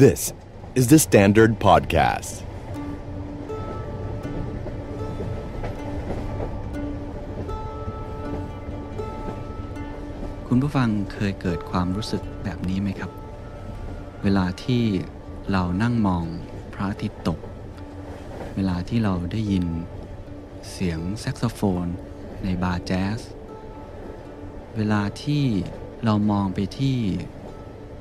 [0.00, 0.32] This
[0.74, 2.32] is the Standard Podcast.
[10.46, 13.10] คุณผู้ฟังเคยเกิดความรู้สึกแบบนี้ไหมครับ
[14.22, 14.84] เวลาที่
[15.52, 16.24] เรานั่งมอง
[16.74, 17.38] พระอาทิตย์ตก
[18.56, 19.64] เวลาที่เราได้ยิน
[20.70, 21.86] เสียงแซกโซโฟน
[22.44, 23.18] ในบาร์แจ๊ส
[24.76, 25.44] เวลาที่
[26.04, 26.96] เรามองไปที่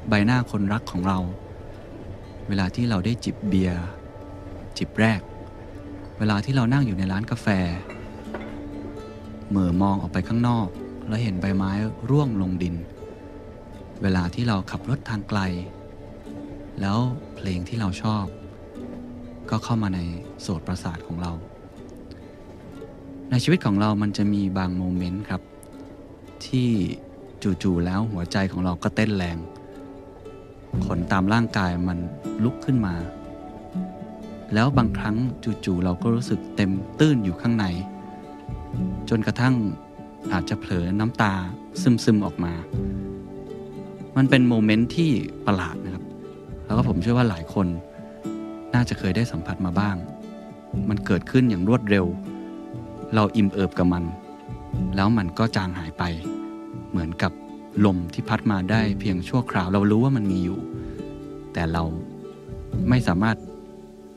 [0.08, 1.20] ใบหน้าคนรักของเรา
[2.54, 3.82] เวลาที่เราได้จิบเบียร์
[4.78, 5.22] จิบแรก
[6.20, 7.48] เวลาที่เรานั่งอยู่ในร้านกาแฟ
[9.50, 10.68] เหม่อมองออกไปข้างนอก
[11.08, 11.72] แล้วเห็นใบไม้
[12.10, 12.76] ร่วงลงดิน
[14.02, 15.40] เวลาที่เราขับรถทางไกล
[16.82, 16.98] แล้ว
[17.36, 18.26] เพลงที่เราชอบ
[19.50, 20.00] ก็เข้ามาใน
[20.42, 21.32] โสตประสาทของเรา
[23.30, 25.42] ในชีวิตของเรามันจะมีบาง moment ครับ
[26.46, 26.70] ที่
[27.64, 29.40] จู่ๆแล้วหัวใจของเราก็เต้นแรง
[30.86, 31.98] ขนตามร่างกายมัน
[32.44, 32.96] ลุกขึ้นมา
[34.54, 35.16] แล้วบางครั้ง
[35.66, 37.66] จู่ๆเราก็รู้สึกเต็มตื้นอยู่ข้างใน
[39.10, 39.56] จนกระทั่ง
[40.34, 41.34] อาจจะเผลอน้ำตา
[41.82, 42.54] ซึมๆออกมา
[44.18, 45.12] มันเป็น moment ที่
[45.46, 46.06] ประหลาดนะครับ
[46.66, 47.68] แล้วก็ผมเชื่อว่าหลายคน
[48.74, 49.96] น่าจะเคยได้สัมผัสมาบ้าง
[50.90, 52.06] มันเกิดขึ้นอย่างรวดเร็ว
[53.16, 54.04] เราอิ่มเอิบกับมัน
[54.96, 56.04] แล้วมันก็จางหายไป
[56.90, 57.32] เหมือนกับ
[57.86, 60.60] ลมที่พัดมาได้เพียงชั่วคราว เรารู้ว่ามันมีอยู่
[61.54, 61.84] แต่เรา
[62.90, 63.38] ไม่สามารถ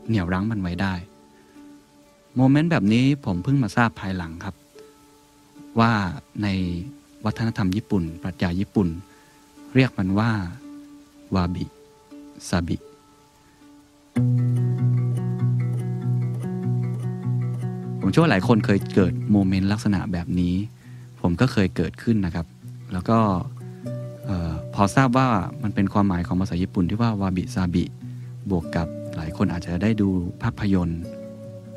[0.08, 0.94] เหนี่ยวรั้งมันไว้ได้
[2.36, 4.54] โมเมนต์แบบนี้ผมเพิ่งมาทราบภายหลังครับ
[5.80, 5.92] ว่า
[6.42, 6.48] ใน
[7.24, 8.88] วัฒนธรรมญี่ปุ่น ปรัชญาญี่ปุ่น
[9.74, 10.30] เรียกมันว่า
[11.34, 11.64] วาบิ
[12.48, 12.76] ซาบิ
[18.00, 20.54] ผมเชื่อว่าหลายคนเคยเกิด moment ลักษณะแบบนี้
[21.20, 22.46] ผมก็เคยเกิดขึ้นนะครับ
[22.92, 23.18] แล้วก็
[24.28, 25.28] ออพอทราบว่า
[25.62, 27.84] มันเป็นความหมายของภาษาญี่ปุ่นที่ว่าวาบิซาบิ
[28.50, 30.08] บวกกับหลายคนอาจจะได้ดู
[30.42, 31.00] ภาพยนตร์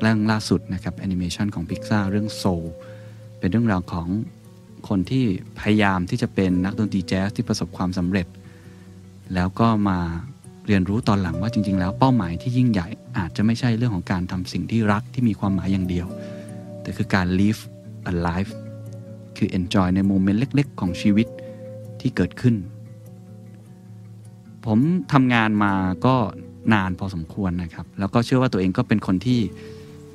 [0.00, 2.44] เรื่องล่าสุดนะครับแอนิเมชันของ Pixar เรื่อง Soul
[3.38, 4.08] เป็นเรื่องราวของ
[4.88, 5.24] คนที่
[5.60, 8.26] พยายามที่จะเป็นนักดนตรีแจ๊สที่ประสบความสำเร็จ
[9.34, 9.98] แล้วก็มา
[10.66, 16.06] เรียนรู้ตอนหลังว่าจริง ๆ แล้วเป้าหมายที่ยิ่งใหญ่อาจจะไม่ใช่เรื่องของการทำสิ่งที่รักที่มีความหมายอย่างเดียว
[16.82, 17.60] แต่คือการ live
[18.10, 18.52] a life
[19.36, 21.26] คือ enjoy ในโมเมนต์เล็ก ๆ ของชีวิต
[22.00, 22.54] ที่เกิดขึ้น
[24.66, 24.78] ผม
[25.12, 25.72] ทำงานมา
[26.06, 26.16] ก็
[26.74, 29.40] นานพอสมควรนะครับ แล้วก็เชื่อว่าตัวเองก็เป็นคนที่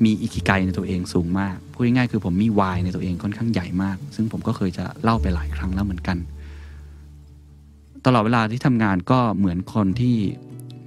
[0.03, 6.17] มีอิคิไกในตัวเองสูงมากพูดง่ายๆคือผมมีวายในตัวเองค่อนข้างใหญ่มาก ซึ่งผมก็เคยจะเล่าไปหลายครั้งแล้วเหมือนกัน
[8.05, 10.15] ตลอดเวลาที่ทำงานก็เหมือนคนที่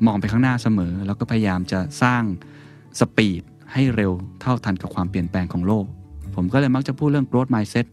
[0.06, 2.22] มองไปข้างหน้าเสมอ แล้วก็พยายามจะสร้าง
[3.00, 3.42] สปีด
[3.72, 5.86] ให้เร็วเท่าทันกับความเปลี่ยนแปลงของโลก
[6.34, 7.86] ผมก็เลยมักจะพูดเรื่อง growth mindset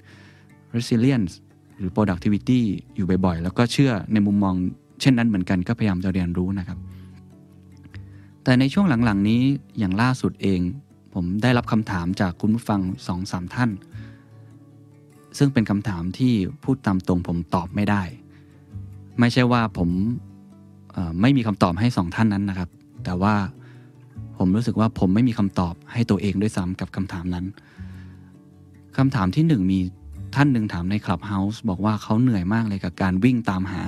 [0.75, 1.34] resilience
[1.83, 2.61] รือ productivity
[2.95, 4.55] อยู่บ่อยๆ แล้วก็เชื่อในมุมมอง
[5.01, 6.77] เช่นนั้นเหมือนกันก็พยายามจะเรียนรู้นะครับ
[8.44, 9.41] แต่ในช่วงหลังๆนี้
[9.79, 10.59] อย่างล่าสุดเอง
[11.13, 13.69] ผมได้รับคำถามจากคุณผู้ฟังสองสามท่าน
[15.38, 16.33] ซึ่งเป็นคำถามที่
[16.63, 18.03] พูดตามตรงผมตอบไม่ได้
[19.19, 19.89] ไม่ใช่ว่าผม
[21.22, 22.69] ไม่มีคำตอบให้สองท่านนั้นนะครับ
[23.03, 23.35] แต่ว่า
[24.38, 27.45] ผมรู้สึกว่าผมไม่มีคำตอบให้ตัวเองด้วยซ้ำกับคำถามนั้น
[28.97, 29.79] คำถามที่หนึ่งมี
[30.35, 33.81] ท่านหนึ่งถามในคลับเฮาส์บอกว่าเขาเหนื่อยมากเลยกับการวิ่งตามหา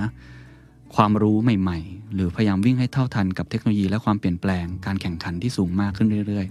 [0.96, 6.46] ความรู้ใหม่ ๆ หรือพยายามวิ่งให้เท่าทันกับเทคโนโลยีและความเปลี่ยนแปลงการแข่งขันที่สูงมากขึ้นเรื่อย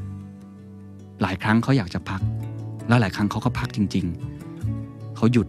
[0.00, 2.20] ๆ หลายครั้งเขาอยากจะพัก
[2.88, 4.06] แล้วหลายครั้งเขาก็พักจริง
[4.60, 5.48] ๆ เขาหยุด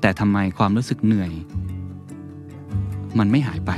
[0.00, 1.32] แต่ทำไมความรู้สึกเหนื่อย
[3.18, 3.72] มันไม่หายไป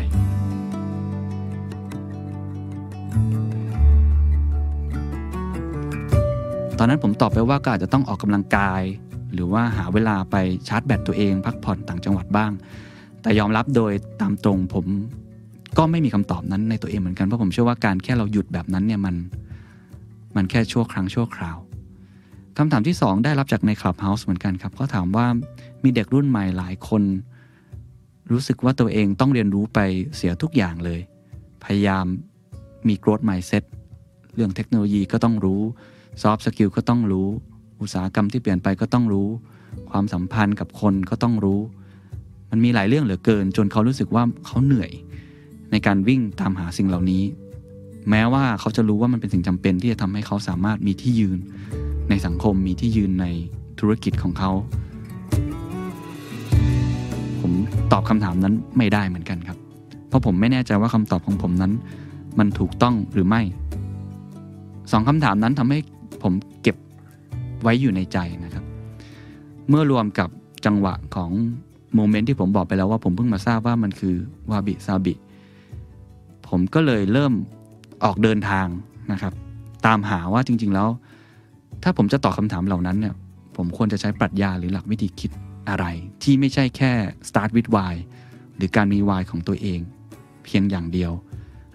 [6.82, 8.82] ตอนนั้นผมตอบไปว่าก็อาจจะต้องออกกำลังกาย
[9.32, 10.36] หรือว่าหาเวลาไป
[10.68, 12.52] ชาร์จแบตตัวเอง พักผ่อนต่างจังหวัดบ้าง
[13.22, 14.86] แต่ยอมรับโดยตามตรงผม
[15.78, 19.14] ก็ไม่มีคำตอบนั้นในตัวเองเหมือนกันเพราะผมเชื่อว่าการแค่เราหยุดแบบนั้นเนี่ยมัน
[20.36, 21.58] มันแค่ชั่วครั้งชั่วคราว
[22.56, 25.26] คำถามที่ 2 ได้รับจากในคลับเฮาส์เหมือนกันครับเขาถามว่า
[25.82, 27.02] มีเด็กรุ่นใหม่หลายคน
[28.30, 29.78] รู้สึกว่าตัวเองต้องเรียนรู้ไป
[30.16, 31.00] เสียทุกอย่างเลย
[31.64, 32.04] พยายาม
[32.88, 33.64] มี growth mindset
[34.34, 35.62] เรื่องเทคโนโลยีก็ต้องรู้
[36.22, 37.28] soft skill ก็ต้องรู้
[37.80, 39.28] อุตสาหกรรมที่เปลี่ยนไปก็ต้องรู้
[39.90, 41.60] ความสัมพันธ์กับคนก็ต้องรู้
[42.50, 44.90] มันมีหลายเรื่องเหลือเกิน จนเขารู้สึกว่าเขาเหนื่อย
[45.70, 47.22] ในการวิ่งตามหาสิ่งเหล่านี้
[48.10, 51.38] แม้ว่าเขาจะรู้ว่ามันเป็นสิ่งจำเป็นที่จะทำให้เขาสามารถมีที่ยืน
[52.10, 53.26] ในสังคมมีที่ยืนใน
[53.80, 54.50] ธุรกิจของเขา
[57.40, 57.52] ผม
[57.92, 59.58] ตอบคำถามนั้นไม่ได้เหมือนกันครับ
[60.08, 61.72] เพราะผมไม่แน่ใจว่าคำตอบของผมนั้น
[62.38, 63.42] มันถูกต้องหรือไม่
[64.92, 65.78] สองคำถามนั้นทำให้
[66.22, 66.32] ผม
[66.62, 66.76] เก็บ
[67.62, 68.64] ไว้อยู่ในใจนะครับ
[69.68, 70.28] เมื่อรวมกับ
[70.66, 71.30] จังหวะของ
[71.94, 74.14] โมเมนต์ที่ผมบอกไปแล้วว่าผมเพิ่งมาทราบว่ามันคือ
[74.50, 75.14] วาบิซาบิ
[76.48, 77.32] ผมก็เลยเริ่ม
[78.04, 78.66] ออกเดินทาง
[79.12, 79.32] นะครับ
[79.86, 80.88] ตามหาว่าจริง ๆแล้ว
[81.82, 83.14] ถ้าผมจะตอบคำถามเหล่านั้นเนี่ย
[83.56, 85.30] ผมควรจะใช้ปรัชญาหรือหลักวิธีคิด
[85.68, 85.84] อะไร
[86.22, 86.92] ที่ไม่ใช่แค่
[87.28, 87.94] start with why
[88.56, 89.80] หรือการมี why ของตัวเอง
[90.44, 91.12] เพียงอย่างเดียว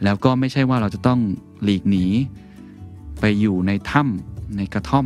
[0.03, 1.19] แล้วก็ไม่ใช่ว่าเราจะต้อง
[1.63, 2.05] หลีกหนี
[3.19, 5.05] ไปอยู่ในถ้ำ ในกระท่อม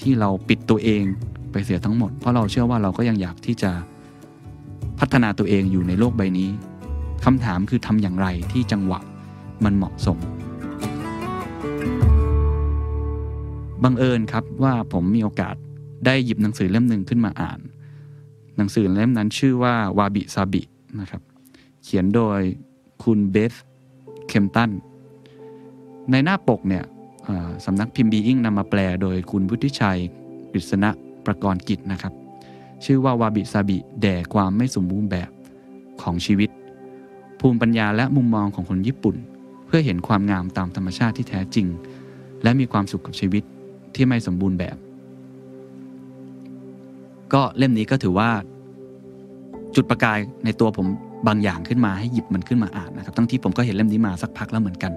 [0.00, 1.02] ที่เราปิดตัวเอง
[1.52, 3.70] ไปเสียทั้งหมด เพราะเราเชื่อว่าเราก็ยังอยากที่จะ
[4.98, 6.50] พัฒนาตัวเองอยู่ในโลกใบนี้
[7.24, 9.00] คำถามคือทำอย่างไรที่จังหวะ
[9.64, 10.18] มันเหมาะสม
[13.82, 15.54] บังเอิญครับว่าผมมีโอกาส
[16.06, 17.60] ได้หยิบหนังสือเล่มหนึ่งขึ้นมาอ่าน
[18.56, 20.62] หนังสือเล่มนั้นชื่อว่าวาบิซาบิ
[21.00, 21.22] นะครับ
[21.84, 22.40] เขียนโดย
[23.02, 23.52] คุณเบธ
[24.28, 24.70] เคมตัน
[26.10, 26.84] ในหน้าปกเนี่ย
[27.64, 29.98] สำนักพิมพ์บีอิงนำมาแปลโดยคุณวุฒิชัย
[30.50, 30.90] กฤษณะ
[31.26, 32.12] ประกรณ์กิจนะครับ
[32.84, 35.30] ชื่อว่าวาบิซาบิแด่ความไม่สมบูรณ์แบบ
[36.02, 36.50] ของชีวิต
[37.40, 39.16] ภูมิปัญญาและมุมมองของคนญี่ปุ่น
[39.66, 41.66] เพื่อเห็นความงามตามธรรมชาติที่แท้จริง
[42.42, 43.42] และมีความสุขกับชีวิต
[43.94, 44.76] ที่ไม่สมบูรณ์แบบ
[47.32, 48.30] ก็เล่มนี้ก็ถือว่า
[49.74, 50.86] จุดประกายในตัวผม
[51.28, 54.92] บางอย่างขึ้นมาให้หยิบมันขึ้นมาอ่านนะครับ ทั้งที่ผมก็เห็นเล่มนี้มาสักพักแล้วเหมือนกัน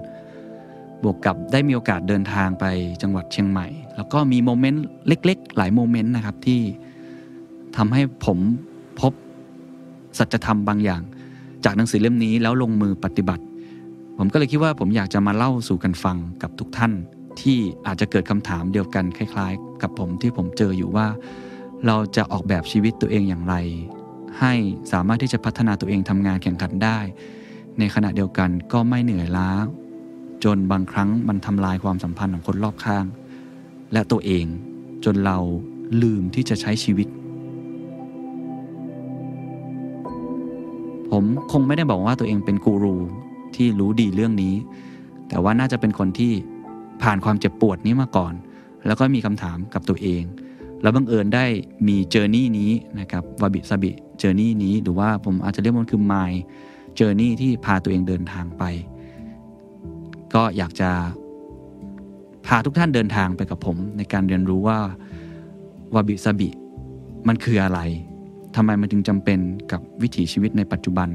[1.04, 2.64] บวกกับได้มีโอกาสเดินทางไป
[3.02, 3.66] จังหวัดเชียงใหม่
[3.96, 6.60] แล้วก็มีโมเมนต์เล็ก ๆ หลายโมเมนต์นะครับที่
[7.76, 8.38] ทำให้ผม
[9.00, 9.12] พบ
[10.18, 11.02] สัจธรรมบางอย่าง
[11.64, 13.44] จากหนังสือเล่มนี้แล้วลงมือปฏิบัติ
[14.18, 16.92] ผมก็เลยคิดว่าผมอยากจะมาเล่าสู่กันฟังกับทุกท่าน
[17.40, 21.06] ที่อาจจะเกิดคำถามเดียวกันคล้าย ๆ กับผมที่ผมเจออยู่ว่า
[21.86, 23.54] เราจะออกแบบชีวิตตัวเองอย่างไร
[24.40, 24.52] ให้
[24.92, 26.98] สามารถที่จะพัฒนาตัวเองทำงานแข่งขันได้
[27.78, 29.50] ในขณะเดียวกันก็ไม่เหนื่อยล้า
[30.44, 33.04] จนบางครั้งมันทำลายความสัมพันธ์ของคนรอบข้าง
[33.92, 34.46] และตัวเอง
[35.04, 35.38] จนเรา
[36.02, 37.08] ลืมที่จะใช้ชีวิต
[41.10, 42.96] ผมคงไม่ได้บอกว่าตัวเองเป็นกูรู
[43.56, 44.54] ที่รู้ดีเรื่องนี้
[45.28, 46.32] แต่ว่าน่าจะเป็นคนที่
[47.02, 48.32] ผ่านความเจ็บปวดนี้มาก่อน
[48.86, 50.22] แล้วก็มีคำถามกับตัวเอง
[50.82, 51.44] แล้วบังเอิญได้
[51.88, 52.70] มีเจอร์นี่นี้
[53.00, 56.32] นะครับวาบิซาบิเจอร์นี่นี้ หรือว่าผมอาจจะเรียกมันคือ my
[56.98, 58.64] journey ที่พาตัวเองเดินทางไป
[60.34, 60.90] ก็อยากจะ
[62.46, 64.78] พาทุกท่านเดินทางไปกับผม ในการเรียนรู้ว่า
[65.94, 66.48] วาบิซาบิ
[67.28, 67.80] มันคืออะไร
[68.56, 69.38] ทำไมมันจึงจำเป็น
[69.72, 71.08] กับวิถีชีวิตในปัจจุบัน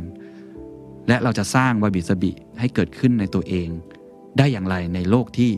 [1.07, 3.67] และเราจะสร้างวาบิซาบิให้เกิดขึ้นในตัวเอง
[4.37, 5.51] ได้อย่างไรในโลกที่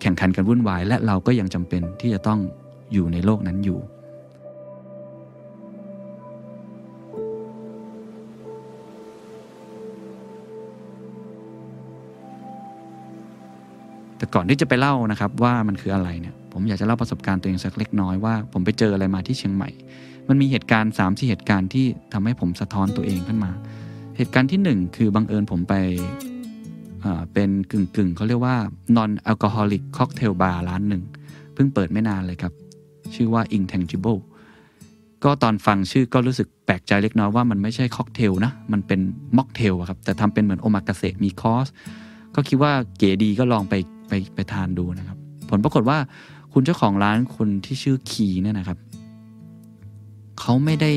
[0.00, 2.40] แข่งขันกันวุ่นวาย และเราก็ยังจำเป็นที่จะต้อง
[2.92, 3.78] อยู่ในโลกนั้นอยู่
[14.20, 19.70] แต่ก่อนที่จะไปเล่านะครับว่ามันคืออะไรเนี่ยผมอยากจะเล่าประสบการณ์ตัวเองสักเล็กน้อยว่าผมไปเจออะไรมาที่เชียงใหม่
[20.28, 23.52] มันมีเหตุการณ์3ามที่เหตุการณ์ที่ทำให้ผมสะท้อนตัวเองขึ้นมา
[24.16, 25.74] เหตุการณ์ที่ 1 คือบังเอิญผมไป
[27.32, 28.56] เป็นกึ่งกึ่งเขาเรียกว่า
[28.96, 31.02] non alcoholic cocktail bar ร้านหนึ่ง
[31.54, 32.52] เพิ่งเปิดไม่นานเลยครับ
[33.14, 34.20] ชื่อว่า intangible
[35.24, 39.00] ก็ตอนฟังชื่อก็รู้สึกแปลกใจเล็กน้อยว่ามันไม่ใช่ค็อกเทลนะ มันเป็น
[39.36, 41.66] ม็อกเทลครับ แต่ทำเป็นเหมือนโอมากาเสะมีคอร์ส
[42.34, 43.74] ก็คิดว่าเก๋ดีก็ลองไป
[44.10, 45.18] ไปไปทานดูนะครับ
[45.50, 45.98] ผลปรากฏว่า
[46.52, 48.78] คุณเจ้าของร้านคนที่ชื่อคีเนี่ยนะครับ
[50.40, 50.92] เขาไม่ได้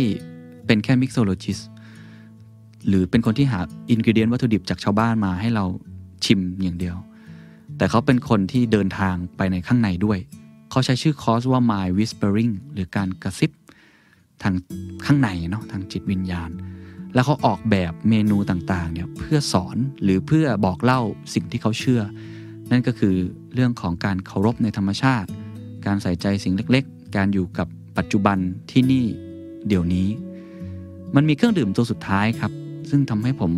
[0.65, 1.59] เป็นแค่ mixologist
[2.87, 5.65] หรือเป็นคนที่หา ingredient วัตถุดิบจากชาวบ้านมาให้เรา
[6.25, 6.95] ชิมอย่างเดียว
[7.77, 10.19] แต่เขาเป็นคนที่เดินทางไปในข้างในด้วย
[10.69, 13.51] เขาใช้ชื่อคอร์สว่า My Whispering หรือการกระซิบ
[14.41, 14.53] ทาง
[15.05, 16.49] ข้างในเนาะทางจิตวิญญาณ
[17.13, 21.01] แล้วเขาออกแบบเมนูต่างๆเนี่ยเพื่อสอนหรือเพื่อบอกเล่า
[21.33, 22.01] สิ่งที่เขาเชื่อ
[22.71, 23.15] นั่นก็คือ
[23.53, 25.29] เรื่องของการเคารพในธรรมชาติ
[25.85, 27.67] การใส่ใจสิ่งเล็กๆ การอยู่กับ
[27.97, 28.37] ปัจจุบัน
[28.71, 29.05] ที่นี่
[29.67, 30.07] เดี๋ยวนี้
[31.15, 32.51] มันมีเครื่องดื่มตัวสุดท้ายครับ
[32.89, 33.51] ซึ่งทำให้ผม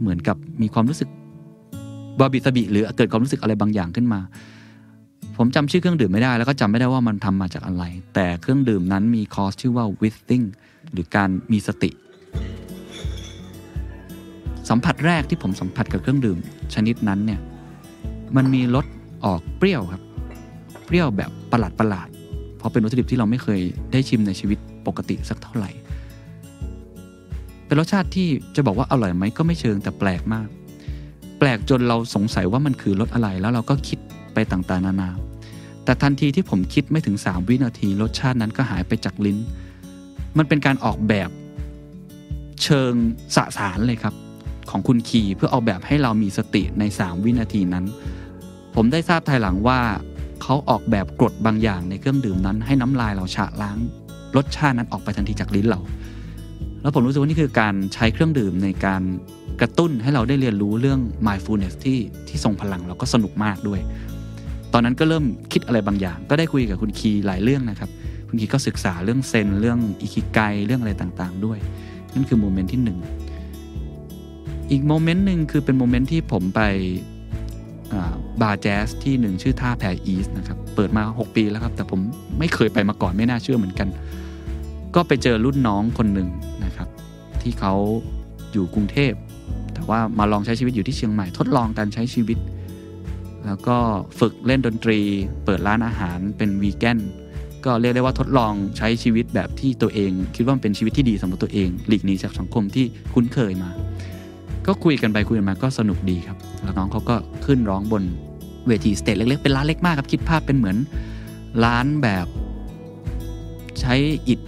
[0.00, 1.08] เหมือนกับมีความรู้สึก
[2.18, 4.20] บาบิสบิหรือเกิดความรู้สึกอะไรบางอย่างขึ้นมา
[5.36, 7.84] ผมจำชื่อเครื่องดื่มไม่ได้ แล้วก็จำไม่ได้ว่ามันทำมาจากอะไร
[8.14, 10.46] แต่เครื่องดื่มนั้นมีคอร์สชื่อว่า withing
[10.92, 11.90] หรือการมีสติ
[14.68, 16.38] สัมผัสแรกที่ผมสัมผัสกับเครื่องดื่ม
[16.74, 17.40] ชนิดนั้นเนี่ย
[18.36, 18.86] มันมีรส
[19.24, 20.02] ออกเปรี้ยวครับ
[20.86, 22.08] เปรี้ยวแบบประหลาดประหลาด
[22.58, 23.60] เพราะเป็นวัตถุดิบที่เราไม่เคย
[23.92, 25.70] ได้ชิมในชีวิตปกติสักเท่าไหร่
[27.66, 30.48] เป็นรสชาติที่จะบอกว่าอร่อยไหมก็ไม่เชิงแต่แปลกมาก
[31.38, 33.98] แปลกจนเราสงสัยว่ามันคือรสอะไรแล้วเราก็คิด
[34.34, 35.10] ไปต่างๆนานา
[35.84, 39.38] แต่ทันทีที่ผมคิดไม่ถึง 3 วินาที รสชาตินั้นก็หายไปจากลิ้น
[40.38, 41.30] มันเป็นการออกแบบ
[42.62, 42.92] เชิง
[43.36, 44.14] สสารเลยครับ
[44.70, 47.84] ของคุณคีเพื่อออกแบบให้เรามีสติใน 3 วินาทีนั้น
[48.74, 49.80] ผมได้ทราบภายหลังว่า
[50.42, 53.78] เขาออกแบบกรดบางอย่างในเครื่องดื่มนั้น ให้น้ำลายเราฉะล้าง
[54.36, 55.80] รสชาตินั้นออกไปทันทีจากลิ้นเรา
[56.82, 59.02] แล้วผมรู้สึกว่านี่คือการใช้เครื่องดื่มในการ
[59.60, 63.80] กระตุ้นให้เราได้เรียนรู้เรื่อง mindfulness ที่ที่ทรงพลังแล้วก็สนุกมากด้วย
[64.72, 67.90] ตอนนั้นก็เริ่มคิดอะไรบางอย่าง ก็ได้คุยกับคุณคีหลายเรื่องนะครับ
[68.28, 71.58] คุณคีก็ศึกษาเรื่องเซนเรื่องอิคิไกเรื่องอะไรต่างๆ ด้วย
[72.14, 72.98] นั่นคือ moment ที่หนึ่ง
[74.70, 76.60] อีก moment หนึ่งคือเป็น moment ที่ผมไป
[78.42, 82.00] บาร์แจ๊สที่หนึ่งชื่อท่าแพรอีสนะครับ เปิดมา 6 ปีแล้วครับ แต่ผม
[82.38, 83.88] ไม่เคยไปมาก่อนไม่น่าเชื่อเหมือนกัน
[84.94, 86.28] ก็ไปเจอรุ่นน้องคนหนึ่ง
[86.64, 86.88] นะครับ
[87.42, 87.74] ที่เขา
[88.52, 89.12] อยู่กรุงเทพ
[89.74, 92.38] แต่ว่ามาลองใช้ชีวิตอยู่ที่เชียงใหม่ทดลองการใช้ชีวิต
[93.46, 93.76] แล้วก็
[94.20, 94.98] ฝึกเล่นดนตรี
[95.44, 96.98] เปิดร้านอาหารเป็นวีแกน
[97.64, 103.70] ก็เรียกได้ว่าทดลองใช้ชีวิตแบบที่ตัวเอง คิดว่าเป็นชีวิตที่ดีสำหรับตัวเอง หลีกหนีจากสังคมที่คุ้นเคยมา
[104.66, 108.02] ก็คุยกันไปคุยกันมาก็สนุกดีครับแล้วน้องเขาก็ขึ้นร้องบน
[108.66, 110.76] เวทีสเตจเล็กๆเป็นร้านเล็กมากครับคิดภาพเป็นเหมือน
[111.64, 112.26] ร้านแบบ
[113.80, 113.94] ใช้
[114.28, 114.40] อิฐ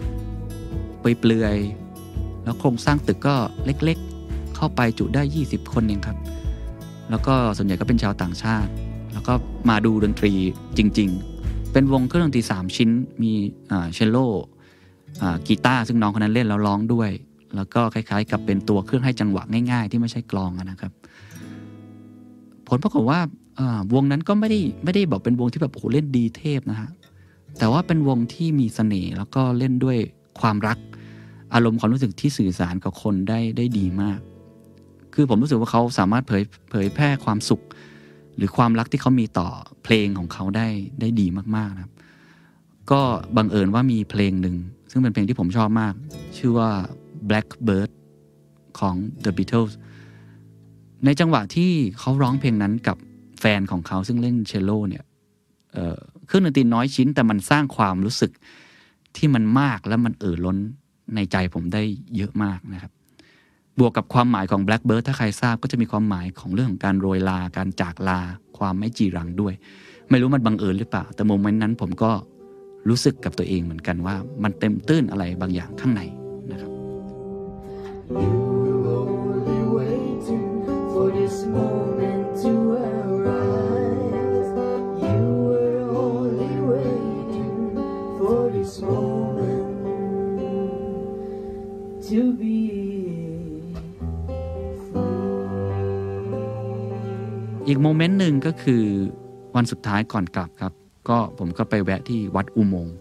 [1.00, 6.18] เปลือยๆแล้วโครงสร้างตึกก็เล็กๆ เข้าไปจุได้ 20 คนเองครับ
[7.10, 8.70] แล้วก็ส่วนใหญ่ก็เป็นชาวต่างชาติ
[9.12, 9.32] แล้วก็
[9.68, 10.32] มาดูดนตรี
[10.78, 11.08] จริง
[11.40, 12.90] ๆ เป็นวงเครื่องดนตรี 3 ชิ้น
[13.22, 13.32] มี
[13.92, 14.16] เชลโล
[15.46, 17.10] กีตาร์ซึ่งน้องคนนั้นเล่นแล้วร้องด้วย
[17.56, 20.92] แล้วก็คล้าย ๆ กับเป็นตัวเครื่องให้จังหวะง่าย ๆ ที่ไม่ใช่กลองนะครับ
[22.68, 23.20] ผลปรากฏว่า
[23.94, 26.90] วงนั้นก็ไม่ได้ไม่ได้บอกเป็นวงที่แบบโอ้โหเล่นดีเทพนะฮะ
[27.58, 29.96] แต่ว่าเป็นวงที่มีเสน่ห์แล้วก็เล่นด้วย
[30.40, 30.78] ความรัก
[31.54, 34.20] อารมณ์ความรู้สึกที่สื่อสารกับคนได้ได้ดีมาก
[35.14, 37.62] คือผมรู้สึกว่าเขาสามารถเผยเผยแพร่ความสุข
[38.36, 39.48] หรือความรักที่เขามีต่อ
[39.84, 40.68] เพลงของเขาได้
[41.00, 41.26] ได้ดี
[41.56, 41.92] มากๆนะครับ
[42.90, 43.00] ก็
[43.36, 44.56] บังเอิญว่ามีเพลงหนึ่ง
[44.90, 45.94] ซึ่งเป็นเพลงที่ผมชอบมาก
[46.38, 46.70] ชื่อว่า
[47.28, 47.90] Blackbird
[48.78, 48.94] ของ
[49.24, 49.72] The Beatles
[51.04, 52.96] ในจังหวะที่เขาร้องเพลงนั้นกับ
[53.40, 55.04] แฟนของเขาซึ่งเล่นเชลโลเนี่ย
[56.26, 58.32] เครื่องดนตรีน้อยชิ้น แต่มันสร้างความรู้สึก
[59.16, 60.56] ที่มันมากและมันเอ่อล้น
[61.14, 61.82] ในใจผมได้
[62.16, 62.92] เยอะมากนะครับ
[63.78, 68.20] บวกกับความหมายของ Blackbird ถ้าใครทราบก็จะมีความหมายของเรื่องของการโรยลา การจากลา
[68.58, 69.54] ความไม่จีรังด้วย
[70.10, 72.10] ไม่รู้มันบังเอิญหรือเปล่า แต่โมเมนต์นั้นผมก็
[72.88, 76.02] รู้สึกกับตัวเองเหมือนกันว่า มันเต็มตื้นอะไรบางอย่างข้างใน
[78.10, 78.16] You
[78.64, 80.48] were only waiting
[80.92, 82.52] for this moment to
[82.88, 84.48] arise.
[85.04, 87.56] You were only waiting
[88.18, 89.68] for this moment
[92.08, 92.56] to be
[94.88, 95.26] free.
[97.66, 98.84] อีกโมเมนต์หนึ่งก็คือ
[99.56, 100.72] วันสุดท้ายก่อนกลับครับ
[101.08, 102.96] ก็ผมก็ไปแวะที่วัดอุโมงค์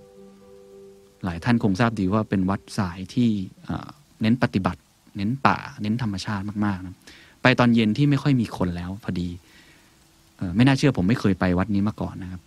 [1.23, 3.29] หลายท่านคงทราบดีว่าเป็นวัดสายที่
[3.63, 3.89] เอ่อ
[4.21, 4.79] เน้นปฏิบัติ
[5.17, 6.95] เน้นป่า เน้นธรรมชาติมากๆนะ
[7.41, 9.29] ไปตอนเย็นที่ไม่ค่อยมีคนแล้วพอดี
[10.39, 12.41] ออไม่น่าเชื่อผมไม่เคยไปวัดนี้มาก่อนนะครับ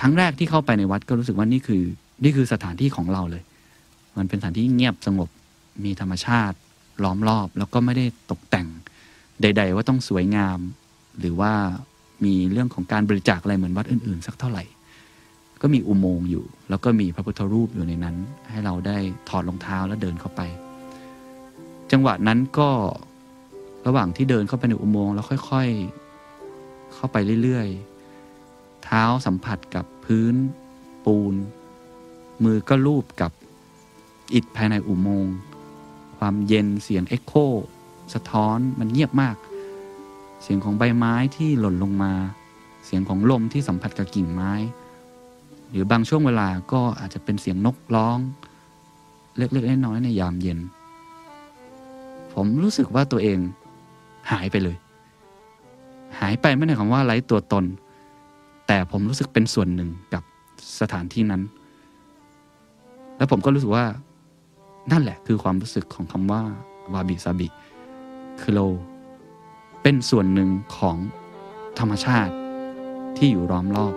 [0.00, 1.82] ครั้งแรกที่เข้าไปในวัดก็รู้สึกว่านี่คือ
[2.24, 3.42] นี่คือสถานที่ของเราเลย
[4.18, 5.28] มันเป็นสถานที่เงียบสงบ
[5.84, 6.56] มีธรรมชาติ
[7.04, 8.68] ล้อมรอบ แล้วก็ไม่ได้ตกแต่ง
[9.42, 10.58] ใด ๆ ว่าต้องสวยงาม
[11.20, 11.52] หรือว่า
[12.24, 14.64] มีเรื่องของการบริจาคอะไรเหมือนวัดอื่น ๆ สักเท่าไหร่
[15.62, 18.16] ก็มีอุโมงค์อยู่ แล้วก็มีพระพุทธรูปอยู่ในนั้น
[18.50, 18.96] ให้เราได้
[19.28, 20.40] ถอดรองเท้าแล้วเดินเข้าไป
[21.92, 22.70] จังหวะนั้นก็
[23.86, 30.34] ระหว่างที่เดินเข้าไปในอุโมงค์แล้วค่อยๆ เข้าไปเรื่อยๆ เท้าสัมผัสกับพื้น
[31.04, 31.34] ปูน
[32.42, 33.32] มือก็ลูบกับ
[34.34, 35.34] อิฐภายในอุโมงค์
[36.18, 37.34] ความเย็นเสียงเอ็กโค
[38.14, 39.36] สะท้อนมันเงียบมาก
[40.42, 42.12] เสียงของใบไม้ที่หล่นลงมา
[42.86, 44.52] เสียงของลมที่สัมผัสกับกิ่งไม้
[45.70, 48.18] หรือบางช่วงเวลาก็อาจจะเป็นเสียงนกร้อง
[49.36, 50.58] เล็กๆน้อยๆในยามเย็น
[52.34, 53.38] ผมรู้สึกว่าตัวเอง
[54.30, 54.76] หายไปเลย
[56.20, 57.64] หายไปไม่ได้คำว่าไร้ตัวตน
[58.66, 60.22] แต่ผมรู้สึกเป็นส่วนหนึ่งกับ
[60.80, 61.42] สถานที่นั้น
[63.16, 63.86] แล้วผมก็รู้สึกว่า
[64.92, 66.42] นั่นแหละคือความรู้สึกของคำว่า
[66.92, 67.48] วาบิซาบิ
[68.40, 68.66] คือเรา
[69.82, 70.96] เป็นส่วนหนึ่งของ
[71.78, 72.32] ธรรมชาติ
[73.16, 73.94] ที่อยู่ล้อมรอบ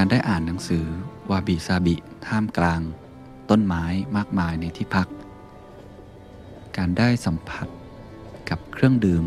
[0.00, 0.84] การได้อ่านหนังสือ
[1.30, 2.80] วาบิซาบิท่ามกลาง
[3.50, 3.84] ต้นไม้
[4.16, 5.08] มากมายในที่พัก
[6.76, 7.68] การได้สัมผัส
[8.50, 9.24] กับเครื่องดื่ม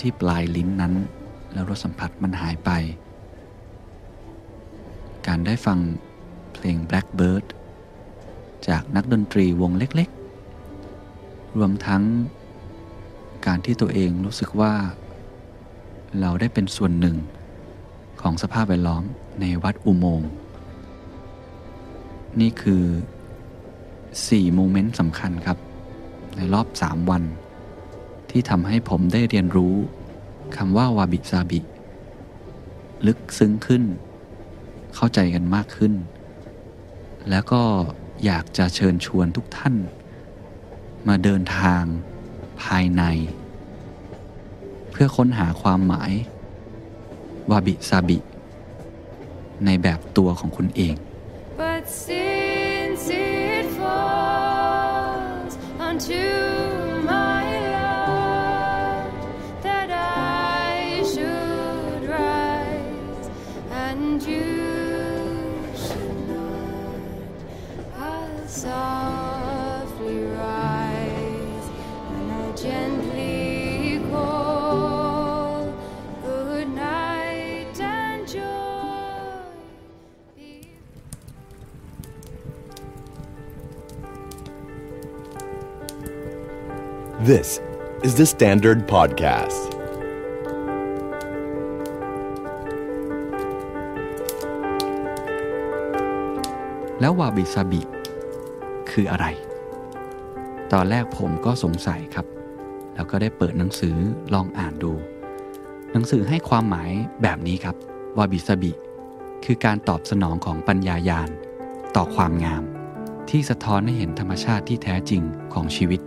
[0.00, 0.94] ที่ปลายลิ้นนั้น
[1.52, 2.70] แล้วรสสัมผัสมันหายไป
[5.26, 5.78] การได้ฟัง
[6.52, 7.44] เพลง Blackbird
[8.68, 12.02] จากนักดนตรีวงเล็กๆ รวมทั้ง
[13.46, 14.72] การที่ตัวเองรู้สึกว่า
[16.20, 17.16] เราได้เป็นส่วนหนึ่ง
[18.20, 19.04] ของสภาพแวดล้อม
[19.40, 20.30] ในวัดอุโมงค์
[22.40, 22.84] นี่คือ
[23.72, 25.58] 4 โมเมนต์สำคัญครับ
[26.36, 27.22] ในรอบ 3 วัน
[28.30, 29.74] ที่ที่ทำให้ผมได้เรียนรู้
[30.56, 31.60] คำว่าวาบิซาบิ
[33.06, 33.82] ลึกซึ้งขึ้น
[34.94, 35.92] เข้าใจกันมากขึ้น
[37.30, 37.62] แล้วก็
[38.24, 39.74] อยากจะเชิญชวนทุกท่าน
[41.08, 41.82] มาเดินทาง
[42.62, 43.02] ภายใน
[44.90, 46.12] เพื่อค้นหาความหมาย
[47.50, 48.18] วาบิซาบิ
[49.64, 50.94] ในแบบตัวของคุณเอง
[87.34, 87.60] This
[88.06, 89.60] is the Standard Podcast.
[97.00, 97.82] แล้ววาบิซาบิ
[98.90, 99.26] คืออะไร
[100.72, 102.26] ตอนแรกผมก็สงสัยครับ
[102.94, 103.96] แล้วก็ได้เปิดหนังสือ
[104.34, 104.92] ลองอ่านดู
[105.92, 106.90] หนังสือให้ความหมาย
[107.22, 107.76] แบบนี้ครับ
[108.18, 108.72] วาบิซาบิ
[109.44, 111.30] คือการตอบสนองของปัญญายาณ
[111.96, 112.62] ต่อความงาม
[113.30, 115.22] ที่สะท้อนให้เห็นธรรมชาติที่แท้จริง
[115.54, 116.02] ของชีวิต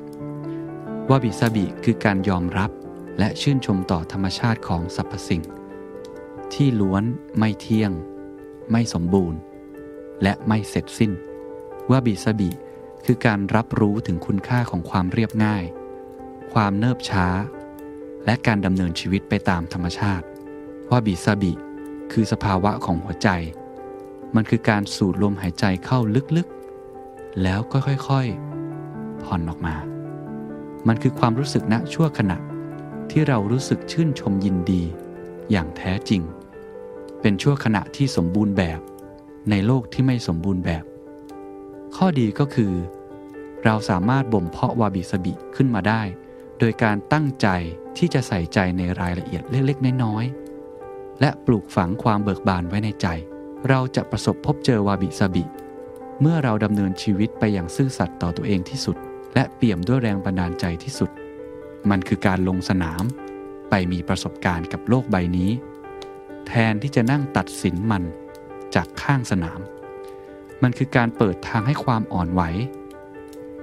[1.12, 2.72] วาบิซาบิคือการยอมรับ
[3.20, 5.44] และชื่นชมต่อธรรมชาติของสรรพสิ่ง
[6.54, 7.04] ที่ล้วน
[7.38, 7.92] ไม่เที่ยง
[8.72, 9.40] ไม่สมบูรณ์
[10.24, 11.12] และไม่เสร็จสิ้น
[11.90, 12.50] ว่าบิซาบิ
[13.06, 15.64] คือการรับรู้ถึงคุณค่าของความเรียบง่าย
[16.54, 17.28] ความเนิบช้า
[18.26, 20.26] และการดำเนินชีวิตไปตามธรรมชาติ
[20.90, 21.54] ว่าบิซาบิ
[22.12, 23.30] คือสภาวะของหัวใจ
[24.36, 26.00] มันคือการสูดลมหายใจเข้า
[26.38, 29.76] ลึกๆ แล้วก็ค่อยๆ ผ่อนออกมา
[30.92, 32.38] มันคือความรู้สึกณชั่วขณะ
[33.12, 34.84] ที่เรารู้สึกชื่นชมยินดี
[35.52, 36.22] อย่างแท้จริง
[37.22, 38.80] เป็นชั่วขณะที่สมบูรณ์แบบ
[39.50, 40.84] ในโลกที่ไม่สมบูรณ์แบบ
[41.96, 42.74] ข้อดีก็คือ
[43.66, 46.02] เราสามารถบ่มเพาะวาบิสบิขึ้นมาได้
[46.60, 47.48] โดยการตั้งใจ
[47.98, 53.08] ที่จะใส่ใจในรายละเอียดเล็กๆน้อยๆและปลูกฝังความเบิกบานไว้ในใจ
[53.70, 55.44] เราจะประสบพบเจอวาบิสบิ
[56.22, 58.98] เมื่อเราดำเนินชีวิตไปอย่างซื่อสัตย์ต่อตัวเองที่สุด
[59.34, 61.12] และเปี่ยมด้วยแรงบันดาลใจที่สุด
[61.90, 63.04] มันคือการลงสนาม
[63.70, 65.52] ไปมีประสบการณ์กับโลกใบนี้
[66.48, 68.04] แทนที่จะนั่งตัดสินมัน
[68.76, 69.60] จากข้างสนาม
[70.64, 72.42] มันคือการเปิดทางให้ความอ่อนไหว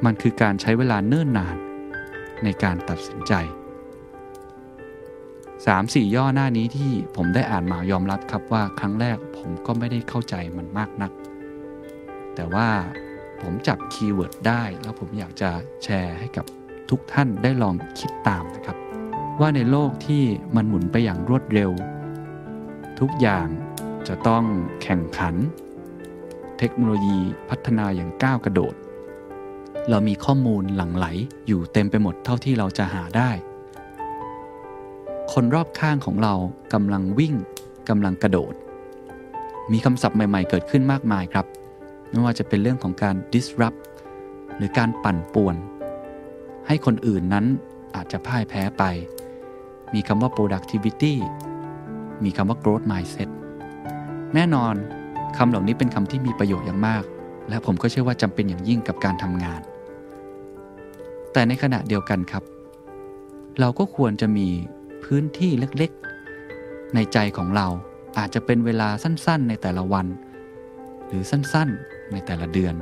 [0.04, 1.56] มันคือการใช้เวลาเนิ่นนาน
[2.44, 3.32] ในการตัดสินใจ
[5.66, 11.12] สามสี่ย่อหน้านี้ที่ผมได้อ่านมายอมรับครับว่าครั้งแรกผมก็ไม่ได้เข้าใจมันมากนัก
[12.34, 12.68] แต่ว่า
[13.42, 15.50] ผมจับ keyword ได้ แล้วผมอยากจะ
[15.84, 16.44] แชร์ให้กับ
[16.90, 18.76] ทุกท่านได้ลองคิดตามนะครับ
[19.40, 20.22] ว่าในโลกที่
[20.56, 21.70] มันหมุนไปอย่างรวดเร็ว
[23.00, 23.46] ทุกอย่าง
[24.08, 24.44] จะต้อง
[24.82, 25.34] แข่งขัน
[26.58, 27.18] เทคโนโลยี
[27.48, 28.74] พัฒนาอย่างก้าวกระโดด
[29.88, 31.06] เรามีข้อมูลหลั่งไหล
[31.46, 33.30] อยู่เต็มไปหมดเท่าที่เราจะหาได้
[35.32, 36.34] คนรอบข้างของเรา
[36.72, 37.34] กำลังวิ่ง
[37.88, 38.54] กำลังกระโดด
[39.72, 41.46] มีคำศัพท์ใหม่ ๆ เกิดขึ้นมากมายครับ
[42.10, 43.80] ไม่ว่าจะเป็นเรื่องของการ disrupt
[44.56, 45.56] หรือการปั่นป่วน
[46.66, 47.46] ให้คนอื่นนั้น
[47.94, 48.84] อาจจะพ่ายแพ้ไป
[49.94, 51.14] มีคำว่า productivity
[52.24, 53.28] มีคำว่า growth mindset
[54.34, 54.74] แน่นอน
[55.36, 57.04] คำเหล่านี้เป็นคำที่มีประโยชน์อย่างมาก
[57.48, 59.60] และผมก็เชื่อว่าจำเป็นอย่างยิ่งกับการทำงาน
[61.32, 62.42] แต่ในขณะเดียวกันครับ
[63.60, 64.48] เราก็ควรจะมี
[65.04, 67.66] พื้นที่เล็กๆ ในใจของเรา
[68.18, 70.06] อาจจะเป็นเวลาสั้นๆ ในแต่ละวัน
[71.06, 72.74] หรือสั้นๆ ในแต่ละเดือน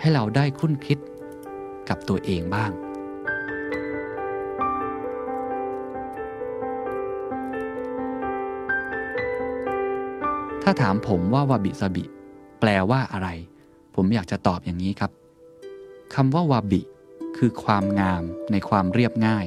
[0.00, 0.98] ให้เราได้คุ้นคิด
[1.88, 2.72] กับตัวเองบ้าง
[10.62, 12.04] ถ้าถามผมว่าวาบิซาบิ
[12.60, 13.28] แปลว่าอะไร
[13.94, 15.12] ผมอยากจะตอบอย่างนี้ครับ
[16.14, 16.82] คำว่าวาบิ
[17.36, 18.22] คือความงาม
[18.52, 19.46] ในความเรียบง่าย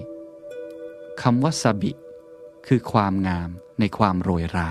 [1.21, 1.91] คำว่าซาบิ
[2.67, 4.69] คือความงามในความโรยรา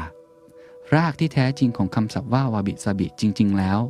[0.95, 3.81] รากที่แท้จริงของคำศัพท์ว่าวาบิซาบิจริง ๆ แล้ว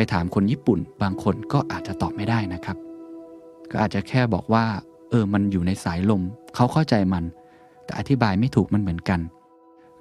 [0.00, 2.76] ไปถามคนญี่ปุ่น บางคนก็อาจจะตอบไม่ได้นะครับ
[3.70, 4.64] ก็อาจจะแค่บอกว่า
[5.10, 6.22] เออมันอยู่ในสายลม
[6.54, 7.24] เขาเข้าใจมัน
[7.84, 9.20] แต่อธิบายไม่ถูกมันเหมือนกัน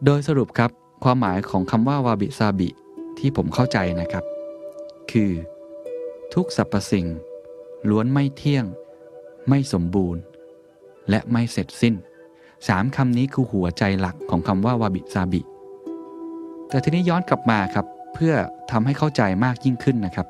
[0.06, 0.72] โดยสรุปครับ
[1.04, 2.70] ความหมายของคำว่าวาบิซาบิ
[3.18, 4.24] ที่ผมเข้าใจนะครับ
[5.12, 5.32] คือ
[6.34, 7.06] ทุกสรรพสิ่ง
[7.90, 8.66] ล้วนไม่เที่ยง
[9.50, 10.22] ไม่สมบูรณ์
[11.10, 11.96] และไม่เสร็จสิ้น
[12.68, 15.42] สามคำนี้คือหัวใจหลักของคำว่าวาบิซาบิ
[16.70, 17.88] แต่ทีนี้ย้อนกลับมาครับ
[18.20, 18.34] พื่อ
[18.72, 20.28] ทำให้เข้าใจมากยิ่งขึ้นนะครับ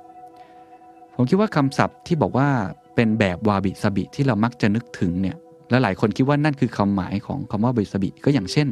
[1.16, 2.50] ผมคิดว่าคำศัพท์ที่บอกว่า
[2.96, 5.38] เป็นแบบวาบิซาบิที่เรามักจะนึกถึงเนี่ย
[5.70, 8.68] และหลายคนคิดว่านั่นคือคำหมายของคำว่าเบสบิก็อย่างเช่น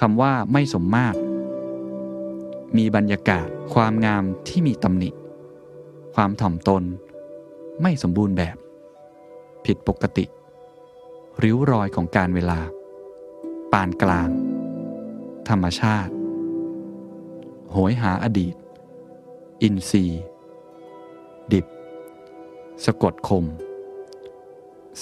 [0.00, 1.18] คำว่าไม่สมมาตร
[2.76, 5.10] มีบรรยากาศ ความงามที่มีตำหนิ
[6.14, 6.82] ความถ่อมตน
[7.82, 8.56] ไม่สมบูรณ์แบบ
[9.64, 10.24] ผิดปกติ
[11.42, 12.60] ริ้วรอยของการเวลา
[13.72, 14.28] ปานกลาง
[15.48, 16.12] ธรรมชาติ
[17.72, 18.54] โหยหาอดีต
[19.62, 20.22] อินทรีย์
[21.52, 21.66] ดิบ
[22.84, 23.44] สะกดคม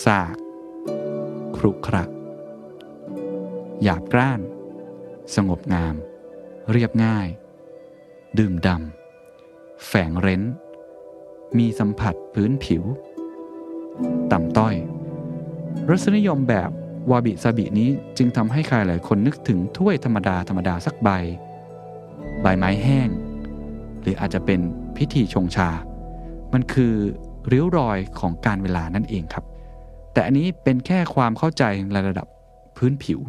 [0.04, 0.36] สาก
[1.56, 2.04] ครุขระ
[3.82, 4.40] หยาบกร้าน
[5.34, 5.94] สงบงาม
[6.70, 7.28] เรียบง่าย
[8.38, 10.42] ดื่มดำ แฝงเร้น
[11.58, 12.84] มีสัมผัสพื้นผิว
[14.32, 14.74] ต่ำต้อย
[15.88, 16.70] รสนิยมแบบ
[17.10, 21.10] วาบิซาบินี้จึงทำให้ใครหลายคนนึกถึงถ้วยธรรมดา ธรรมดาสักใบ
[22.42, 23.08] ใบไม้แห้ง
[24.02, 24.60] หรืออาจจะเป็น
[24.96, 25.70] พิธีชงชา
[26.52, 26.94] มันคือ
[27.52, 29.44] ริ้วรอยของการเวลานั่นเองครับ
[30.12, 32.26] แต่อันนี้เป็นแค่ความเข้าใจในระดับ
[32.76, 33.20] พื้นผิว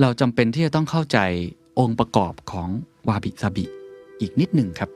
[0.00, 1.18] เราจำเป็นที่จะต้องเข้าใจ
[1.78, 2.68] องค์ประกอบของ
[3.08, 3.64] วาบิซาบิ
[4.20, 4.90] อีกนิดหนึ่งครับ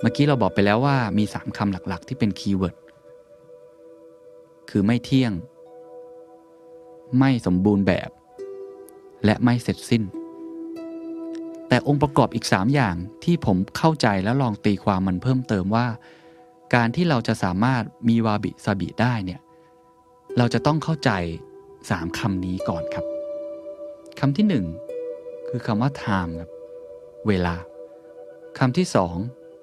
[0.00, 2.76] เมื่อกี้เราบอกไปแล้วว่ามี 3คำหลักๆ ที่เป็น keyword
[4.70, 5.32] คือไม่เที่ยง
[7.18, 8.10] ไม่สมบูรณ์แบบ
[9.24, 10.02] และไม่เสร็จสิ้น
[11.72, 15.86] แต่องค์ประกอบอีก 3 อย่างที่ผมเข้าใจแล้วลองตีความมันเพิ่มเติมว่า
[16.74, 19.40] การที่เราจะสามารถมีวาบิซาบิได้เนี่ย
[20.38, 21.10] เราจะต้องเข้าใจ
[21.66, 23.04] 3คำนี้ก่อนครับ
[24.18, 24.46] คำที่
[25.00, 26.50] 1 คือคำว่า time ครับ
[27.28, 27.54] เวลา
[28.58, 28.86] คำที่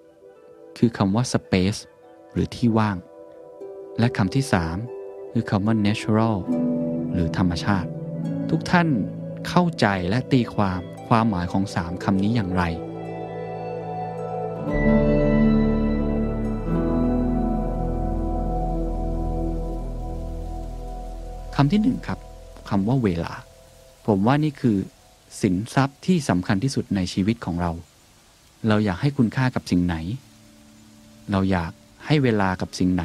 [0.01, 1.79] 2 คือคำว่า space
[2.33, 2.97] หรือที่ว่าง
[3.99, 4.43] และคำที่
[4.89, 6.37] 3 คือคำว่า natural
[7.13, 7.89] หรือธรรมชาติ
[8.49, 8.87] ทุกท่าน
[9.47, 12.63] เข้าใจและตีความ ความหมายของ3คำนี้อย่างไร
[21.55, 22.19] คำที่หนึ่งครับ
[22.69, 23.33] คำว่าเวลา
[24.07, 24.77] ผมว่านี่คือ
[25.41, 27.71] สินทรัพย์ที่สำคัญที่สุดในชีวิตของเรา
[28.67, 29.95] เราอยากให้คุณค่ากับสิ่งไหน
[31.31, 31.71] เราอยาก
[32.05, 33.03] ให้เวลากับสิ่งไหน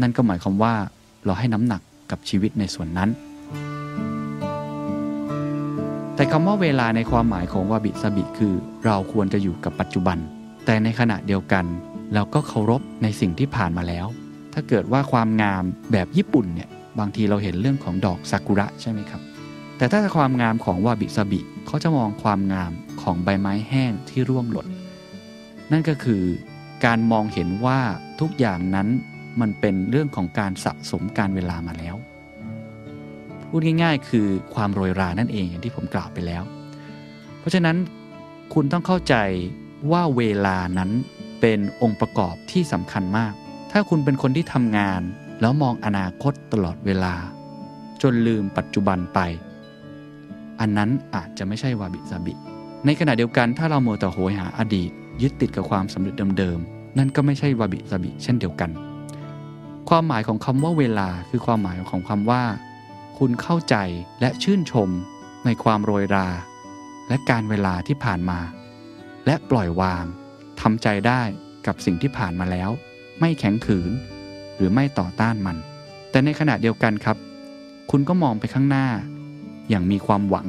[0.00, 0.74] นั่นก็หมายความว่า
[1.24, 3.10] เราให้น้ำหนักกับชีวิตในส่วนนั้น
[6.18, 8.54] แต่คำว่าเวลาในความหมายของวาบิซาบิคือ
[8.84, 10.18] เราควรจะอยู่กับปัจจุบัน
[10.66, 11.64] แต่ในขณะเดียวกัน
[12.14, 14.06] เราก็เคารพในสิ่งที่ผ่านมาแล้ว
[14.54, 19.20] ถ้าเกิดว่าความงามแบบญี่ปุ่นเนี่ยบางทีเราเห็นเรื่องของดอกซากุระใช่ไหมครับ
[19.78, 24.68] แต่ถ้าความงามของวาบิซาบิเขาจะมองความงามของใบไม้แห้งที่ร่วงหล่น
[25.72, 26.22] นั่นก็คือ
[26.84, 27.80] การมองเห็นว่า
[28.20, 28.88] ทุกอย่างนั้น
[29.40, 31.96] มันเป็นเรื่องของการสะสมการเวลามาแล้ว
[33.48, 36.42] พูดง่าย ๆ คือความโรยรานั่นเองอย่างที่ผมกล่าวไปแล้ว
[37.38, 37.76] เพราะฉะนั้น
[38.54, 39.14] คุณต้องเข้าใจ
[39.92, 40.90] ว่าเวลานั้น
[41.40, 43.32] เป็นองค์ประกอบที่สำคัญมาก
[43.72, 45.00] ถ้าคุณเป็นคนที่ทำงาน
[45.40, 47.14] แล้วมองอนาคตตลอดเวลา
[48.02, 49.18] จนลืมปัจจุบันไป
[50.60, 52.32] อันนั้นอาจจะไม่ใช่วาบิซาบิ
[52.84, 54.90] ในขณะเดียวกันถ้าเราโมแต่โหยหาอดีต
[55.22, 58.70] ยึดติดกับความสำเร็จเดิมๆ นั่นก็ไม่ใช่วาบิซาบิเช่นเดียวกัน
[59.88, 62.42] ความหมายของคำว่าเวลาคือความหมายของคำว่า
[63.18, 63.76] คุณเข้าใจ
[64.20, 64.90] และชื่นชม
[65.44, 66.28] ในความโรยรา
[67.08, 68.40] และการเวลาที่ผ่านมา
[69.26, 70.04] และปล่อยวาง
[70.60, 71.22] ทำใจได้
[71.66, 72.70] กับสิ่งที่ผ่านมาแล้ว
[73.20, 73.90] ไม่แข็งขืน
[74.56, 75.56] หรือไม่ต่อต้านมัน
[76.10, 77.16] แต่ในขณะเดียวกันครับ
[77.90, 78.86] คุณก็มองไปข้างหน้า
[79.68, 80.46] อย่างมีความหวัง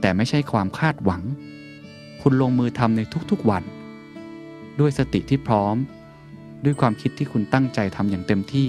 [0.00, 1.22] แต่ไม่ใช่ความคาดหวัง
[2.22, 3.64] คุณลงมือทำในทุกๆวัน
[4.80, 5.76] ด้วยสติที่พร้อม
[6.64, 8.68] ด้วยความคิดที่คุณตั้งใจทำอย่างเต็มที่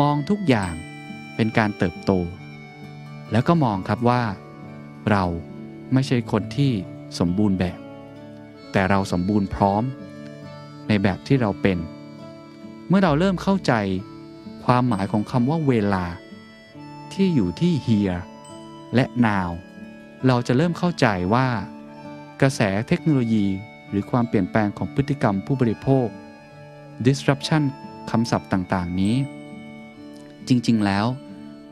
[0.00, 0.74] มองทุกอย่าง
[1.42, 2.12] เป็นการเติบโต
[3.32, 4.22] แล้วก็มองครับว่า
[5.10, 5.24] เรา
[5.92, 6.72] ไม่ใช่คนที่
[7.18, 7.78] สมบูรณ์แบบ
[8.72, 9.82] แต่เราสมบูรณ์พร้อม
[10.88, 11.78] ในแบบที่เราเป็น
[12.88, 13.72] เมื่อเราเริ่มเข้าใจ
[14.64, 16.04] ความหมายของคำว่าเวลา
[17.12, 18.20] ที่อยู่ที่ here
[18.94, 19.48] และ now
[20.26, 21.46] เราจะเริ่มเข้าใจว่า
[22.40, 23.46] กระแสเทคโนโลยี
[23.90, 26.06] หรือความเปลี่ยนแปลงของพฤติกรรมผู้บริโภค
[27.06, 27.62] disruption
[28.10, 29.14] คำศัพท์ต่าง ๆ นี้
[30.48, 31.06] จริง ๆ แล้ว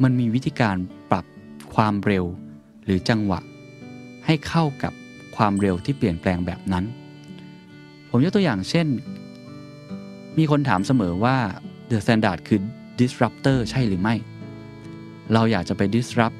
[0.02, 0.76] มันมีวิธีการ
[1.10, 1.24] ปรับ
[1.74, 2.24] ความเร็ว
[2.84, 3.40] หรือจังหวะ
[4.26, 4.92] ให้เข้ากับ
[5.36, 6.84] ความเร็วที่เปลี่ยนแปลงแบบนั้น
[8.10, 8.86] ผมยกตัวอย่างเช่น
[10.38, 11.36] มีคนถามเสมอว่า
[11.90, 12.60] The Standard คือ
[12.98, 14.14] disruptor ใช่หรือไม่
[15.32, 16.36] เราอยากจะไป disrupt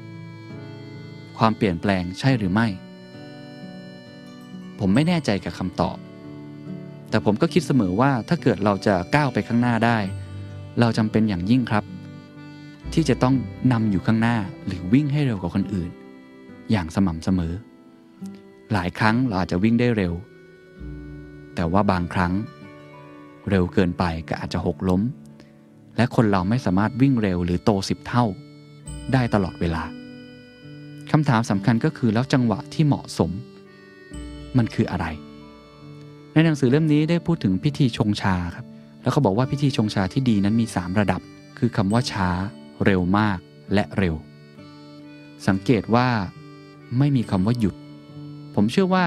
[1.37, 2.67] ความเปลี่ยนแปลงใช่หรือไม่
[4.79, 5.97] ผมไม่แน่ใจกับคำตอบ
[7.09, 9.97] แต่ผมก็คิดเสมอว่าถ้าเกิดเราจะก้าวไปข้างหน้าได้
[10.79, 11.83] เราจำเป็นอย่างยิ่งครับ
[12.93, 13.35] ที่จะต้อง
[13.71, 15.91] นำอยู่ข้างหน้าหรือวิ่งให้เร็วกว่าคนอื่น
[16.71, 17.53] อย่างสม่ำเสมอ
[18.73, 20.13] หลายครั้งเราอาจจะวิ่งได้เร็ว
[21.55, 22.33] แต่ว่าบางครั้ง
[23.49, 25.01] เร็วเกินไปก็อาจจะหกล้ม
[25.97, 28.25] และคนเราไม่สามารถวิ่งเร็วหรือโตสิบเท่า
[29.13, 29.83] ได้ตลอดเวลา
[31.11, 33.31] คำถามสำคัญก็คือแล้วจังหวะที่เหมาะสม
[34.57, 35.05] มันคืออะไร
[36.33, 38.65] ในหนังสือเล่มนี้ได้พูดถึงพิธีชงชาครับ
[39.01, 41.21] แล้วเขาบอกว่าพิธีชงชาที่ดีนั้นมี 3 ระดับ
[41.59, 42.29] คือคำว่าช้า
[42.85, 43.39] เร็วมาก
[43.73, 44.15] และเร็ว
[45.47, 46.09] สังเกตว่า
[46.97, 47.75] ไม่มีคำว่าหยุด
[48.55, 49.05] ผมเชื่อว่า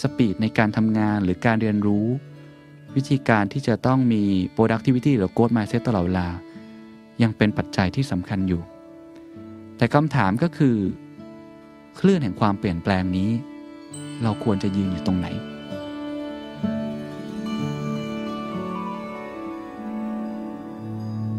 [0.00, 2.06] สปีดในการทำงานหรือการเรียนรู้
[2.94, 4.22] วิธีการที่จะต้องมี
[4.56, 6.28] productivity หรือ growth mindset ตลอดเวลา
[7.22, 8.62] ยังเป็นปัจจัยที่สำคัญอยู่
[9.76, 10.76] แต่คำถามก็คือ
[11.98, 13.30] คลื่นแห่งความเปลี่ยนแปลงนี้
[14.22, 15.28] เราควรจะยืนอยู่ตรงไหน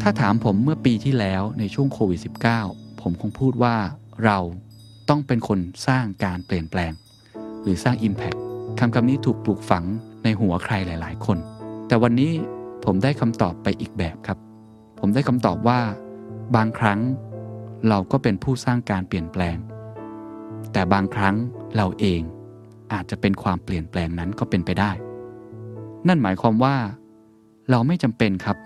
[0.06, 2.20] ถ้าถามผมเมื่อปีที่แล้วในช่วงโควิด
[2.60, 3.76] -19 ผมคงพูดว่า
[4.24, 4.38] เรา
[5.08, 6.92] ต้องเป็นคนสร้างการเปลี่ยนแปลง
[7.62, 8.38] หรือสร้าง Impact
[8.78, 9.84] คำคำนี้ถูกปลูกฝัง
[10.24, 11.38] ในหัวใครหลาย ๆ คน
[11.88, 12.32] แต่วันนี้
[12.84, 14.38] ผมได้คำตอบไปอีกแบบครับ
[15.00, 15.80] ผมได้คำตอบว่า
[16.56, 17.00] บางครั้ง
[17.88, 19.56] เราก็เป็นผู้สร้างการเปลี่ยนแปลง
[20.72, 21.34] แต่บางครั้ง
[21.76, 22.20] เราเอง
[22.92, 24.90] อาจจะเป็นความเปลี่ยนแปลงนั้นก็เป็นไปได้
[26.08, 26.76] นั่นหมายความว่า
[27.70, 28.58] เราไม่จำเป็นครับ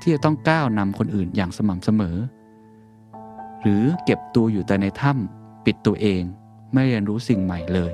[0.00, 2.16] ที่จะต้องก้าวนำคนอื่นอย่างสม่ำเสมอ
[3.60, 6.22] หรือเก็บตัวอยู่แต่ในถ้ำปิดตัวเอง
[6.72, 7.92] ไม่เรียนรู้สิ่งใหม่เลย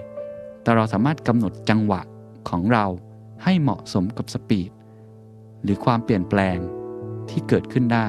[0.62, 2.00] แต่เราสามารถกำหนดจังหวะ
[2.48, 2.86] ของเรา
[3.42, 4.70] ให้เหมาะสมกับสปีด
[5.62, 6.58] หรือความเปลี่ยนแปลง
[7.30, 8.06] ที่เกิดขึ้นได้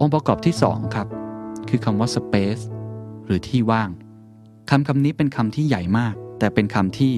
[0.00, 1.08] องค์ประกอบที่ 2 ครับ
[1.68, 2.62] คือคำว่า space
[3.26, 3.88] หรือที่ว่าง
[4.70, 7.14] คำคำนี้เป็นคำที่ใหญ่มาก แต่เป็นคำที่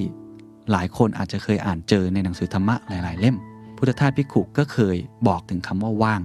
[0.70, 3.36] หลายคนอาจจะเคยอ่านเจอในหนังสือธรรมะหลาย ๆ เล่ม
[3.76, 4.96] พุทธทาสพิขุก็เคย
[5.28, 6.20] บอกถึงคำว่าว่าง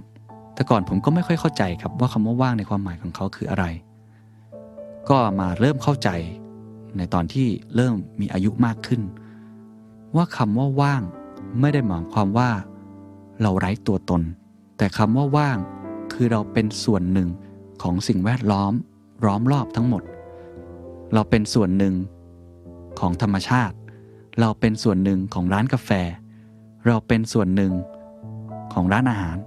[0.53, 3.65] แต่ก่อนผมก็ไม่ค่อยเข้าใจครับว่าคำว่าว่างในความหมายของเขาคืออะไร
[5.09, 6.09] ก็มาเริ่มเข้าใจ
[6.97, 9.01] ในตอนที่เริ่มมีอายุมากขึ้น
[10.15, 11.01] ว่าคำว่าว่าง
[11.59, 12.49] ไม่ได้หมายความว่า
[13.41, 14.21] เราไร้ตัวตน
[14.77, 15.57] แต่คำว่าว่าง
[16.13, 17.29] คือเราเป็นส่วนหนึ่ง
[17.81, 18.73] ของสิ่งแวดล้อม
[19.25, 20.03] ล้อมรอบทั้งหมด
[21.15, 21.95] เราเป็นส่วนหนึ่ง
[22.99, 23.75] ของธรรมชาติ
[24.39, 25.89] เราเป็นส่วนหนึ่งของร้านกาแฟ
[26.87, 27.73] เราเป็นส่วนหนึ่ง
[28.73, 29.37] ของร้านอาหาร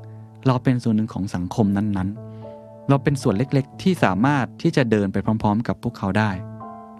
[0.46, 6.30] เราเป็นส่วนหนึ่งของสังคมนั้นๆ เราเป็นส่วนเล็กๆ ที่สามารถที่จะเดินไปพร้อม ๆ กับพวกเขาได้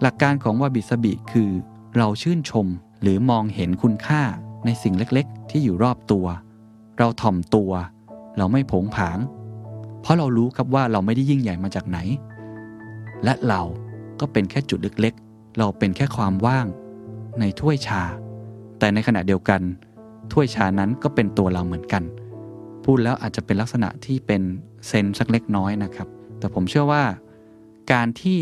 [0.01, 1.51] หลักการของวาบิสบิคือ
[1.97, 2.67] เราชื่นชม
[3.01, 4.21] หรือมองเห็นคุณค่า
[4.65, 6.25] ในสิ่งเล็กๆ ที่อยู่รอบตัว
[6.97, 7.71] เราถ่อมตัว
[8.37, 9.17] เราไม่ผงผาง
[10.01, 11.97] เพราะเรารู้ครับว่าเราไม่ได้ยิ่งใหญ่มาจากไหน
[13.23, 13.61] และเรา
[14.21, 16.65] ก็เป็นแค่จุดเล็กๆ เราเป็นแค่ความว่าง
[17.39, 18.03] ในถ้วยชา
[18.79, 19.61] แต่ในขณะเดียวกัน
[20.31, 22.03] ถ้วยชานั้นก็เป็นตัวเราเหมือนกัน
[22.85, 24.41] พูดแล้วอาจจะเป็นลักษณะที่เป็น
[24.87, 26.07] เซนสักเล็กน้อยนะครับ
[26.39, 27.03] แต่ผมเชื่อว่า
[27.91, 28.39] การที่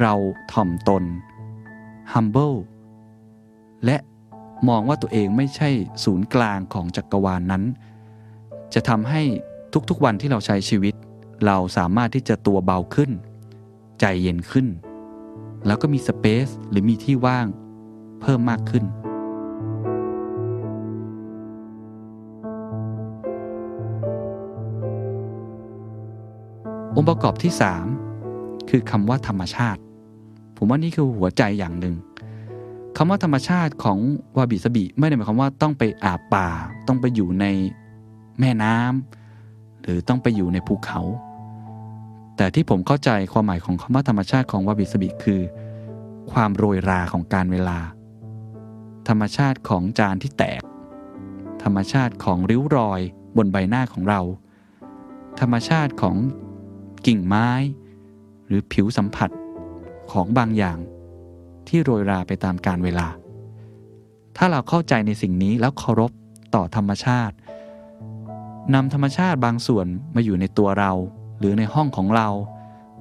[0.00, 0.14] เรา
[0.52, 1.04] ถ่อมตน
[2.12, 2.56] humble
[3.84, 3.96] และ
[4.68, 5.70] มองว่าตัวเองไม่ใช่
[6.04, 7.62] ศูนย์กลางของจักรวาลนนั้น
[8.74, 9.22] จะทำให้
[9.90, 10.94] ทุกๆวันที่เราใช้ชีวิต
[11.46, 13.10] เราสามารถที่จะตัวเบาขึ้น
[14.00, 14.66] ใจเย็นขึ้น
[15.66, 17.46] แล้วก็มีสเปซหรือมีที่ว่าง
[18.20, 18.84] เพิ่มมากขึ้น
[26.96, 27.52] องค์ประกอบที่
[28.10, 29.80] 3 คือคำว่าธรรมชาติ
[30.56, 31.96] ผมว่านี่คือหัวใจอย่างหนึ่ง
[32.96, 33.98] คำว่าธรรมชาติของ
[34.36, 36.48] วาบิสบิไม่ได้หมายความว่าต้องไปอาบป่า
[36.86, 37.46] ต้องไปอยู่ใน
[38.40, 41.00] แม่น้ำหรือต้องไปอยู่ในภูเขา
[42.40, 45.40] แต่ที่ผมเข้าใจความหมายของคำว่าธรรมชาติของวาบิสบิคือ
[46.32, 47.78] ความโรยราของการเวลา
[49.08, 50.62] ธรรมชาติของจานที่แตก
[51.62, 53.00] ธรรมชาติของริ้วรอย
[53.36, 54.20] บนใบหน้าของเรา
[55.40, 56.16] ธรรมชาติของ
[57.06, 57.48] กิ่งไม้
[58.46, 59.30] หรือผิวสัมผัส
[60.12, 60.78] ของบางอย่าง
[61.68, 63.08] ที่โรยราไปตามกาลเวลา
[64.36, 66.12] ถ้าเราเข้าใจในสิ่งนี้แล้วเคารพ
[66.54, 67.34] ต่อธรรมชาติ
[68.74, 70.92] นำธรรมชาติบางส่วนมาอยู่ในตัวเรา
[71.40, 72.28] หรือในห้องของเรา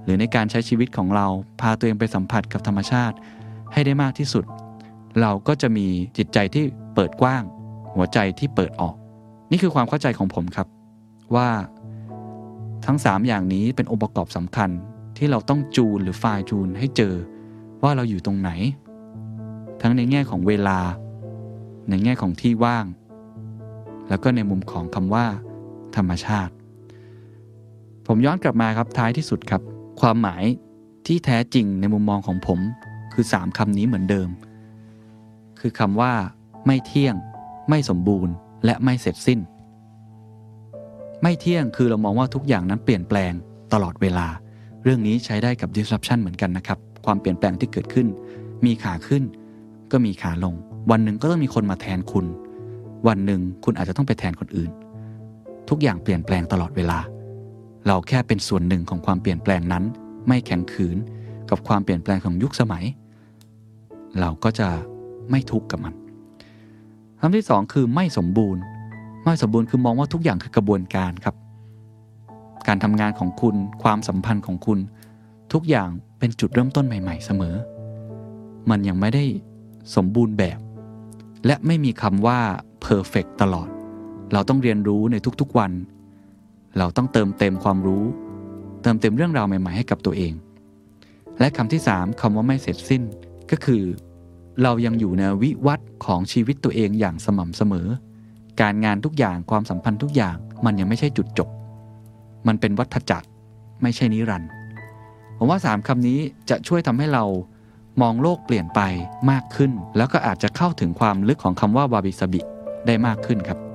[0.03, 1.27] หรือในการใช้ชีวิตของเรา
[1.61, 3.15] พาตัวเองไปสัมผัสกับธรรมชาติ
[3.73, 4.45] ให้ได้มากที่สุด
[5.21, 6.63] เราก็จะมีจิตใจที่
[6.95, 7.43] เปิดกว้าง
[7.95, 8.95] หัวใจที่เปิดออก
[9.51, 10.67] นี่คือความเข้าใจของผมครับ
[11.35, 11.49] ว่า
[12.85, 14.69] ทั้ง 3 อย่างนี้เป็นองค์ประกอบสำคัญ
[15.17, 17.15] ที่เราต้องจูนหรือไฟล์จูนให้เจอ
[17.83, 18.49] ว่าเราอยู่ตรงไหน
[19.81, 20.79] ทั้งในแง่ของเวลา
[21.89, 22.85] ในแง่ของที่ว่าง
[24.09, 25.25] แล้วก็ในมุมของคำว่า
[25.95, 26.53] ธรรมชาติ
[28.11, 29.61] ผมย้อนกลับมาครับท้ายที่สุดครับ
[30.01, 30.43] ความหมาย
[31.07, 32.59] ที่แท้จริงในมุมมองของผม
[33.13, 34.29] คือ 3คำนี้เหมือนเดิม
[35.59, 36.13] คือคำว่า
[36.65, 37.15] ไม่เที่ยง
[37.69, 38.33] ไม่สมบูรณ์
[38.65, 39.39] และไม่เสร็จสิ้น
[41.21, 43.33] ไม่เที่ยงคือเรามองว่าทุกอย่างนั้นเปลี่ยนแปลง
[43.73, 44.27] ตลอดเวลา
[44.83, 48.07] เรื่องนี้ใช้ได้กับ disruption เหมือนกันนะครับ ความเปลี่ยนแปลงที่เกิดขึ้น
[48.65, 49.23] มีขาขึ้น
[49.91, 50.53] ก็มีขาลง
[50.91, 52.25] วันหนึ่งก็ต้องมีคนมาแทนคุณ
[53.07, 54.71] วันหนึ่งคุณอาจจะต้องไปแทนคนอื่น
[55.69, 56.99] ทุกอย่างเปลี่ยนแปลงตลอดเวลา
[57.91, 59.83] เราแค่เป็นส่วนหนึ่งของความเปลี่ยนแปลงนั้น
[60.27, 60.97] ไม่แข็งขืน
[61.49, 62.85] กับความเปลี่ยนแปลงของยุคสมัย
[64.19, 64.69] เราก็จะ
[65.29, 65.93] ไม่ทุกข์กับมัน
[67.19, 68.61] คำที่สองคือไม่สมบูรณ์
[69.25, 71.35] ไม่สมบูรณ์คือมองว่าทุกอย่างคือกระบวนการครับ
[72.67, 74.79] การทำงานของคุณความสัมพันธ์ของคุณ
[75.53, 77.55] ทุกอย่างเป็นจุดเริ่มต้นใหม่ ๆ เสมอ
[78.69, 79.23] มันยังไม่ได้
[79.95, 80.59] สมบูรณ์แบบ
[81.45, 82.39] และไม่มีคำว่า
[82.85, 83.69] perfect ตลอด
[84.33, 85.73] เราต้องเรียนรู้ในทุกๆวัน
[86.77, 88.03] เราต้องเติมเต็มความรู้
[88.81, 90.33] เติมเต็มเรื่องราวใหม่ๆให้กับตัวเอง
[91.39, 93.03] และคำที่สามคำว่าไม่เสร็จสิ้น
[93.51, 93.83] ก็คือ
[94.63, 97.87] เรายังอยู่ในวิวัฒน์ของชีวิตตัวเองอย่างสม่ำเสมอ
[98.61, 101.49] การงานทุกอย่างความสัมพันธ์ทุกอย่างมันยังไม่ใช่จุดจบ
[102.47, 103.27] มันเป็นวัฏจักร
[103.81, 104.49] ไม่ใช่นิรันดร์
[105.37, 107.23] ผมว่าสามคำนี้จะช่วยทำให้เรา
[108.01, 108.81] มองโลกเปลี่ยนไป
[109.31, 112.41] มากขึ้น แล้วก็อาจจะเข้าถึงความลึกของคำว่า วาบิสบิ
[112.85, 113.68] ได้มากขึ้นครับ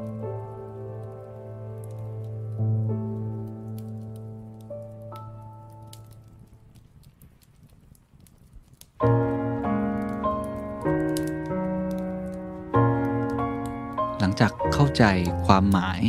[14.74, 15.04] เข้าใจ
[15.46, 16.00] ความหมาย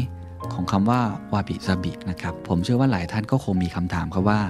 [0.53, 1.01] ของคำว่า
[1.33, 4.41] วาบิซาบินะครับ ผมเชื่อว่าหลายท่านก็คงมีคำถามครับว่า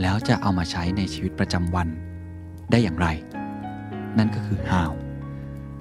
[0.00, 1.88] แล้วจะเอามาใช้ในชีวิตประจำวัน
[2.70, 3.06] ได้อย่างไร
[4.18, 4.90] นั่นก็คือ how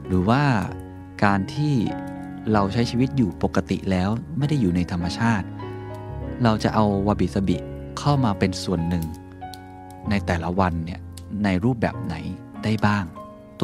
[0.07, 0.43] หรือว่า
[1.23, 1.73] การที่
[2.53, 5.45] เราใช้ชีวิตอยู่ปกติแล้วไม่ได้อยู่ในธรรมชาติ
[6.43, 7.57] เราจะเอาวาบิซาบิ
[7.99, 9.05] เข้ามาเป็นส่วนหนึ่ง
[10.09, 10.99] ในแต่ละวันเนี่ย
[11.43, 12.15] ในรูปแบบไหน
[12.63, 13.05] ได้บ้าง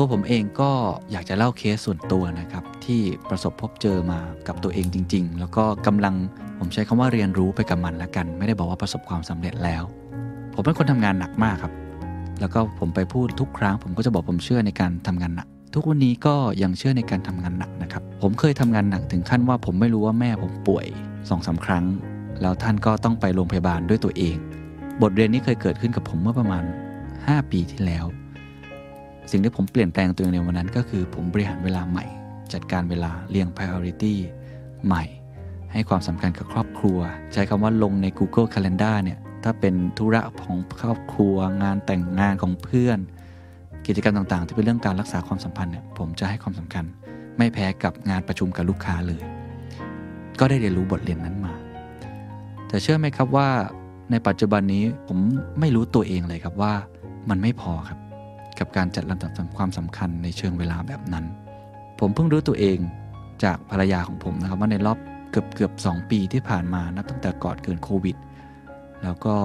[0.02, 0.72] ตัวผมเองก็
[1.12, 6.16] อยากจะเล่าเคสส่วนตัวนะครับ ที่ประสบพบเจอมากับตัวเองจริง ๆ แล้วก็กำลัง
[6.60, 9.84] ผมใช้คำว่าเรียนรู้ไปกับมันละกัน ไม่ได้บอกว่าประสบความสำเร็จแล้ว
[10.54, 11.74] ผมเป็นคนทำงานหนักมากครับ
[12.40, 20.86] แล้วก็ผมไปพูดทุกครั้ง ผมก็จะบอกผมเชื่อในการทำงานหนัก ทุกวันนี้ก็ยังเชื่อในการทำงานหนักนะครับ ผมเคยทำงานหนักถึงขั้นว่าผมไม่รู้ว่าแม่ผมป่วย
[21.30, 21.86] สองสาครั้ง
[22.42, 24.38] แล้วท่านก็ต้องไปโรงพยาบาลด้วยตัวเอง
[25.02, 26.64] บทเรียนนี้เคยเกิดขึ้นกับผมเมื่อประมาณ
[27.08, 28.06] 5 ปีที่แล้ว
[29.32, 32.06] สิ่งที่ผมเปลี่ยนแปลงตัวเองในวันนั้นก็คือผมบริหารเวลาใหม่
[32.54, 34.14] จัดการเวลาเรียง priority
[34.86, 35.04] ใหม่
[35.74, 37.00] ให้ความสำคัญกับครอบครัว
[37.34, 43.00] ใช้คำว่าลงใน Google Calendar เนี่ยถ้าเป็นธุระของครอบครัว งานแต่งงานของเพื่อน
[43.88, 46.86] กิจกรรมต่างๆ ที่เป็นเรื่องการรักษาความสัมพันธ์เนี่ยผมจะให้ความสำคัญ
[47.38, 49.24] ไม่แพ้กับงานประชุมกับลูกค้าเลย
[50.40, 51.54] ก็ได้เรียนรู้บทเรียนนั้นมา
[52.68, 53.50] แต่เชื่อไหมครับว่า
[54.12, 55.18] ในปัจจุบันนี้ผม
[55.60, 56.74] ไม่รู้ตัวเองเลยครับว่า
[57.30, 58.00] มันไม่พอครับ
[58.60, 61.26] กับการจัดลำดับความสำคัญในเชิงเวลาแบบนั้น
[62.00, 62.78] ผมเพิ่งรู้ตัวเอง
[63.44, 64.98] จากภรรยาของผมนะครับว่าในรอบ
[65.32, 68.16] เกือบเกือบสปีที่ผ่านมานับตั้งแต่ก่อนเกิดโควิด
[69.04, 69.36] แล้วก็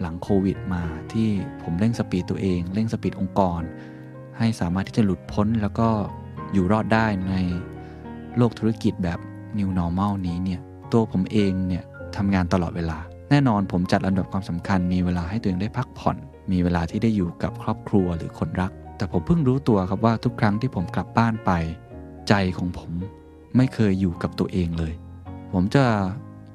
[0.00, 0.82] หลังโควิดมา
[1.12, 1.28] ที่
[1.62, 3.60] ผมเร่งสปีดตัวเอง เร่งสปีดองค์กร
[4.38, 5.88] ให้สามารถที่จะหลุดพ้นแล้วก็
[6.52, 7.34] อยู่รอดได้ใน
[8.36, 9.18] โลกธุรกิจแบบ
[9.58, 10.60] New Normal นี้เนี่ย
[10.92, 11.84] ตัวผมเองเนี่ย
[12.16, 12.98] ทำงานตลอดเวลา
[13.30, 16.16] แน่นอนผมจัดลำดับความสำคัญมีเวลาให้ตัวเองได้พักผ่อน
[16.50, 21.50] มีเวลาที่ได้อยู่กับครอบครัวหรือคนรัก แต่ผมเพิ่งรู้ตัวครับว่าทุกครั้งที่ผมกลับบ้านไป
[22.28, 22.90] ใจของผม
[23.56, 24.92] ไม่เคยอยู่กับตัวเองเลย
[25.52, 25.84] ผมจะ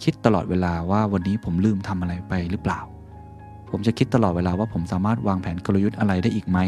[0.03, 2.79] คิดตลอดเวลาว่าวันนี้ผมลืมทำอะไรไปหรือเปล่า
[3.69, 6.59] ผมจะคิดตลอดเวลาว่าผมสามารถวางแผนกลยุทธ์อะไรได้อีกไหม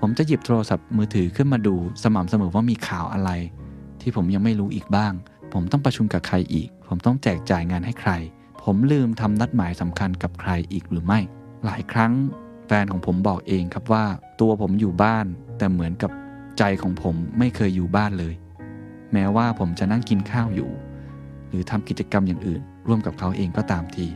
[0.00, 3.30] ผมจะหยิบโทรศัพท์มือถือขึ้นมาดูสม่ำเสมอว่ามีข่าวอะไร
[4.00, 5.12] ที่ผมยังไม่รู้อีกบ้าง
[5.52, 8.12] ผมต้องประชุมกับใครอีก ผมต้องแจกจ่ายงานให้ใคร
[8.64, 11.20] ผมลืมทำนัดหมายสำคัญกับใครอีกหรือไม่
[11.66, 12.12] หลายครั้ง
[12.66, 14.04] แฟนของผมบอกเองครับว่า
[14.40, 15.26] ตัวผมอยู่บ้าน
[15.58, 16.10] แต่เหมือนกับ
[16.58, 18.34] ใจของผมไม่เคยอยู่บ้านเลย
[19.12, 20.70] แม้ว่าผมจะนั่งกินข้าวอยู่
[21.48, 24.06] หรือทำกิจกรรมอย่างอื่น ร่วมกับเขาเองก็ตามที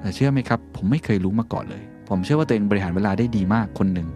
[0.00, 4.08] แต่เชื่อไหมครับ ผมไม่เคยรู้มาก่อนเลย ผมเชื่อว่าตัวเองบริหารเวลาได้ดีมากคนหนึ่ง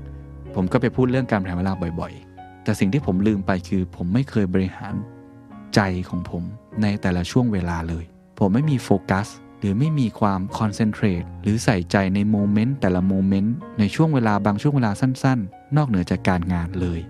[0.54, 4.94] ผมก็ไปพูดเรื่องการบริหารเวลาบ่อยๆ แต่สิ่งที่ผมลืมไปคือ ผมไม่เคยบริหาร
[5.74, 6.42] ใจของผม
[6.82, 8.04] ในแต่ละช่วงเวลาเลย
[8.38, 9.26] ผมไม่มีโฟกัส
[9.66, 17.00] หรือไม่มีความ concentrate หรือใส่ใจใน moment แต่ละ moment ในช่วงเวลาบางช่วงเวลาสั้น ๆ นอกเหนือจากการงานเลย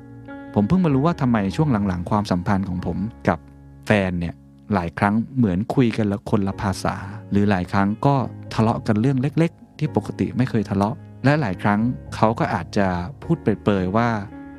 [0.54, 3.38] ผมเพิ่งมารู้ว่าทำไมช่วงหลังๆ ความสัมพันธ์ของผมกับ
[3.86, 4.34] แฟนเนี่ย
[4.74, 6.96] หลายครั้งเหมือนคุยกันละคนละภาษา
[7.30, 8.14] หรือหลายครั้งก็
[8.54, 11.80] ทะเลาะกันเรื่องเล็ก ๆ ที่ปกติไม่เคยทะเลาะ และหลายครั้ง
[12.14, 12.88] เขาก็อาจจะ
[13.22, 14.08] พูดเปรยๆว่า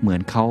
[0.02, 0.46] เหมือนเขา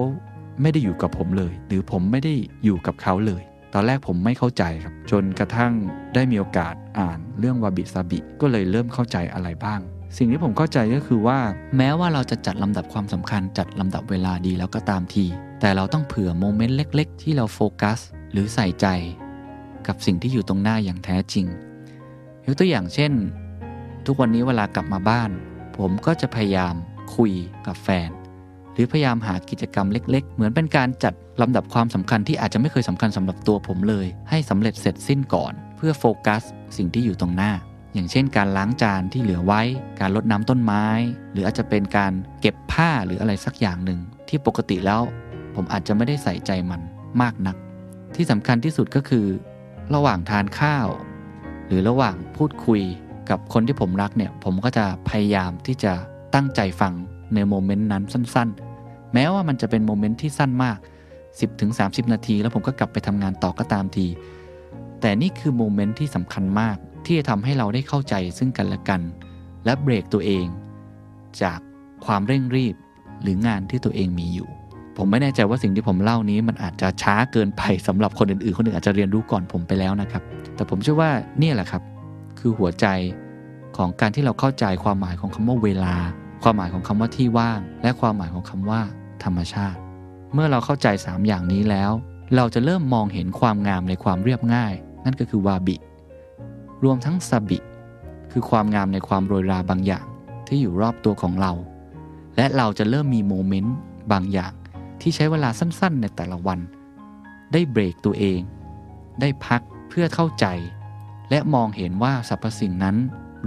[0.62, 3.42] ไม่ได้อยู่กับผมเลย หรือผมไม่ได้อยู่กับเขาเลย
[3.74, 5.72] ตอนแรกผมไม่เข้าใจครับ จนกระทั่ง
[6.14, 9.80] ได้มีโอกาสอ่านเรื่องวาบิซาบิก็เลยเริ่มเข้าใจอะไรบ้าง
[10.16, 11.38] สิ่งที่ผมเข้าใจก็คือว่า
[11.76, 15.26] แม้ว่าเราจะจัดลำดับความสำคัญจัดลำดับเวลาดีแล้วก็ตามที
[15.60, 17.98] แต่เราต้องเผื่อโมเมนต์เล็ก ๆ ที่เราโฟกัส
[18.32, 18.86] หรือใส่ใจ
[19.86, 21.46] กับสิ่งที่อยู่ตรงหน้าอย่างแท้จริง
[22.44, 23.12] ยกตัวอย่างเช่น
[24.06, 25.30] ทุกวันนี้เวลากลับมาบ้าน
[25.76, 26.74] ผมก็จะพยายาม
[27.16, 27.32] คุย
[27.66, 28.10] กับแฟน
[28.74, 36.42] หรือพยายามหากิจกรรมเล็ก ๆ เหมือนเป็นการจัดลำดับความสำคัญที่อาจจะไม่เคยสำคัญสำหรับตัวผมเลย ให้สำเร็จเสร็จสิ้นก่อน เพื่อโฟกัส
[36.76, 37.52] สิ่งที่อยู่ตรงหน้า
[37.94, 39.62] อย่างเช่น การล้างจานที่เหลือไว้
[40.00, 40.86] การรดน้ำต้นไม้
[41.32, 45.02] หรืออาจจะเป็นการเก็บผ้าหรืออะไรสักอย่างหนึ่งที่ปกติแล้ว
[45.54, 46.80] ผมอาจจะไม่ได้ใส่ใจมัน
[47.22, 47.56] มากนัก
[48.14, 49.26] ที่สำคัญที่สุดก็คือ
[49.94, 50.88] ระหว่างทานข้าว
[51.66, 52.82] หรือระหว่างพูดคุย
[53.30, 55.92] กับคนที่ผมรักเนี่ยผมก็จะพยายามที่จะ
[56.34, 56.92] ตั้งใจฟัง
[57.36, 60.78] ใน moment นั้นสั้นๆ แม้ว่ามันจะเป็น moment ที่สั้นมาก
[61.40, 64.06] 10-30 นาที แล้วผมก็กลับไปทำงานต่อก็ตามที
[65.00, 69.00] แต่นี่คือ moment ที่สำคัญมากที่จะทำให้เราได้เข้าใจซึ่งกันและกัน
[69.64, 70.46] และเบรกตัวเอง
[71.42, 71.58] จาก
[72.06, 72.74] ความเร่งรีบ
[73.22, 74.48] หรืองานที่ตัวเองมีอยู่
[74.96, 80.22] ผมไม่แน่ใจว่าสิ่งที่ผมเล่านี้มันอาจจะช้าเกินไปสำหรับคนอื่นๆ คนอื่นอาจจะเรียนรู้ก่อนผมไปแล้วนะครับ
[80.54, 81.10] แต่ผมเชื่อว่า
[81.42, 81.82] นี่แหละครับ
[82.38, 82.86] คือหัวใจ
[83.76, 85.94] ของการที่เราเข้าใจความหมายของคำว่าเวลา
[86.46, 88.80] ความหมายของคำว่าที่ว่าง และความหมายของคำว่า
[89.24, 89.78] ธรรมชาติ
[90.32, 91.92] เมื่อเราเข้าใจ 3 อย่างนี้แล้ว
[92.36, 94.74] เราจะเริ่มมองเห็นความงามในความเรียบง่าย
[95.04, 95.76] นั่นก็คือวาบิ
[96.84, 97.58] รวมทั้งซาบิ
[98.32, 100.06] คือความงามในความโรยราบางอย่าง
[100.46, 101.52] ที่อยู่รอบตัวของเรา
[102.36, 103.74] และเราจะเริ่มมีโมเมนต์
[104.12, 104.52] บางอย่าง
[105.00, 106.58] ที่ใช้เวลาสั้นๆ ในแต่ละวัน
[107.52, 108.40] ได้เบรกตัวเอง
[109.20, 110.46] ได้พักเพื่อเข้าใจ
[111.30, 112.96] และมองเห็นว่าสรรพสิ่งนั้น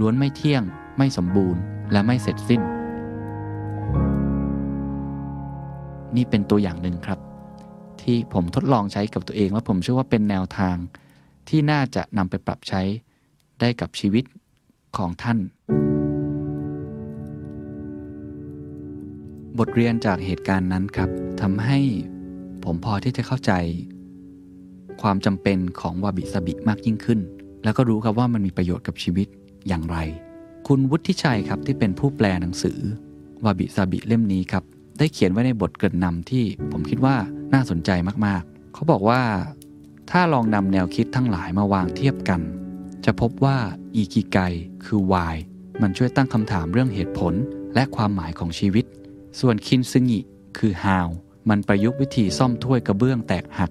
[0.00, 0.62] ล้วนไม่เที่ยง
[0.98, 1.60] ไม่สมบูรณ์
[1.92, 2.62] และไม่เสร็จสิ้น
[6.16, 7.18] นี่เป็นตัวอย่างหนึ่งครับ
[8.02, 10.76] ที่ผมทดลองใช้กับตัวเองและผมเชื่อว่าเป็นแนวทาง
[11.48, 12.82] ที่น่าจะนำไปปรับใช้
[13.60, 14.24] ได้กับชีวิต
[14.96, 15.38] ของท่าน
[19.58, 21.78] บทเรียนจากเหตุการณ์นั้นครับทำให้
[22.64, 23.52] ผมพอที่จะเข้าใจ
[25.02, 27.20] ความจำเป็นของวาบิสบิมากยิ่งขึ้น
[27.64, 29.28] แล้วก็รู้ครับว่ามันมีประโยชน์กับชีวิต
[29.68, 29.96] อย่างไร
[30.68, 32.78] คุณวุฒิชัยครับที่เป็นผู้แปลหนังสือ
[33.44, 34.64] วาบิสบิเล่มนี้ครับ
[34.98, 37.16] ได้เขียนไว้ในบทเกริ่นนำที่ผมคิดว่า
[37.52, 37.90] น่าสนใจ
[38.26, 39.22] มากๆ เขาบอกว่า
[40.10, 42.40] ถ้าลองนำแนวคิดทั้งหลายมาวางเทียบกัน
[43.04, 43.58] จะพบว่า
[43.94, 44.38] อีกิไก
[44.84, 45.34] คือ why
[45.82, 47.34] มันช่วยตั้งคำถามเรื่องเหตุผล
[47.74, 48.84] และความหมายของชีวิต
[49.40, 50.20] ส่วนคินซึงิ
[50.58, 51.08] คือ how
[51.48, 53.70] มันประยุกต์วิธีซ่อมถ้วยกระเบื้องแตกหัก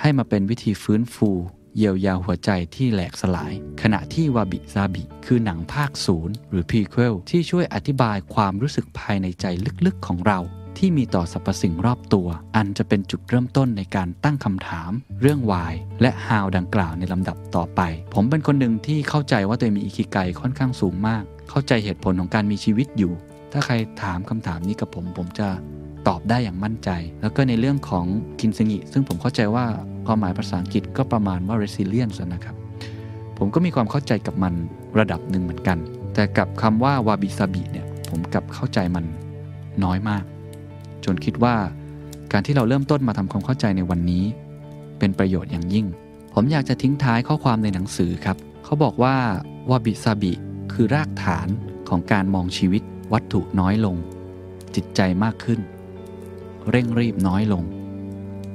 [0.00, 1.30] ให้มาเป็นวิธีฟื้นฟู
[1.76, 3.52] เยียวยาหัวใจที่แหลกสลาย
[3.82, 9.46] ขณะที่วาบิซาบิ คือหนังภาคศูนย์หรือ prequel ที่ช่วยอธิบายความรู้สึกภายในใจ
[9.86, 10.38] ลึกๆของเรา
[10.78, 17.80] ที่มีต่อสรรพสิ่งรอบตัว อันจะเป็นจุดเริ่มต้นในการตั้งคำถาม เรื่อง why และ how ดังกล่าวในลำดับต่อไป
[18.14, 23.12] ผมเป็นคนหนึ่งที่เข้าใจว่าตัวเองมีอิคิไกค่อนข้างสูงมาก เข้าใจเหตุผลของการมีชีวิตอยู่
[23.52, 25.48] ถ้าใครถามคำถามนี้กับผม ผมจะ
[26.08, 28.06] ตอบได้อย่างมั่นใจ แล้วก็ในเรื่องของ
[28.40, 29.66] คินซงิซึ่งผมเข้าใจว่า
[30.06, 32.56] ความหมายภาษาอังกฤษก็ประมาณว่า resilience นะครับ
[33.38, 34.54] ผมก็มีความเข้าใจกับมัน
[34.98, 35.78] ระดับหนึ่งเหมือนกัน
[36.14, 39.04] แต่กับคำว่าวาบิซาบิเนี่ยผมกับเข้าใจมัน
[39.84, 40.24] น้อยมาก
[41.04, 41.56] จนคิดว่า
[42.32, 44.24] การที่เราเริ่มต้นมาทำความเข้าใจในวันนี้
[44.98, 45.86] เป็นประโยชน์อย่างยิ่ง
[46.34, 49.16] ผมอยากจะทิ้งท้ายข้อความในหนังสือครับ เขาบอกว่า
[49.70, 50.32] วาบิซาบิ
[50.72, 51.48] คือรากฐาน
[51.88, 52.82] ของการมองชีวิต
[53.12, 53.96] วัตถุน้อยลง
[54.74, 55.60] จิตใจมากขึ้น
[56.70, 57.62] เร่งรีบน้อยลง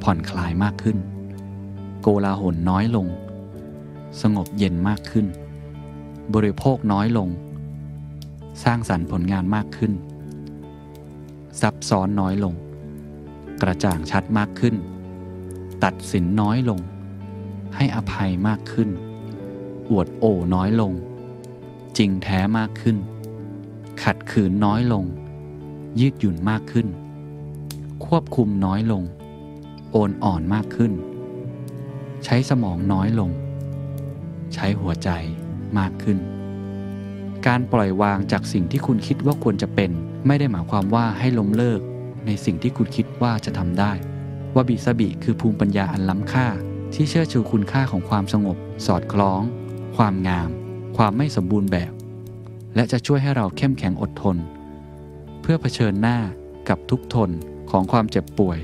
[0.04, 0.98] ผ่อนคลายมากขึ้น
[2.02, 3.08] โกลาหลน้อยลง
[4.22, 5.26] สงบเย็นมากขึ้น
[6.34, 7.30] บริโภคน้อยลง
[8.64, 9.92] สร้างสรรค์ผลงานมากขึ้น
[11.62, 12.54] ซับซ้อนน้อยลง
[13.62, 14.76] กระจ่างชัดมากขึ้น
[15.84, 16.80] ตัดสินน้อยลง
[17.76, 18.90] ให้อภัยมากขึ้น
[19.90, 20.92] อวดโอ้น้อยลง
[21.98, 22.98] จริงแท้มากขึ้น
[24.04, 25.06] ขัดขืนน้อยลง
[26.00, 26.88] ยืดหยุ่นมากขึ้น
[28.06, 29.04] ควบคุมน้อยลง
[29.92, 30.94] โอนอ่อนมากขึ้น
[32.26, 33.32] ใช้สมองน้อยลง
[34.54, 35.10] ใช้หัวใจ
[35.78, 36.18] มากขึ้น
[37.48, 39.92] การปล่อยวางจากสิ่งที่คุณคิดว่าควรจะเป็น
[40.28, 41.82] ไม่ได้หมายความว่าให้ล้มเลิก
[42.26, 43.92] ในสิ่งที่คุณคิดว่าจะทำได้
[44.56, 46.48] วาบิสบิคือภูมิปัญญาอันล้ำค่า
[46.94, 49.42] ที่เชื่อชูคุณค่าของความสงบ สอดคล้อง
[49.96, 50.50] ความงาม
[50.98, 51.92] ความไม่สมบูรณ์แบบ
[52.76, 54.38] และจะช่วยให้เราเข้มแข็งอดทน
[55.42, 56.18] เพื่อเผชิญหน้า
[56.70, 57.30] กับทุกทน
[57.72, 58.60] ของความเจ็บป่วย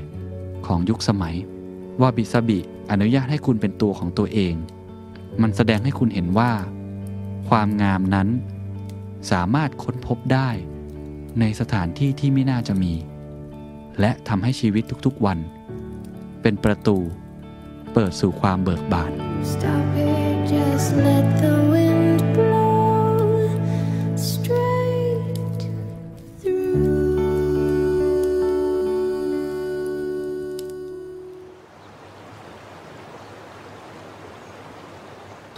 [0.65, 1.35] ของยุคสมัย
[2.01, 2.59] ว่าบิสบิ
[2.91, 4.53] อนุญาตให้คุณเป็นตัวของตัวเอง
[5.41, 6.51] มันแสดงให้คุณเห็นว่า
[7.49, 8.27] ความงามนั้น
[9.31, 10.49] สามารถค้นพบได้
[11.39, 12.93] ในสถานที่ที่ไม่น่าจะมี
[13.99, 15.39] และทำให้ชีวิตทุกๆวัน
[16.41, 16.97] เป็นประตู
[17.93, 19.11] เปิดสู่ความเบิกบาน
[19.51, 21.98] Stop it, just let the wind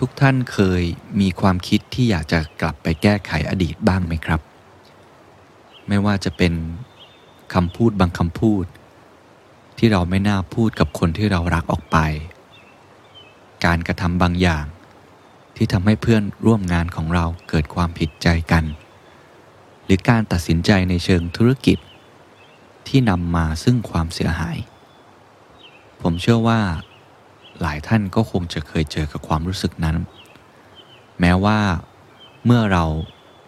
[0.03, 0.83] ทุกท่านเคย
[1.21, 4.41] มีความคิดที่อยากจะกลับไปแก้ไขอดีตบ้างไหมครับ
[5.87, 6.53] ไม่ว่าจะเป็น
[7.53, 8.65] คำพูดบางคำพูด
[9.77, 11.97] ที่เราไม่น่าพูดกับคนที่เรารักออกไป
[13.65, 14.65] การกระทำบางอย่าง
[15.55, 18.63] ที่ทำให้เพื่อนร่วมงานของเราเกิดความผิดใจกัน
[19.85, 21.77] หรือการตัดสินใจในเชิงธุรกิจ
[22.87, 24.57] ที่นำมาซึ่งความเสียหาย
[26.01, 26.61] ผมเชื่อว่า
[27.61, 29.97] หลายท่านก็คงจะเคยเจอกับความรู้สึกนั้น
[31.19, 31.59] แม้ว่า
[32.45, 32.85] เมื่อเรา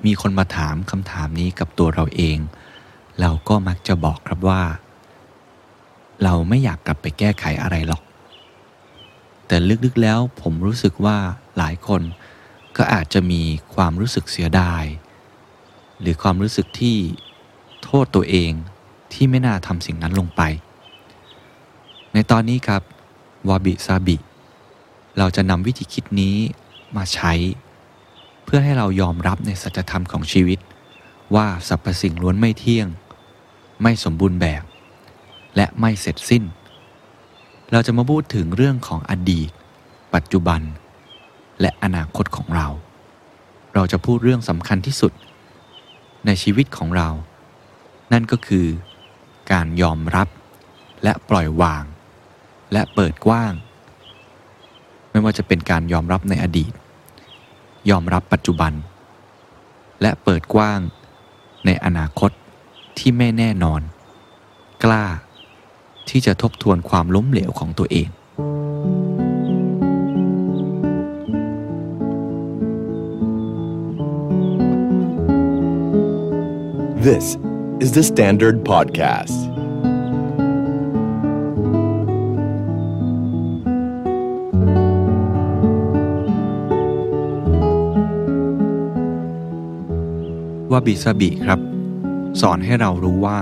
[0.06, 2.38] มีคนมาถามคำถามนี้กับตัวเราเอง
[3.20, 4.64] เราก็มักจะบอกครับว่า
[6.24, 8.04] เราไม่อยากกลับไปแก้ไขอะไรหรอก
[9.48, 11.18] แต่ลึกๆแล้วผมรู้สึกว่า
[11.58, 12.02] หลายคน
[12.78, 13.42] ก็อาจจะมี
[13.76, 14.84] ความรู้สึกเสียดาย
[16.02, 16.98] หรือความรู้สึกที่
[17.84, 18.52] โทษตัวเอง
[19.14, 20.42] ที่ไม่น่าทำสิ่งนั้นลงไป
[22.14, 22.82] ในตอนนี้ครับ
[23.50, 24.18] วาบิซาบิ
[25.18, 26.36] เราจะนำวิธีคิดนี้
[26.96, 27.34] มาใช้
[28.44, 30.60] เพื่อให้เรายอมรับในสัจธรรมของชีวิต
[31.36, 32.88] ว่าสรรพสิ่งล้วนไม่เที่ยง
[33.82, 34.64] ไม่สมบูรณ์แบบ
[35.56, 36.44] และไม่เสร็จสิ้น
[37.72, 39.50] เราจะมาพูดถึงเรื่องของอดีต
[40.14, 40.62] ปัจจุบัน
[41.62, 42.68] และอนาคตของเรา
[43.74, 45.12] เราจะพูดเรื่องสำคัญที่สุด
[46.26, 47.10] ในชีวิตของเรา
[48.12, 48.66] นั่นก็คือ
[49.52, 50.28] การยอมรับ
[51.04, 51.84] และปล่อยวาง
[52.74, 53.54] และเปิดกว้าง
[55.12, 56.72] ไม่ว่าจะเป็นการยอมรับในอดีต
[57.90, 58.74] ยอมรับปัจจุบัน
[60.02, 60.80] และเปิดกว้าง
[61.66, 62.32] ในอนาคต
[62.98, 63.82] ที่ไม่แน่นอน
[64.84, 65.06] กล้า
[66.10, 68.10] ที่จะทบทวนความล้มเหลวของตัวเอง
[77.08, 77.26] This
[77.84, 79.53] is the Standard Podcast..
[90.86, 91.60] บิซาบิครับ
[92.42, 93.40] สอนให้เรารู้ว่า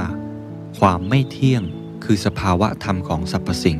[0.79, 1.63] ความไม่เที่ยง
[2.03, 3.79] คือสภาวะธรรมของสรรพสิ่ง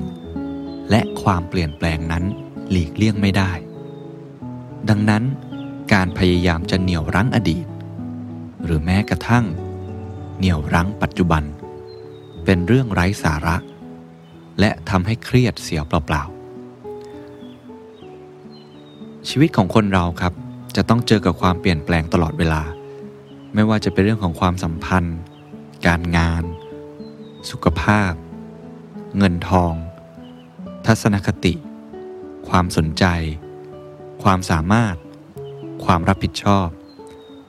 [0.90, 2.24] และความเปลี่ยนแปลงนั้น
[2.70, 3.52] หลีกเลี่ยงไม่ได้
[4.90, 5.24] ดังนั้น
[5.94, 7.66] การพยายามจะเหนี่ยวรั้งอดีต
[8.66, 9.46] หรือแม้กระทั่ง
[10.38, 11.44] เหนี่ยวรั้งปัจจุบัน
[12.46, 13.58] เป็นเรื่องไร้สาระ
[14.60, 20.34] และทำให้เครียดเสียเปล่าๆชีวิตของคนเราครับ
[20.76, 22.62] จะต้องเจอกับความเปลี่ยนแปลงตลอดเวลา
[23.54, 25.20] ไม่ว่าจะเป็นเรื่องของความสัมพันธ์
[25.88, 26.44] การงาน
[27.50, 28.14] สุขภาพ
[29.18, 29.74] เงินทอง
[30.86, 31.54] ทัศนคติ
[32.50, 33.06] ความสนใจ
[34.24, 34.96] ความสามารถ
[35.86, 36.68] ความรับผิดชอบ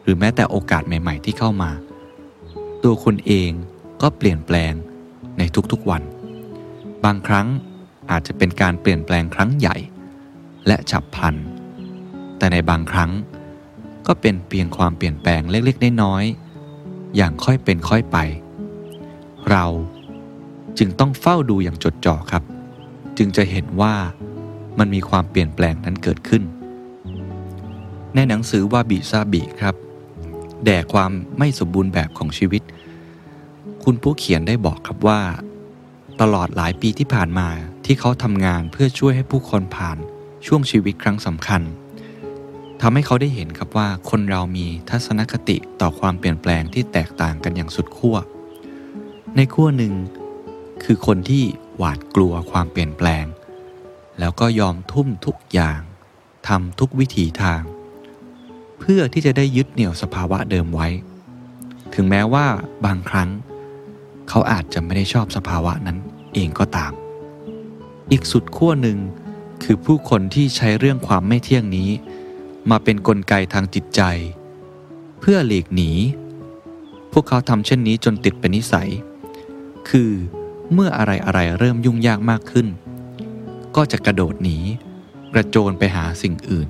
[0.03, 1.71] หรือแม้แต่โอกาสใหม่ๆที่เข้ามา
[2.83, 3.51] ตัวคุณเอง
[4.03, 4.73] ก็เปลี่ยนแปลง
[5.39, 5.43] ใน
[5.73, 6.03] ทุกๆวัน
[7.05, 7.47] บางครั้ง
[8.11, 9.77] อาจจะเป็นการเปลี่ยนแปลงครั้งใหญ่
[10.67, 11.37] และฉับพลัน
[12.39, 13.11] แต่ในบางครั้ง
[14.07, 18.19] ก็เป็นเพียงความเปลี่ยนแปลงเล็กๆน้อยๆอย่างค่อยเป็นค่อยไป
[19.51, 19.65] เรา
[20.79, 22.43] จึงต้องเฝ้าดูอย่างจดจ่อครับ
[23.19, 23.95] จึงจะเห็นว่า
[24.79, 26.43] มันมีความเปลี่ยนแปลงนั้นเกิดขึ้น
[28.15, 29.75] ในหนังสือว่าบิซาบิครับ
[30.65, 32.63] แด่ความไม่สมบูรณ์แบบของชีวิต
[33.85, 35.21] คุณผู้เขียนได้บอกครับว่า
[36.21, 37.49] ตลอดหลายปีที่ผ่านมา
[37.85, 39.99] ที่เขาทำงานเพื่อช่วยให้ผู้คนผ่าน
[40.47, 41.63] ช่วงชีวิตครั้งสำคัญ
[42.85, 48.17] ทำให้เขาได้เห็นครับว่าคนเรามีทัศนคติต่อความเปลี่ยนแปลงที่แตกต่างกันอย่างสุดขั้ว
[49.37, 49.95] ในขั้วหนึ่ง
[50.85, 51.45] คือคนที่
[51.79, 53.25] หวาดกลัวความเปลี่ยนแปลง
[54.21, 55.81] แล้วก็ยอมทุ่มทุกอย่าง
[56.49, 57.63] ทำทุกวิถีทาง
[58.79, 60.89] เพื่อที่จะได้ยึดเหนี่ยวสภาวะเดิมไว้
[61.95, 62.47] ถึงแม้ว่า
[62.87, 63.31] บางครั้ง
[64.29, 65.99] เขาอาจจะไม่ได้ชอบสภาวะนั้น
[66.35, 66.93] เองก็ตาม
[68.11, 68.99] อีกสุดขั้วหนึ่ง
[69.65, 71.91] คือผู้คนที่ใช้เรื่องความไม่เที่ยงนี้
[72.71, 74.03] มาเป็นนกลไกทางจิตใจ
[75.21, 75.91] เพื่อหลีกหนี
[77.13, 78.91] พวกเขาทำเช่นนี้จนติดเป็นนิสัย
[79.89, 80.11] คือ
[80.73, 82.67] เมื่ออะไรอะไรเริ่มยุ่งยากมากขึ้น
[83.77, 84.59] ก็จะกระโดดหนี
[85.35, 86.69] กระโจนไปหาสิ่งอื่น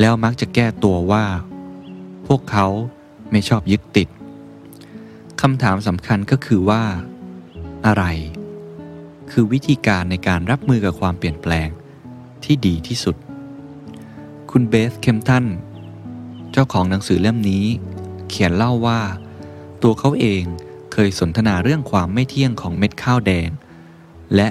[0.00, 1.24] แล้วมักจะแก้ตัวว่า
[2.26, 2.66] พวกเขา
[3.30, 4.08] ไม่ชอบยึดติด
[5.40, 6.82] คำถามสำคัญก็คือว่า
[7.86, 8.04] อะไร
[9.30, 11.68] คือวิธีการในการรับมือกับความเปลี่ยนแปลง
[12.44, 13.16] ที่ดีที่สุด
[14.56, 15.44] คุณเบสเคมตัน
[16.52, 17.66] เจ้าของหนังสือเล่มนี้
[18.28, 19.00] เขียนเล่าว่า
[19.82, 20.42] ตัวเขาเอง
[20.92, 23.48] เคยสนทนาเรื่องความไม่เที่ยงของเม็ดข้าวแดง
[24.34, 24.48] และ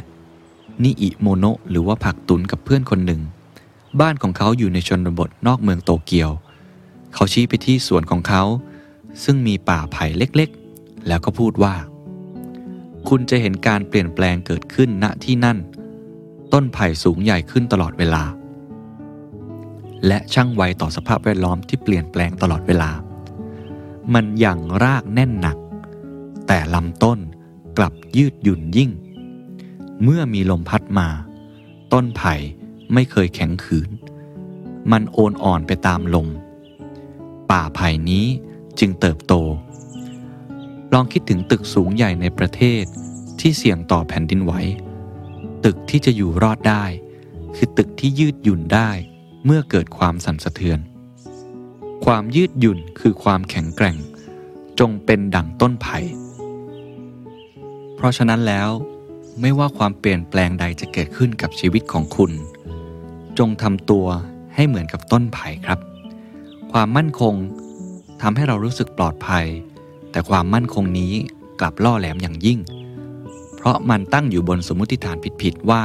[0.83, 3.21] นิอิโมโนะหรือว่าผักตุนกับเพื่อนคนหนึ่ง
[3.99, 6.29] บ้านของเขาอยู่ในชนบทนอกเมืองโตเกียว
[7.13, 8.43] เขาชี้ไปที่สวนของเขา
[9.23, 11.75] ซึ่งมีป่าไผ่เล็กๆ แล้วก็พูดว่า
[13.07, 15.57] คุณจะเห็นการเปลี่ยนแปลงเกิดขึ้นณที่นั่น
[16.53, 18.23] ต้นไผ่สูงใหญ่ขึ้นตลอดเวลา
[20.07, 22.91] และช่างไวต่อสภาพแวดล้อมที่เปลี่ยนแปลงตลอดเวลา
[24.13, 25.57] มันยังรากแน่นหนัก
[26.47, 27.19] แต่ลำต้น
[27.77, 28.91] กลับยืดหยุ่นยิ่ง
[30.03, 31.07] เมื่อมีลมพัดมา
[31.93, 32.33] ต้นไผ่
[32.93, 33.89] ไม่เคยแข็งขืน
[34.91, 36.27] มันโอนอ่อนไปตามลม
[37.51, 38.25] ป่าไผ่นี้
[38.79, 39.33] จึงเติบโต
[40.93, 42.83] ลองคิดถึงตึกสูงใหญ่ในประเทศ
[43.39, 44.53] ที่เสี่ยงต่อแผ่นดินไหว
[45.65, 46.85] ตึกที่จะอยู่รอดได้
[47.55, 48.89] คือตึกที่ยืดหยุ่นได้
[49.45, 50.79] เมื่อเกิดความสั่นสะเทือน
[52.05, 53.97] ความยืดหยุ่นคือความแข็งแกร่ง
[54.79, 55.99] จงเป็นดั่งต้นไผ่
[57.95, 58.69] เพราะฉะนั้นแล้ว
[59.41, 62.31] ไม่ว่าความเปลี่ยนแปลงใดจะเกิดขึ้นกับชีวิตของคุณ
[63.39, 64.07] จงทำตัว
[64.55, 65.79] ให้เหมือนกับต้นไผ่ครับ
[66.71, 67.35] ความมั่นคง
[68.21, 69.45] ทำให้เรารู้สึกปลอดภัย
[70.11, 71.13] แต่ความมั่นคงนี้
[71.59, 72.59] กลับล่อแหลมอย่างยิ่ง
[73.55, 75.83] เพราะมันตั้งอยู่บนสมมติฐานผิดๆว่า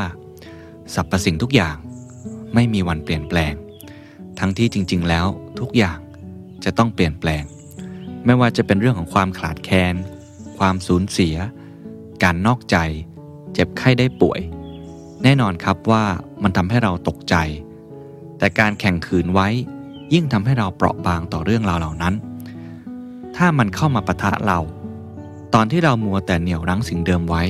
[0.94, 1.76] สรรพสิ่งทุกอย่าง
[2.54, 3.54] ไม่มีวันเปลี่ยนแปลง
[4.38, 5.26] ทั้งที่จริง ๆ แล้ว
[5.60, 5.98] ทุกอย่าง
[6.64, 7.44] จะต้องเปลี่ยนแปลง
[8.24, 9.94] ไม่ว่าจะเป็นเรื่องของความขาดแคลน
[10.58, 11.34] ความสูญเสีย
[12.22, 12.76] การนอกใจ
[13.52, 14.40] เจ็บไข้ได้ป่วย
[15.22, 16.04] แน่นอนครับว่า
[16.42, 17.34] มันทำให้เราตกใจ
[18.38, 19.48] แต่การแข่งขืนไว้
[20.14, 22.14] ยิ่งทำให้เราเปราะบางต่อเรื่องราวเหล่านั้น
[23.36, 24.58] ถ้ามันเข้ามาปะทะเรา
[25.54, 27.44] ตอนที่เรามัวแต่เหนี่ยวรั้งสิ่งเดิมไว้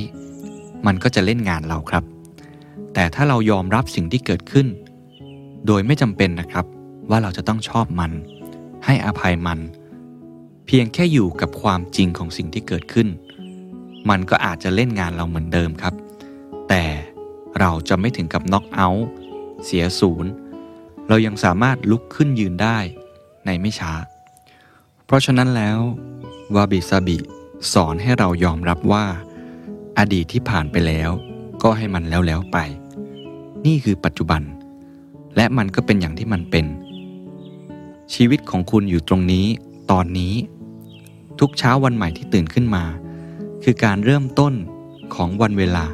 [0.86, 2.04] มันก็จะเล่นงานเราครับ
[2.94, 4.66] แต่ถ้าเรายอมรับสิ่งที่เกิดขึ้น
[5.66, 6.66] โดยไม่จำเป็นนะครับ
[7.10, 8.12] ว่าเราจะต้องชอบมัน
[8.84, 9.58] ให้อภัยมัน
[10.66, 13.08] เพียงแค่อยู่กับความจริงของสิ่งที่เกิดขึ้น
[14.10, 15.94] มันก็อาจจะเล่นงานเราเหมือนเดิมครับ
[16.68, 16.84] แต่
[17.60, 19.08] เราจะไม่ถึงกับน็อกเอาท์
[19.64, 20.30] เสียศูนย์
[21.08, 22.78] เรายังสามารถลุกขึ้นยืนได้
[23.46, 23.92] ในไม่ช้า
[25.04, 25.78] เพราะฉะนั้นแล้ว
[26.54, 27.16] วาบิซาบิ
[27.72, 29.04] สอนให้เรายอมรับว่า
[29.98, 31.10] อดีตที่ผ่านไปแล้ว
[31.62, 32.58] ก็ให้มันแล้วแล้วไป
[33.66, 34.42] นี่คือปัจจุบัน
[35.36, 36.66] และมันก็เป็นอย่างที่มันเป็น
[38.14, 39.46] ชีวิตของคุณอยู่ตรงนี้
[39.90, 40.34] ตอนนี้
[41.40, 42.84] ทุกเช้าวันใหม่ที่ตื่นขึ้นมา
[43.64, 44.54] คือการเริ่มต้น
[45.14, 45.84] ของวันเวลา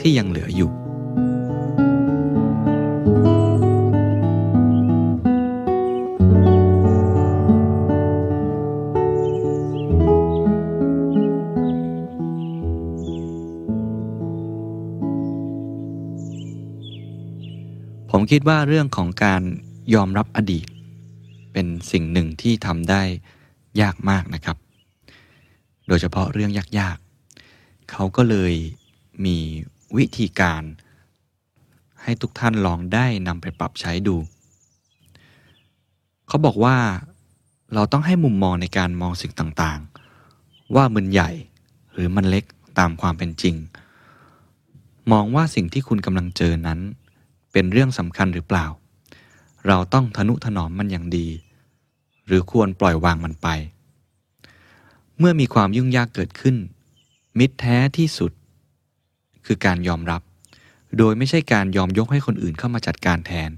[0.00, 0.70] ที่ยังเหลืออยู่
[18.24, 19.42] ผมคิดว่าเรื่องของการ
[19.94, 20.66] ยอมรับอดีต
[21.52, 23.02] เป็นสิ่งหนึ่งที่ทำได้
[23.80, 24.56] ยากมากนะครับ
[25.86, 28.54] โดยเฉพาะเรื่องยากๆ เขาก็เลย
[29.24, 29.36] มี
[29.96, 30.62] วิธีการ
[32.02, 34.16] ให้ทุกท่านลองได้นำไปปรับใช้ดู
[36.28, 36.76] เขาบอกว่า
[37.74, 41.30] เราต้องให้มุมมองในการมองสิ่งต่างๆ ว่ามันใหญ่
[41.92, 42.44] หรือมันเล็ก
[42.78, 43.56] ตามความเป็นจริง
[45.12, 46.80] มองว่าสิ่งที่คุณกำลังเจอนั้น
[47.52, 48.66] เป็นเรื่องสำคัญหรือเปล่า
[49.66, 51.28] เราต้องทนุถนอมมันอย่างดี
[52.26, 53.48] หรือควรปล่อยวางมันไป
[55.18, 56.56] เมื่อมีความยุ่งยากเกิดขึ้น
[57.38, 58.32] มิตรแท้ที่สุด
[59.46, 60.22] คือการยอมรับ
[60.98, 63.50] โดยไม่ใช่การยอมยกให้คนอื่นเข้ามาจัดการแทน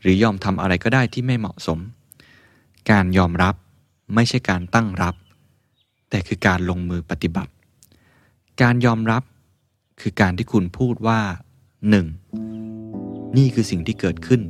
[0.00, 1.78] หรือยอมทำอะไรก็ได้ที่ไม่เหมาะสม
[2.90, 3.54] การยอมรับ
[4.14, 5.14] ไม่ใช่การตั้งรับ
[6.10, 7.52] แต่คือการลงมือปฏิบัติ
[8.62, 9.22] การยอมรับ
[10.00, 11.20] คือการที่คุณพูดว่า
[12.00, 12.79] 1.
[13.36, 14.40] นี่คือสิ่งที่เกิดขึ้น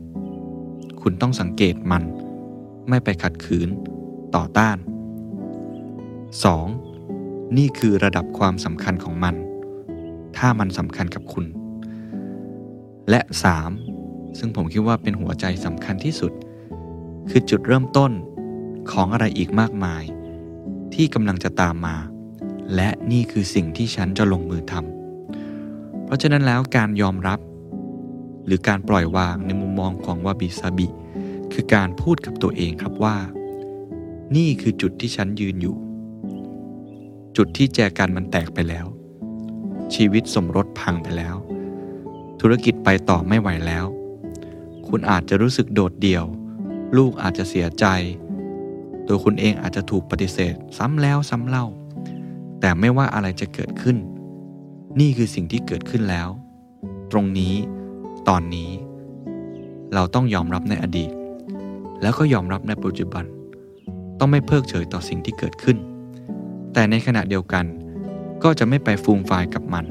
[1.03, 2.03] คุณต้องสังเกตมัน
[2.89, 3.68] ไม่ไปขัดขืน
[4.35, 4.76] ต่อต้าน
[6.76, 7.57] 2.
[7.57, 9.35] นี่คือระดับความสำคัญของมัน
[10.37, 11.47] ถ้ามันสำคัญกับคุณ
[13.11, 13.20] และ
[13.81, 14.39] 3.
[14.39, 16.33] ซึ่งผมคิดว่าเป็นหัวใจสำคัญที่สุด
[17.31, 18.12] คือจุดเริ่มต้น
[18.93, 20.05] ของอะไรอีกมากมาย
[20.95, 21.97] ที่กำลังจะตามมา
[22.74, 27.39] และนี่คือสิ่งที่ฉันจะลงมือทำเพราะฉะนั้นแล้วการยอมรับ
[28.47, 30.88] หรือการปล่อยวางในมุมมองของวาบิซาบิ
[31.53, 33.16] คือการพูดกับตัวเองครับว่า
[34.36, 35.76] นี่คือจุดที่ฉันยืนอยู่
[37.36, 38.86] จุดที่แจกันมันแตกไปแล้ว
[39.95, 41.36] ชีวิตสมรสพังไปแล้ว
[42.41, 43.86] ธุรกิจไปต่อไม่ไหวแล้ว
[44.88, 46.24] คุณอาจจะรู้สึกโดดเดี่ยว
[46.97, 47.86] ลูกอาจจะเสียใจ
[49.07, 51.66] ตัวคุณเองอาจจะถูกปฏิเสธ ซ้ำแล้วซ้ำเล่า
[52.61, 53.97] แต่ไม่ว่าอะไรจะเกิดขึ้น
[55.01, 56.28] นี่คือสิ่งที่เกิดขึ้นแล้ว
[57.12, 57.55] ตรงนี้
[58.28, 58.70] ตอนนี้
[59.94, 61.10] เราต้องยอมรับในอดีต
[62.02, 63.24] แล้วก็ยอมรับในปัจจุบัน
[64.18, 65.76] ต้องไม่เพิกเฉยต่อสิ่งที่เกิดขึ้น
[66.72, 67.64] แต่ในขณะเดียวกัน
[68.42, 69.84] ก็จะไม่ไปฟูมฟายกับมัน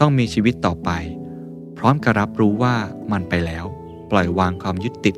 [0.00, 0.90] ต้องมีชีวิตต่อไป
[1.78, 2.74] พร้อมกับรับรู้ว่า
[3.12, 3.64] มันไปแล้ว
[4.10, 5.14] ปล่อยวางความยึดติด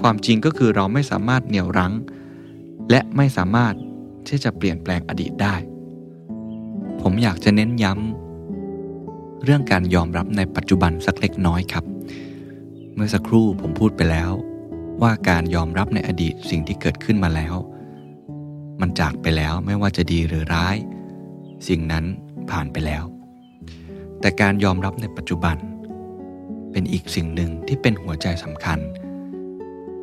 [0.00, 1.92] ความจริงก็คือเราไม่สามารถเหนี่ยวรั้ง
[2.90, 3.74] และไม่สามารถ
[4.28, 5.54] ที่จะเปลี่ยนแปลงอดีตได้
[7.00, 8.17] ผมอยากจะเน้นย้ำ
[9.44, 11.84] เรื่องการยอมรับในปัจจุบันสักเล็กน้อยครับ
[12.94, 14.30] เมื่อสักครู่ผมพูดไปแล้ว
[15.02, 17.54] ว่าการยอมรับในอดีตสิ่งที่เกิดขึ้นมาแล้ว
[18.80, 20.76] มันจากไปแล้วไม่ว่าจะดีหรือร้าย
[21.68, 22.04] สิ่งนั้น
[22.50, 23.04] ผ่านไปแล้ว
[24.20, 25.56] แต่การยอมรับในปัจจุบัน
[26.72, 28.78] เป็นอีกสิ่งหนึ่งที่เป็นหัวใจสำคัญ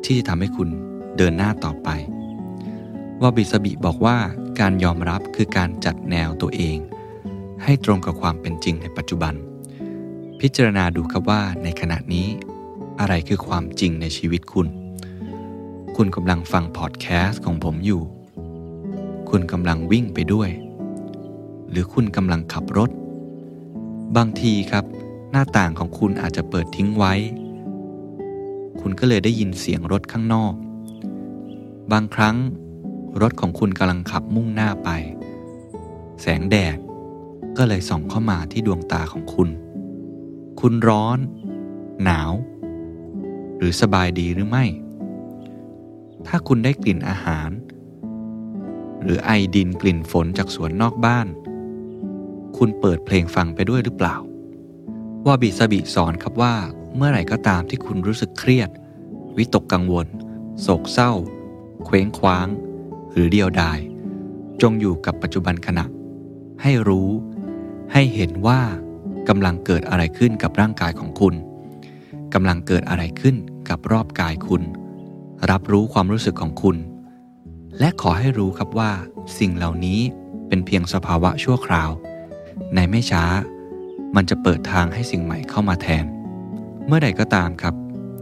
[0.04, 0.68] ที่จะทำให้คุณ
[1.16, 1.88] เดินหน้าต่อไป
[3.20, 4.16] ว่าบิสบิบอกว่า
[4.60, 6.78] การยอมรับคือการจัดแนวตัวเอง
[7.62, 9.34] ให้ตรงกับความเป็นจริงในปัจจุบัน
[10.40, 12.26] พิจารณาดูครับว่าในขณะนี้
[13.00, 14.68] อะไรคือความจริงในชีวิตคุณ
[15.96, 18.02] คุณกำลังฟังพอดแคสต์ของผมอยู่
[19.30, 20.50] คุณกำลังวิ่งไปด้วย
[21.70, 22.90] หรือคุณกำลังขับรถ
[24.16, 24.84] บางทีครับ
[25.30, 27.14] หน้าต่างของคุณอาจจะเปิดทิ้งไว้
[28.80, 30.54] คุณก็เลยได้ยินเสียงรถข้างนอก
[31.92, 32.36] บางครั้ง
[33.22, 34.88] รถของคุณกำลังขับมุ่งหน้าไป
[36.22, 36.78] แสงแดด
[37.58, 39.48] ก็เลยส่องเข้ามาที่ดวงตาของคุณ
[40.60, 41.18] คุณร้อน
[42.04, 42.32] หนาว
[43.56, 44.64] หรือสบายดีหรือไม่
[46.26, 47.50] ถ้าคุณได้กลิ่นอาหาร
[49.02, 51.26] หรือไอดินกลิ่นฝนจากสวนนอกบ้าน
[52.56, 54.16] คุณเปิดเพลงฟังไปด้วยหรือเปล่า
[55.26, 56.54] ว่าบิสบิสอนครับว่า
[56.96, 58.70] เมื่อไหร่ก็ตามที่คุณรู้สึกเครียด
[59.36, 60.06] วิตกกังวล
[60.60, 61.12] โศกเศร้า
[61.84, 62.48] เคว้งคว้าง
[63.12, 63.78] หรือเดียวดาย
[64.62, 65.84] จงอยู่กับปัจจุบันขณะ
[66.62, 67.10] ให้รู้
[67.92, 68.60] ให้เห็นว่า
[69.28, 71.34] กำลังเกิดอะไรขึ้นกับร่างกายของคุณ
[72.34, 73.36] กำลังเกิดอะไรขึ้น
[73.68, 74.62] กับรอบกายคุณ
[75.50, 76.76] รับรู้ความรู้สึกของคุณ
[77.78, 78.90] และขอให้รู้ครับว่า
[79.38, 80.00] สิ่งเหล่านี้
[80.48, 81.90] เป็นเพียงสภาวะชั่วคราว
[82.74, 83.24] ในไม่ช้า
[84.16, 86.04] มันจะเปิดทางให้สิ่งใหม่เข้ามาแทน
[86.86, 87.74] เมื่อใดก็ตามครับ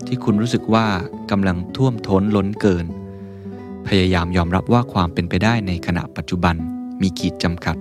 [0.07, 0.87] ที่คุณรู้สึกว่า
[1.31, 2.87] กำลังท่วมท้นล้นเกิน
[3.87, 6.55] พยายามยอมรับว่าความเป็นไปได้ในขณะปัจจุบัน
[7.01, 7.77] มีขีดจำกัด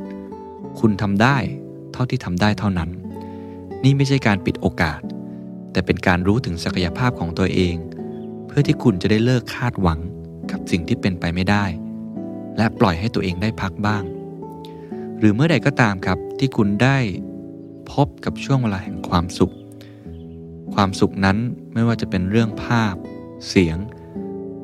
[0.79, 1.37] คุณทำได้
[1.93, 2.89] เท่าที่ทำได้เท่านั้น
[3.83, 5.01] นี่ไม่ใช่การปิดโอกาส
[5.71, 7.75] แต่เป็นการรู้ถึงศักยภาพของตัวเอง
[8.47, 9.99] เพื่อที่คุณจะได้เลิกคาดหวัง
[10.51, 11.65] กับสิ่งที่เป็นไปไม่ได้
[12.57, 14.03] และปล่อยให้ตัวเองได้พักบ้าง
[15.17, 16.97] หรือเมื่อใดก็ตามครับที่คุณได้
[17.91, 19.53] พบกับช่วงเวลาแห่งความสุข
[20.73, 21.37] ความสุขนั้น
[21.73, 22.95] ไม่ว่าจะเป็นเรื่องภาพ
[23.47, 23.77] เสียง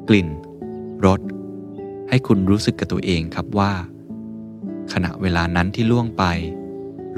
[0.07, 0.29] กลิ่น
[1.05, 1.21] รส
[2.09, 3.73] ให้คุณรู้สึกกับตัวเองครับว่า
[4.93, 6.23] ขณะเวลานั้นที่ล่วงไป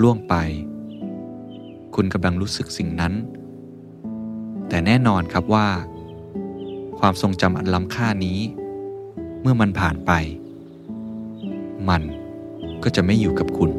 [0.02, 0.36] ล่วงไป
[1.96, 3.14] คุณกำลังรู้สึกสิ่งนั้น
[4.68, 5.68] แต่แน่นอนครับว่า
[7.00, 8.40] ความทรงจำอันล้ำค่านี้
[9.42, 10.12] เมื่อมันผ่านไป
[11.90, 12.04] มัน
[12.84, 13.72] ก็จะไม่อยู่กับคุณ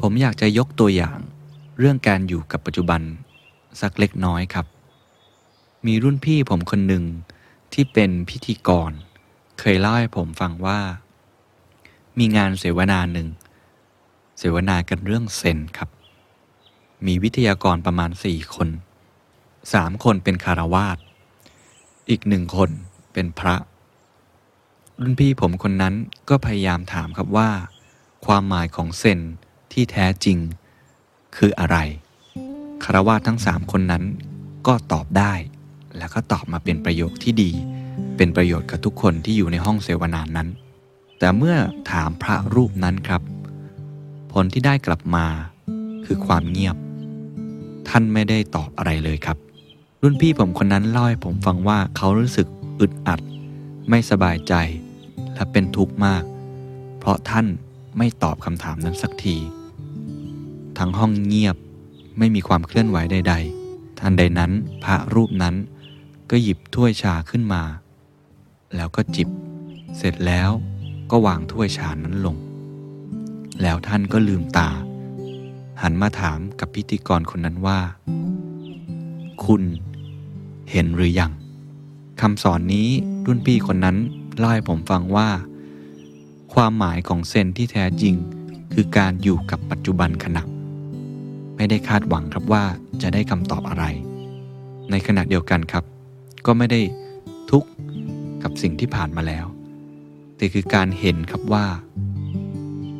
[0.00, 1.18] ผมอยากจะยกตัวอย่าง
[1.78, 3.02] เรื่องการอยู่กับปัจจุบัน
[3.80, 4.66] สักเล็กน้อยครับ
[5.86, 7.04] มีรุ่นพี่ผมคนหนึ่ง
[7.72, 8.92] ที่เป็นพิธีกร
[9.58, 10.80] เคยเล่าให้ผมฟังว่า
[12.18, 13.28] มีงานเสวนาหนึ่ง
[14.38, 15.88] เสวนากันเรื่องเซนครับ
[17.06, 18.68] มีวิทยากรประมาณสี่คน
[19.72, 20.98] สามคนเป็นคารวาส
[22.08, 22.70] อีกหนึ่งคน
[23.12, 23.56] เป็นพระ
[25.00, 25.94] รุ่นพี่ผมคนนั้น
[26.28, 27.50] ก็พยายามถามครับว่า
[28.26, 29.20] ความหมายของเซน
[29.72, 30.38] ที่แท้จริง
[31.36, 31.76] คืออะไร
[32.84, 34.04] คารวาทั้งสามคนนั้น
[34.66, 35.32] ก็ตอบได้
[35.98, 37.50] แล้วก็ตอบมาเป็นประโยคที่ดี
[38.16, 40.48] เป็นประโยชน์กับทุกคนที่อยู่ในห้องเสวนานั้น
[41.18, 41.56] แต่เมื่อ
[41.90, 43.22] ถามพระรูปนั้นครับ
[44.32, 45.26] ผลที่ได้กลับมา
[46.04, 46.76] คือความเงียบ
[47.88, 49.36] ท่านไม่ได้ตอบอะไรเลยครับ
[50.02, 52.46] รุ่นพี่ผมคนนั้นเล่าให้ผมฟังว่าเขารู้สึก
[52.80, 53.20] อึดอัด
[53.88, 54.54] ไม่สบายใจ
[55.34, 56.22] และเป็นทุกข์มาก
[56.98, 57.46] เพราะท่าน
[57.98, 59.36] ไม่ตอบคำถามนั้นสักที
[60.78, 61.56] ทั้งห้องเงียบ
[62.18, 63.34] ไม่มีความเคลื่อนไหวใด
[63.66, 64.50] ๆ ทันใดนั้น
[64.84, 65.54] พระรูปนั้น
[66.30, 67.62] ก็หยิบถ้วยชาขึ้นมา
[68.76, 69.28] แล้วก็จิบ
[69.98, 70.50] เสร็จแล้ว
[71.10, 72.36] ก็วางถ้วยชานั้นลง
[73.62, 74.70] แล้วท่านก็ลืมตา
[75.82, 77.80] หันมาถามกับพิธีกรคนนั้นว่า
[79.44, 79.62] คุณ
[80.70, 81.32] เห็นหรือยัง
[82.20, 82.88] คำสอนนี้
[83.26, 83.96] รุ่นพี่คนนั้น
[84.36, 85.28] เล่าให้ผมฟังว่า
[86.54, 88.14] ความหมายของเซนที่แท้จริง
[88.72, 90.42] คือการอยู่กับปัจจุบันขณะ
[91.62, 92.64] ไม่ได้คาดหวังครับว่า
[93.02, 93.84] จะได้คำตอบอะไร
[94.90, 95.84] ในขณะเดียวกันครับ
[96.46, 96.80] ก็ไม่ได้
[97.50, 97.68] ทุกข์
[98.42, 99.46] กับสิ่งที่ผ่านมาแล้ว
[100.36, 101.66] แต่คือการเห็นครับว่า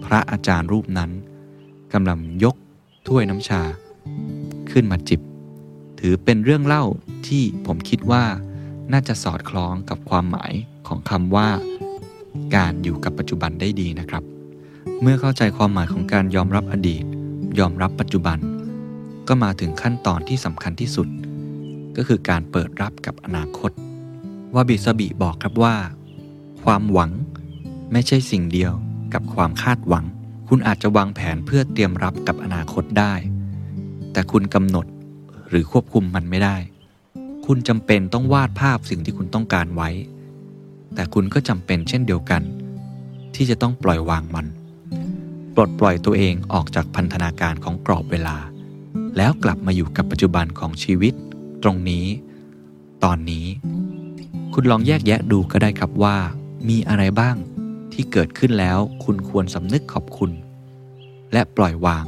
[0.04, 1.10] พระอาจารย์รูปนั้น
[1.92, 2.56] กำลังยก
[3.08, 3.62] ถ้วยน้ำชา
[4.70, 5.20] ขึ้นมาจิบ
[6.00, 6.84] ถือเป็นเรื่องเล่า
[7.28, 8.24] ที่ผมคิดว่า
[8.92, 10.52] น่าจะสอดคล้องกับความหมาย
[10.86, 11.48] ของคำว่า
[12.56, 14.22] การอยู่กับปัจจุบันได้ดีนะครับ
[15.00, 17.04] เมื่อเข้าใจความหมายของการยอมรับอดีต
[17.58, 18.38] ยอมรับปัจจุบัน
[19.28, 21.08] ก็มาถึงขั้นตอนที่สำคัญที่สุด
[21.96, 23.70] ก็คือการเปิดรับกับอนาคต
[24.54, 25.76] ว่าบิสบิบอกครับว่า
[26.62, 27.10] ความหวัง
[27.92, 28.72] ไม่ใช่สิ่งเดียว
[29.14, 30.04] กับความคาดหวัง
[30.48, 33.14] คุณอาจจะวางแผนเพื่อเตรียมรับกับอนาคตได้
[34.12, 34.86] แต่คุณกำหนด
[35.48, 36.56] หรือควบคุมมันไม่ได้
[37.46, 39.90] คุณจำเป็นต้องวาดภาพสิ่งที่คุณต้องการไว้
[40.94, 42.42] แต่คุณก็จำเป็นเช่นเดียวกัน
[43.34, 44.46] ที่จะต้องปล่อยวางมัน
[45.54, 48.36] ปลดปล่อยตัวเองออกจากพันธนาการของกรอบเวลา
[49.16, 51.14] แล้วกลับมาอยู่กับปัจจุบันของชีวิต
[51.62, 52.06] ตรงนี้
[53.04, 53.46] ตอนนี้
[54.52, 56.16] คุณลองแยกแยะดูก็ได้ครับว่า
[56.68, 57.36] มีอะไรบ้าง
[57.92, 60.30] ที่เกิดขึ้นแล้วคุณควรสำนึกขอบคุณ
[61.32, 62.04] และปล่อยวาง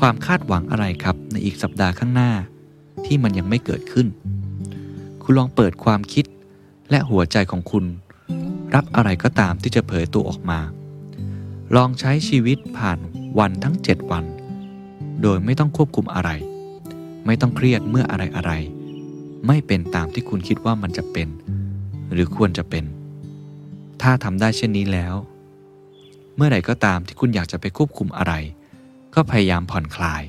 [0.00, 2.32] ความคาดหวังอะไรครับในอีกสัปดาห์ข้างหน้า
[3.06, 4.06] ที่มันยังไม่เกิดขึ้น
[5.22, 6.24] คุณลองเปิดความคิด
[6.90, 7.84] และหัวใจของคุณ
[8.74, 10.60] รับอะไรก็ตามที่จะเผยตัวออกมา
[11.76, 12.98] ลองใช้ชีวิตผ่าน
[13.38, 14.24] วันทั้ง 7 วัน
[15.22, 16.30] โดยไม่ต้องควบคุมอะไร
[17.26, 18.52] ไม่ต้องเครียดเมื่ออะไรอะไร
[19.46, 21.28] ไม่เป็นตามที่คุณคิดว่ามันจะเป็น
[22.12, 22.84] หรือควรจะเป็น
[24.02, 25.14] ถ้าทำได้เช่นนี้แล้ว
[26.36, 28.32] เมื่อไหร่ก็ตามที่คุณอยากจะไปควบคุมอะไร
[29.14, 30.22] ก็พยายามผ่อนคลาย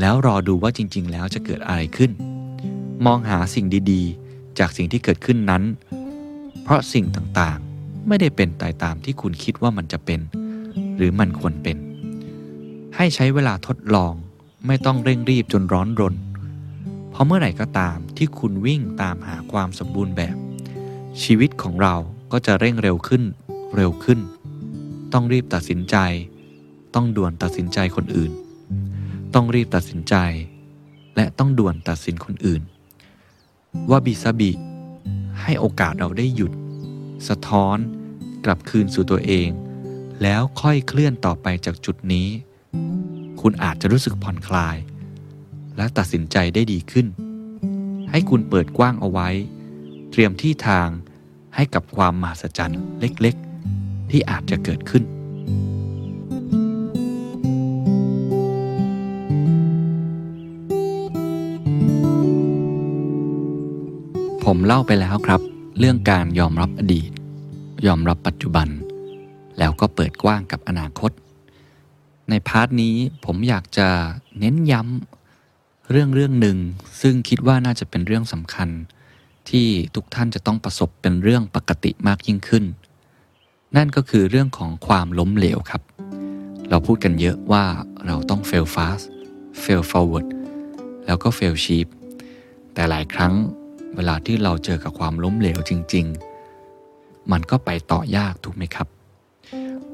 [0.00, 2.10] แล้วรอดูว่าจริง ๆ แล้วจะเกิดอะไรขึ้น
[3.06, 5.62] มองหาสิ่งดีๆ จากสิ่งที่เกิดขึ้นนั้น
[6.62, 10.20] เพราะสิ่งต่างๆ ไม่ได้เป็นตายตามที่คุณคิดว่ามันจะเป็น
[10.96, 11.76] หรือมันควรเป็น
[12.96, 14.12] ให้ใช้เวลาทดลอง
[14.66, 16.14] ไม่ต้องเร่งรีบจนร้อนรน
[17.10, 20.36] เพราะเมื่อไหร่ก็ตามที่คุณวิ่งตามหาความสมบูรณ์แบบ
[21.22, 21.94] ชีวิตของเรา
[22.32, 23.22] ก็จะเร่งเร็วขึ้น
[23.76, 24.20] เร็วขึ้น
[25.12, 25.96] ต้องรีบตัดสินใจ
[26.94, 28.32] ต้องด่วนตัดสินใจคนอื่น
[29.34, 30.14] ต้องรีบตัดสินใจ
[31.16, 32.62] และต้องด่วนตัดสินคนอื่น
[33.90, 34.52] ว่าบิซาบิ
[35.42, 36.52] ให้โอกาสเราได้หยุด
[37.28, 37.76] สะท้อน
[38.44, 39.48] กลับคืนสู่ตัวเอง
[40.22, 42.28] แล้วค่อยเคลื่อนต่อไปจากจุดนี้
[43.40, 44.76] คุณอาจจะรู้สึกผ่อนคลาย
[45.76, 47.06] และตัดสินใจได้ดีขึ้น
[48.10, 49.28] ให้คุณเปิดกว้างเอาไว้
[50.10, 50.88] เตรียมที่ทาง
[51.54, 55.04] ให้กับความมหัศจรรย์เล็กๆ ที่อาจจะเกิดขึ้น
[64.44, 65.40] ผมเล่าไปแล้วครับ
[65.78, 67.10] เรื่องการยอมรับอดีต
[67.86, 68.68] ยอมรับปัจจุบัน
[69.58, 71.10] แล้วก็เปิดกว้างกับอนาคต
[72.30, 73.88] ในพาร์ทนี้ผมอยากจะ
[74.38, 76.58] เน้นย้ำเรื่องเรื่องหนึ่ง
[77.00, 78.68] ซึ่งคิดว่าน่าจะเป็นเรื่องสำคัญ
[79.50, 82.64] ที่ทุกท่านจะต้องประสบเป็นเรื่องปกติมากยิ่งขึ้น
[83.76, 85.82] นั่นก็คือเรื่องของความล้มเหลวครับ
[86.70, 87.64] เราพูดกันเยอะว่า
[88.06, 89.04] เราต้อง fail fast
[89.62, 90.26] fail forward
[91.06, 91.86] แล้วก็ fail cheap
[92.74, 93.32] แต่หลายครั้ง
[93.96, 96.06] เวลาที่เราเจอกับความล้มเหลวจริง
[96.68, 98.88] ๆ มันก็ไปต่อยากถูกไหมครับ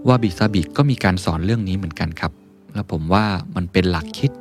[0.08, 2.32] ว่าบิซาบิก็มีการสอนเรื่องนี้เหมือนกันครับ
[2.74, 3.26] และผมว่า
[3.56, 4.32] มันเป็นหลักคิด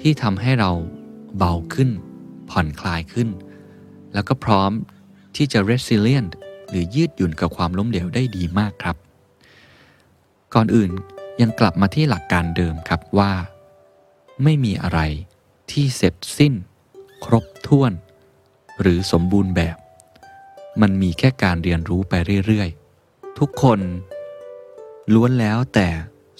[0.00, 0.70] ที่ทำให้เรา
[1.36, 1.90] เบาขึ้น
[2.50, 3.28] ผ่อนคลายขึ้น
[4.14, 4.70] แล้วก็พร้อม
[5.36, 6.30] ที่จะ resilient
[6.68, 8.96] หรือยืดหยุ่นกับความล้มเหลวได้ดีมากครับ
[10.54, 10.90] ก่อนอื่น
[11.40, 13.32] ยังกลับมาที่หลักการเดิมครับว่า
[14.42, 15.00] ไม่มีอะไร
[15.70, 16.54] ที่เสร็จสิ้น
[17.24, 17.92] ครบถ้วน
[18.80, 19.76] หรือสมบูรณ์แบบ
[20.80, 22.14] มันมีแค่การเรียนรู้ไป
[22.46, 23.80] เรื่อยๆ ทุกคน
[25.14, 25.88] ล้วนแล้วแต่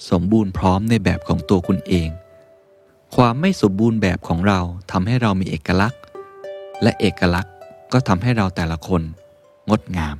[0.09, 2.09] สมบูรณ์พร้อมในแบบของตัวคุณเอง
[3.15, 4.59] ความไม่สมบูรณ์แบบของเรา
[4.91, 6.01] ทำให้เรามีเอกลักษณ์
[6.83, 7.53] และเอกลักษณ์
[7.93, 9.01] ก็ทำให้เราแต่ละคน
[9.69, 10.15] งดงาม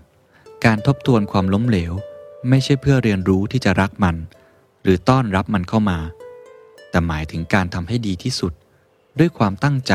[0.66, 1.94] การทบทวนความล้มเหลว
[2.50, 4.16] ไม่ใช่เพื่อเรียนรู้ที่จะรักมัน
[4.84, 6.00] หรือต้อนรับมันเข้ามา
[6.90, 8.54] แต่หมายถึงการทำให้ดีที่สุด
[9.20, 9.94] ด้วยความตั้งใจ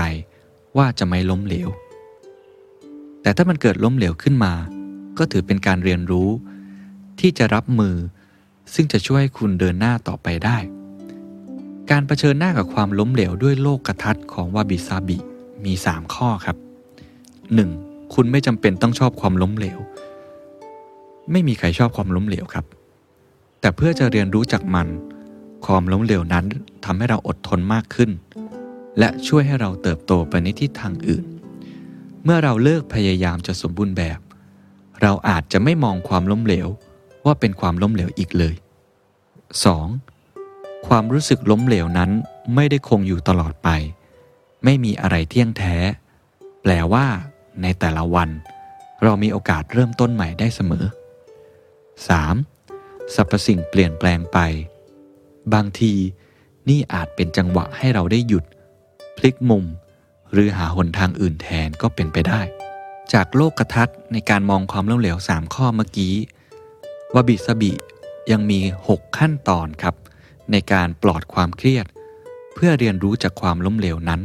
[0.76, 1.68] ว่าจะไม่ล้มเหลว
[3.22, 4.52] แต่ถ้ามันเกิดล้มเหลวขึ้นมา
[5.18, 6.28] ก็ถือเป็นการเรียนรู้
[7.20, 7.94] ที่จะรับมือ
[8.74, 10.58] ซึ่งจะช่วยให้คุณเดินหน้าต่อไปได้
[11.90, 15.18] การรเผชิญหน้ากับความล้มเหลวด้วยโลกกระทัดของวาบิซาบิ
[15.64, 16.56] มี 3 ข้อครับ
[17.34, 18.14] 1.
[18.14, 19.78] คุณไม่จำเป็นต้องชอบความล้มเหลว
[21.30, 22.64] ไม่มีใครชอบความล้มเหลวครับ
[23.60, 24.88] แต่เพื่อจะเรียนรู้จากมัน
[25.66, 26.46] ความล้มเหลวนั้น
[26.84, 28.10] ทำให้เราอดทนมากขึ้น
[28.98, 31.24] และช่วยให้เราเติบโตไปในทิศทางอื่น
[32.24, 34.18] เมื่อเราเลิกพยายามจะสมบูรณ์แบบ
[35.02, 36.68] เราอาจจะไม่มองความล้มเหลว
[37.24, 38.54] ว่าเป็นความล้มเหลวอีกเลย
[40.10, 40.86] 2.
[40.86, 42.10] ความรู้สึกล้มเหลวนั้น
[42.54, 43.68] ไม่ได้คงอยู่ตลอดไป
[44.64, 45.76] ไม่มีอะไรเที่ยงแท้
[46.62, 47.06] แปลว่า
[47.62, 48.30] ในแต่ละวัน
[49.02, 50.84] เรามีโอกาสเริ่มต้นใหม่ได้เสมอ
[52.38, 53.14] 3.
[53.14, 54.38] สรรพสิ่งเปลี่ยนแปลงไป
[55.54, 55.92] บางที
[56.68, 58.44] นี่อาจเป็นจังหวะให้เราได้หยุด
[59.16, 59.64] พลิกมุม
[60.32, 62.40] หรือหาหนทางอื่นแทนก็เป็นไปได้
[63.12, 66.14] จากโลกกระทัดในการมองความล้มเหลว 3 ข้อเมื่อกี้
[67.14, 67.72] วบิสบิ
[68.30, 69.94] ยังมี 6 ขั้นตอนครับ
[70.50, 71.86] ในการปลอดความเครียด
[72.54, 74.20] เพื่อเรียนรู้จากความล้มเหลวนั้น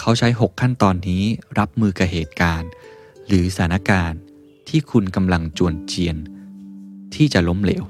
[0.00, 1.22] เขาใช้ 6 ขั้นตอนนี้
[1.58, 2.70] รับมือกับเหตุการณ์
[3.26, 4.20] หรือสถานการณ์
[4.68, 6.16] ที่คุณกำลังจวนเจียน
[7.14, 7.84] ที่จะล้มเหลว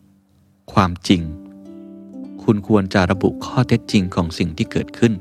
[0.00, 0.72] 1.
[0.72, 1.22] ความจริง
[2.42, 5.12] คุณควรจะระบุข้อเท็จจริงของสิ่งที่เกิดขึ้น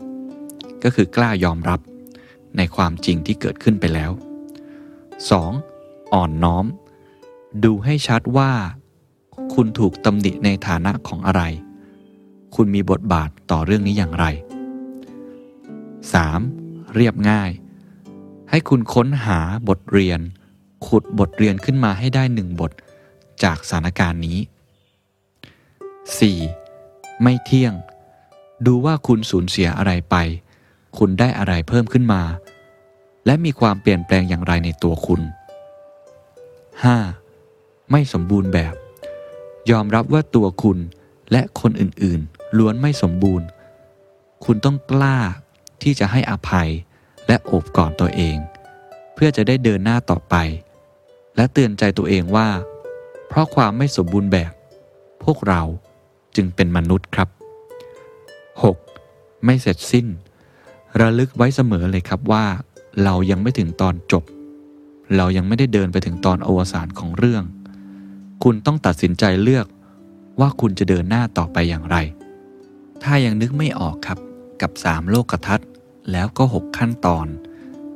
[0.84, 1.80] ก็คือกล้ายอมรับ
[2.58, 4.12] ในความจริงที่เกิดขึ้นไปแล้ว
[5.32, 6.14] 2.
[6.14, 6.66] อ่อนน้อม
[7.64, 8.52] ดูให้ชัดว่า
[9.54, 11.44] คุณถูกตำหนิในฐานะของอะไร
[12.56, 14.26] คุณมีบทบาทต่อเรื่องนี้อย่างไร
[16.00, 16.94] 3.
[16.96, 17.52] เรียบง่าย
[18.50, 19.40] ให้คุณค้นหา
[19.70, 20.20] บทเรียน
[20.88, 22.72] ขุดบทเรียนขึ้นมาให้ได้หนึ่งบท
[23.44, 24.38] จากสถานการณ์นี้
[26.40, 27.22] 4.
[27.22, 27.74] ไม่เที่ยง
[28.66, 30.16] ดูว่าคุณสูญเสียอะไรไป
[30.98, 32.22] คุณได้อะไรเพิ่มขึ้นมา
[33.26, 35.32] และมีความเปลี่ยนแปลงอย่างไรในตัวคุณ 5.
[37.92, 38.74] ไม่สมบูรณ์แบบ
[39.72, 40.78] ยอมรับว่าตัวคุณ
[41.32, 43.48] และคนอื่นๆ ล้วนไม่สมบูรณ์
[44.46, 45.18] คุณต้องกล้า
[45.82, 46.70] ที่จะให้อภัย
[47.28, 48.38] และโอบกอดตัวเอง
[49.14, 50.36] เพื่อจะได้เดินหน้าต่อไป
[51.36, 52.48] และเตือนใจตัวเองว่า
[53.28, 54.52] เพราะความไม่สมบูรณ์แบบ
[55.24, 55.62] พวกเรา
[56.36, 57.30] จึงเป็นมนุษย์ครับ
[58.58, 59.46] 6.
[59.46, 60.08] ไม่เสร็จสิ้น
[61.00, 62.46] ระลึกไว้เสมอเลยครับว่า
[63.04, 64.24] เรายังไม่ถึงตอนจบ
[65.16, 67.44] เรายังไม่ได้เดินไปถึงตอนอวสานของเรื่อง
[68.44, 69.68] คุณต้องตัดสินใจเลือก
[70.40, 71.98] ว่าคุณจะเดินหน้าต่อไปอย่างไร
[73.04, 74.20] ถ้ายังนึกไม่ออกครับ
[74.62, 75.70] กับ 3 โลกทัศน์
[76.12, 77.28] แล้วก็ 6 ขั้นตอน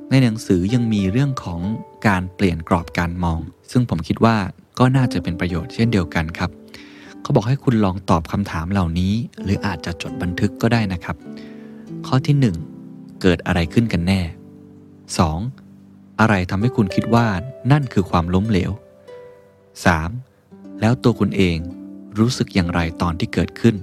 [0.09, 1.59] ในหนังสือยังมีเรื่องของ
[2.07, 3.39] การเปลี่ยนกรอบการมอง
[3.71, 4.37] ซึ่งผมคิดว่า
[4.79, 6.49] ก็น่าจะเป็นประโยชน์เช่นเดียวกันครับ
[7.21, 9.13] เขาบอกให้คุณลองตอบคำถามเหล่านี้
[9.43, 11.15] หรืออาจจะจดบันทึกก็ได้นะครับ
[12.07, 12.35] ข้อที่
[12.81, 14.21] 1 เกิดอะไรขึ้นกันแน่
[15.39, 16.19] 2.
[16.19, 17.25] อะไรทำให้คุณคิดว่า
[17.71, 18.71] นั่นคือความล้มเหลว
[19.93, 20.32] 3.
[20.85, 21.57] แล้วตัวคุณเอง
[22.19, 23.75] รู้สึกอย่างไรตอนที่เกิดขึ้น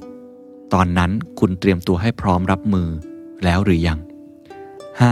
[0.00, 0.72] 4.
[0.72, 2.88] ตอนนั้นคุณเตรียมตัวให้พร้อมรับมือ
[3.44, 3.98] แล้วหรือยัง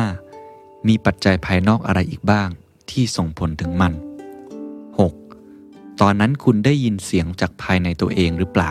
[0.06, 0.88] 5.
[0.88, 2.48] มีปัจจัยภายนอกอะไรอีกบ้าง
[2.90, 3.92] ที่ส่งผลถึงมัน
[5.16, 6.00] 6.
[6.00, 8.70] ตอนนั้นคุณได้ยินเสียงจากภายในตัวเองหรือเปล่า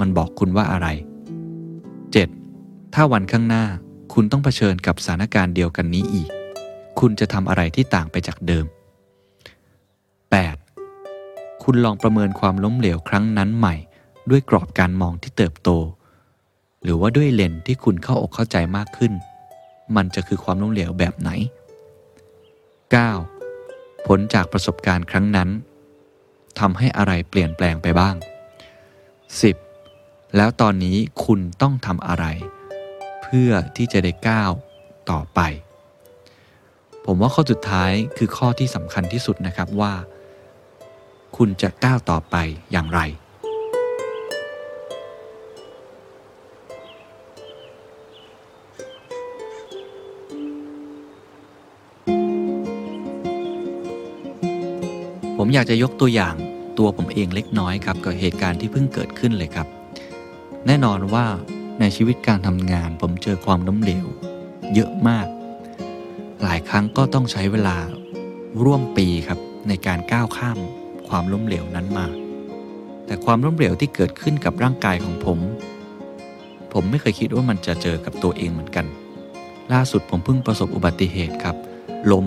[0.00, 0.88] มันบอกคุณว่าอะไร
[2.16, 2.94] 7.
[2.94, 3.64] ถ้าวันข้างหน้า
[4.14, 6.30] คุณต้องเผชิญกับสถานการณ์เดียวกันนี้อีก
[7.00, 10.61] คุณจะทำอะไรที่ต่างไปจากเดิม 8.
[11.62, 13.74] คุณลองประเมินความล้มเหลวครั้งนั้นใหม่
[14.30, 15.70] ด้วยกรอบการมองที่เติบโต
[16.82, 19.12] หรือว่าด้วยเลนที่คุณเข้าอกเข้าใจมากขึ้น
[19.96, 21.30] มันจะคือความล้มเหลวแบบไหน
[23.28, 24.06] 9.
[24.06, 25.48] ผลจากประสบการณ์ครั้งนั้น
[26.58, 28.14] ทำให้อะไรเปลี่ยนแปลงไปบ้าง
[29.66, 30.36] 10.
[30.36, 32.24] แล้วตอนนี้คุณต้องทำอะไร
[33.22, 34.52] เพื่อที่จะได้ก้าว
[35.10, 35.40] ต่อไป
[37.04, 39.92] ผมว่าข้อสุดท้ายคือข้อที่สำคัญที่สุดนะครับว่า
[41.36, 42.36] คุณจะก้าวต่อไป
[42.72, 43.00] อย่างไร
[55.36, 56.34] ผมอยากจะยกตัวอย่าง
[56.78, 59.66] ตัวผมเองเล็กน้อยครับกับเหตุการณ์ที่เพิ่งเกิดขึ้นเลยครับ
[60.66, 61.26] แน่นอนว่า
[61.80, 64.06] ในชีวิตการทำงานผมเจอความล้มเหลว
[64.74, 65.28] เยอะมาก
[66.42, 67.76] หลายครั้งก็ต้องใช้เวลา
[68.62, 70.58] ร่วมปีครับในการก้าวข้าม
[71.16, 72.06] ความล้มเหลวนั้นมา
[73.06, 75.38] แต่ความล้มเหลวที่เกิดขึ้นกับร่างกายของผม
[76.72, 78.86] ผมไม่เคยคิดว่ามันจะเจอกับตัวเองเหมือนกัน
[79.72, 81.56] ล่าสุดผมเพิ่งประสบอุบัติเหตุครับ
[82.12, 82.26] ล้ม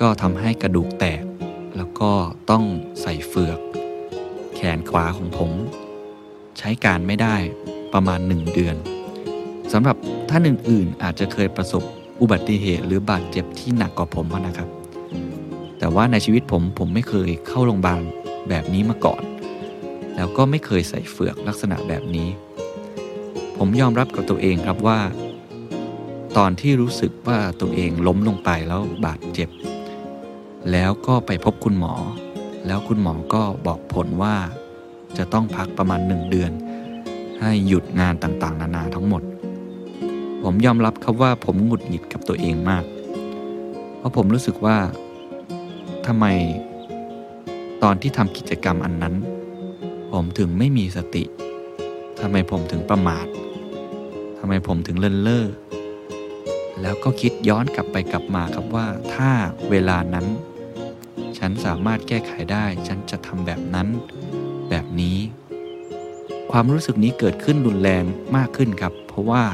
[0.00, 1.22] ก็ทำให้กระดูกแตก
[1.76, 2.12] แล้วก็
[2.50, 2.64] ต้อง
[3.00, 3.58] ใส่เฟือก
[4.54, 5.50] แขนขวาของผม
[6.58, 7.36] ใช้การไม่ได้
[7.92, 8.76] ประมาณ 1 เดือน
[9.72, 9.96] สำหรับ
[10.30, 11.82] ท่านอื่นๆอาจจะเคยประสบ
[12.20, 14.68] อุบัติเหตุหรือบาดเจ็บที่หนักกว่าผมนะครับ
[15.80, 18.02] แต่ว่าในชีวิตผมผมไม่เคยเข้าโรงพยาบาล
[18.48, 19.22] แบบนี้มาก่อน
[20.16, 22.28] แล้วก็ไม่เคยใส่เฟือกลักษณะแบบนี้
[23.56, 24.98] ผมยอมรับกับตัวเองครับว่า
[26.36, 29.48] ตอนที่รู้สึกว่าตัวเองล้มลงไปแล้วบาดเจ็บ
[30.72, 31.94] แล้วก็ไปพบคุณหมอ
[32.66, 34.36] แล้วคุณหมอก็บอกผลว่า
[35.18, 36.52] จะต้องพักประมาณหนึ่งเดือน
[37.40, 39.22] ให้หยุดงานต่างๆ นานาทั้งหมด
[40.42, 42.84] ผมยอมรับครับว่าผมหงุดหงิดกับตัวเองมาก
[43.98, 44.76] เพราะผมรู้สึกว่า
[46.06, 46.26] ทำไม
[47.82, 49.14] ตอนที่ทำกิจกรรมอันนั้น
[50.12, 51.24] ผมถึงไม่มีสติ
[52.20, 53.26] ทำไมผมถึงประมาท
[54.38, 55.46] ทำไมผมถึงเลินเล่อ
[56.80, 59.30] แล้วก็คิดย้อนกลับไปกลับมาครับว่า ถ้า
[59.70, 60.26] เวลานั้น
[61.38, 63.88] ฉันสามารถแก้ไขได้ ฉันจะทำแบบนั้น
[64.70, 65.18] แบบนี้
[66.52, 68.04] ความรู้สึกนี้เกิดขึ้นรุนแรง
[68.36, 69.44] มากขึ้นครับ เพราะว่า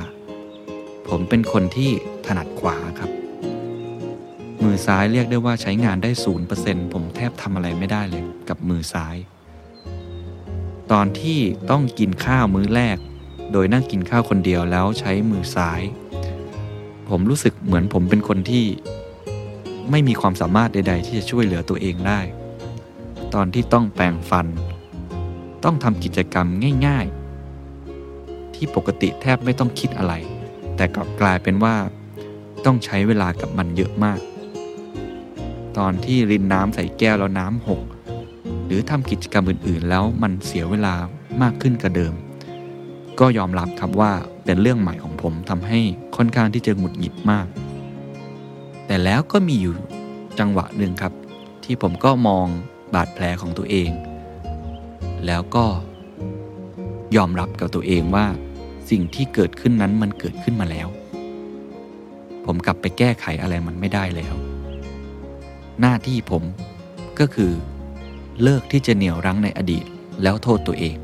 [1.08, 1.90] ผมเป็นคนที่
[2.26, 3.10] ถนัดขวาครับ
[4.76, 9.16] อซ้ายเรียกได้ว่าใช้งานได้ศูนย์เปอร์เซ็นผมแทบทำอะไรไม่ได้เลยกับมือซ้าย
[10.92, 11.38] ตอนที่
[11.70, 12.96] ต้องกินข้าวมื้อแรก
[13.52, 15.82] โดยนั่งกินข้าวคนเดียวแล้วใช้มือซ้าย
[17.08, 18.64] ผมรู้สึกเหมือนผมเป็นคนที่
[19.90, 22.20] ไม่มีความสามารถใด ๆ ที่จะช่วยเหลือตัวเองได้
[23.34, 24.46] ตอนที่ต้องแปรงฟัน
[25.64, 26.46] ต้องทำกิจกรรม
[26.86, 27.06] ง่าย
[27.80, 30.14] ๆ ที่ปกติแทบไม่ต้องคิดอะไร
[30.76, 31.74] แต่กลับกลายเป็นว่า
[32.64, 34.20] ต้องใช้เวลากับมันเยอะมาก
[35.78, 37.82] ตอนที่รินน้ำใส่แก้วแล้วน้ำหก
[38.66, 40.94] หรือทำกิจกรรมอื่นๆ แล้วมันเสียเวลา
[41.42, 42.14] มากขึ้นกว่าเดิม
[43.20, 44.12] ก็ยอมรับครับว่า
[44.44, 45.80] เป็นเรื่องใหม่ของผมทำให้
[46.16, 47.46] ค่อนข้างที่จะหงุดหงิดมาก
[48.86, 49.74] แต่แล้วก็มีอยู่
[50.38, 51.12] จังหวะหนึ่งครับ
[51.64, 52.46] ที่ผมก็มอง
[52.94, 53.90] บาดแผลของตัวเอง
[55.26, 55.64] แล้วก็
[57.16, 58.26] ยอมรับกับตัวเองว่า
[58.90, 60.88] สิ่งที่เกิดขึ้นนั้นมันเกิดขึ้นมาแล้ว
[62.44, 64.34] ผมกลับไปแก้ไขอะไรมันไม่ได้แล้ว
[65.80, 66.42] หน้าที่ผม
[67.18, 67.52] ก็คือ
[68.42, 69.84] เลิกที่จะเหนี่ยวรั้งในอดีต
[70.22, 70.96] แล้วโทษตัวเอง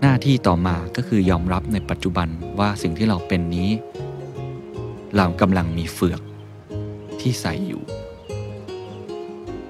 [0.00, 2.28] หน้าที่ต่อมาก็คือยอมรับในปัจจุบัน
[2.58, 3.70] ว่าสิ่งที่เราเป็นนี้
[5.16, 6.20] เรากำลังมีเฟือก
[7.20, 7.82] ที่ใส่อยู่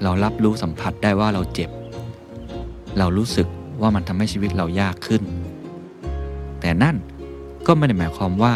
[0.03, 1.71] เรารับรู้สัมผัสได้ว่าเราเจ็บ
[2.99, 3.47] เรารู้สึก
[3.81, 5.23] ว่ามันทำให้ชีวิตเรายากขึ้น
[6.61, 6.97] แต่นั่น
[7.67, 8.55] ก็ไม่ได้หมายความว่า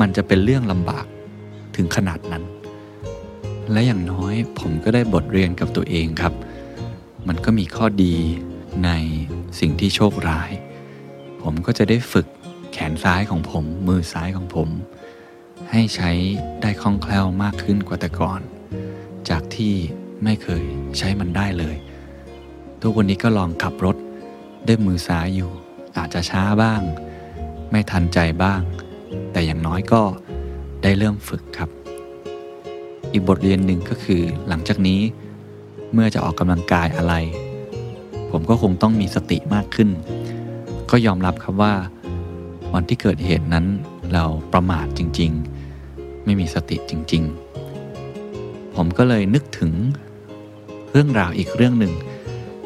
[0.00, 1.06] มันจะเป็นเรื่องลำบาก
[1.76, 2.44] ถึงขนาดนั้น
[3.72, 6.34] และอย่างน้อยผมก็ได้บทเรียนกับตัวเองครับ
[7.28, 8.16] มันก็มีข้อดี
[8.84, 8.90] ใน
[9.60, 10.50] สิ่งที่โชคร้าย
[11.42, 12.26] ผมก็จะได้ฝึก
[12.72, 14.68] แขนซ้ายของผม มือซ้ายของผม
[15.70, 16.10] ให้ใช้
[16.62, 18.40] ได้คล่องแคล่วมากขึ้นกว่าแต่ก่อน
[19.28, 19.74] จากที่
[20.24, 20.64] ไม่เคย
[20.98, 21.76] ใช้มันได้เลย
[22.80, 23.96] ทุกวันนี้ก็ลองขับรถ
[24.66, 25.50] ด้วยมือซ้ายอยู่
[25.96, 26.80] อาจจะช้าบ้าง
[27.70, 28.60] ไม่ทันใจบ้าง
[29.32, 30.02] แต่อย่างน้อยก็
[30.82, 31.70] ได้เริ่มฝึกครับ
[33.12, 35.00] อีกบทเรียนหนึ่งก็คือ หลังจากนี้
[35.92, 37.14] เมื่อจะออกกำลังกายอะไร
[38.30, 39.88] ผมก็คงต้องมีสติมากขึ้น
[40.90, 41.74] ก็ยอมรับครับว่า
[42.74, 43.66] วันที่เกิดเหตุนั้น
[44.12, 45.32] เราประมาทจริง
[45.78, 47.22] ๆ ไม่มีสติจริง
[47.98, 49.72] ๆ ผมก็เลยนึกถึง
[50.90, 51.92] เรื่องราวอีกเรื่องหนึ่ง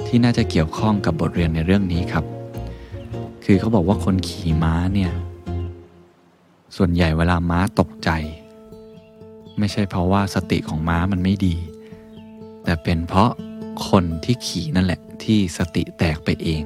[0.07, 2.25] ที่น่าจะเกี่ยวข้องกับบทเรียนในเรื่องนี้ครับ
[3.45, 5.13] คือเขาบอกว่าคนขี่ม้าเนี่ย
[6.77, 8.11] ส่วนใหญ่เวลาม้าตกใจ
[9.59, 11.57] ไม่ใช่เพราะว่าสติของม้ามันไม่ดี
[12.65, 13.31] แต่เป็นเพราะ
[13.89, 16.63] คนที่ขี่นั่นแหละที่สติแตกไปเอง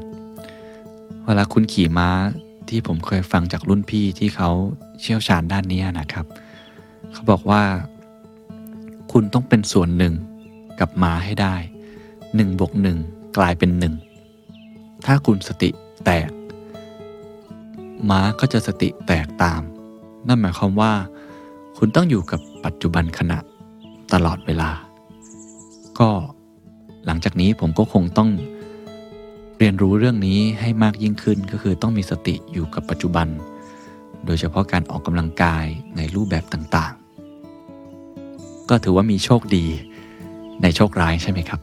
[1.25, 2.11] เวลาคุณขี่ม้า
[2.69, 4.51] ที่ผมเคยฟังจากรุ่นพี่ที่เขา
[5.01, 6.27] เชี่ยวชาญด้านนี้นะครับ
[7.13, 7.63] เขาบอกว่า
[9.13, 10.15] คุณต้องเป็นส่วนหนึ่ง
[10.81, 11.55] กับม้าให้ได้
[12.37, 12.99] หนึ่งบวกหนึ่ง
[13.37, 13.95] กลายเป็นหนึ่ง
[15.07, 15.71] ถ้าคุณสติ
[16.05, 16.31] แตก
[18.11, 19.63] ม้าก็จะสติแตกตาม
[20.27, 20.93] นั่นหมายความว่า
[21.79, 23.39] คุณต้องอยู่กับ ปัจจุบันขณะ
[24.13, 24.71] ตลอดเวลา
[25.99, 26.11] ก็
[27.07, 28.31] หลังจากนี้ผมก็คงต้อง
[29.59, 33.27] เรียนรู้เรื่องนี้ให้มากยิ่งขึ้นก็คือต้องมีสติอยู่กับปัจจุบัน
[34.27, 35.65] โดยเฉพาะการออกกำลังกาย
[35.97, 39.67] ในรูปแบบต่างๆ ก็ถือว่ามีโชคดี
[40.63, 41.61] ในโชคร้ายใช่ไหมครับ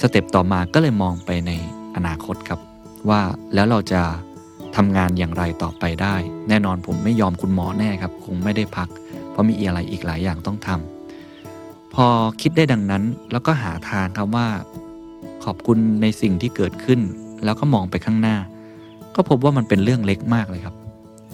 [0.00, 1.50] สเต็ปต่อมาก็เลยมองไปใน
[1.96, 2.60] อนาคตครับ
[3.08, 3.20] ว่า
[3.54, 4.02] แล้วเราจะ
[4.76, 6.14] ทำงานอย่างไรต่อไปได้
[6.48, 8.88] แน่นอนผมไม่ยอมคุณหมอแน่ครับ คงไม่ได้พัก
[9.36, 12.06] เพราะมีอะไรอีกหลายอย่างต้องทำพอ
[12.40, 14.48] คิดได้ดังนั้นแล้วก็หาทางครับว่า
[15.44, 17.00] ขอบคุณในสิ่งที่เกิดขึ้น
[17.44, 18.36] แล้วก็มองไปข้างหน้า
[19.14, 20.76] ก็พบว่ามันเป็นเรื่องเล็กมากเลยครับ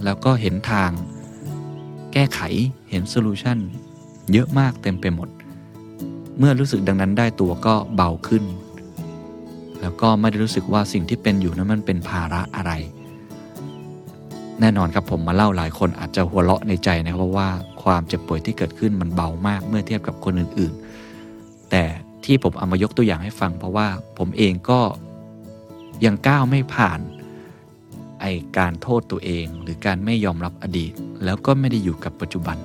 [0.04, 0.90] แล้วก็เห็นทาง
[2.12, 2.40] แก้ไข
[2.90, 3.58] เห็นโซลูชัน
[4.32, 5.28] เยอะมากเต็มไปหมด
[6.38, 8.44] เมื่อรู้สึกดังนั้นได้ตัวก็เบาขึ้น
[9.80, 12.72] แล้วก็ไม่ได้รู้สึกว่าสิ่งที่เป็นอยู่นั้นมันเป็นภาระอะไร
[14.60, 17.48] แน่นอนครับผมมาเล่าหลายคนอาจจะหัวเราะในใจนะครับเพราะว่า
[17.82, 21.84] ความเจ็บป่วยที่เกิดขึ้นมันเบามากเมื่อเทียบกับคนอื่นๆ แต่
[22.24, 23.88] ที่ผมเอามายกตัวอย่างให้ฟัง เพราะว่า
[24.18, 24.80] ผมเองก็
[26.04, 27.00] ยังก้าวไม่ผ่าน
[28.20, 28.26] ไอ
[28.58, 30.92] การโทษตัวเอง หรือการไม่ยอมรับอดีต
[31.24, 32.56] แล้วก็ไม่ได้อยู่กับปัจจุบัน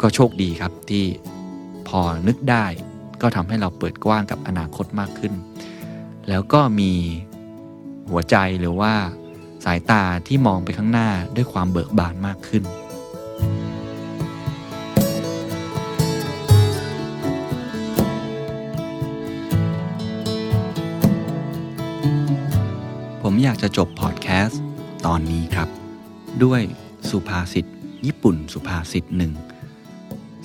[0.00, 1.04] ก็โชคดีครับที่
[1.88, 2.66] พอนึกได้
[3.22, 5.32] ก็ทำให้เราเปิดกว้างกับอนาคตมากขึ้น
[6.28, 6.92] แล้วก็มี
[8.10, 8.92] หัวใจหรือว่า
[9.64, 12.62] สายตาที่มองไปข้างหน้าด้วยความเบิกบานมากขึ้น
[23.42, 24.60] อยากจะจบพอดแคสต์
[25.06, 25.68] ตอนนี้ครับ
[26.44, 26.62] ด้วย
[27.10, 27.66] สุภาษิต
[28.06, 29.32] ญี่ปุ่นสุภาษิตหนึ่ง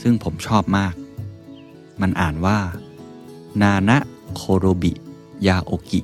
[0.01, 0.93] ซึ่งผมชอบมาก
[2.01, 2.59] มันอ่านว่า
[3.61, 3.97] นานะ
[4.33, 4.93] โคโรบิ
[5.47, 6.01] ยาโอกิ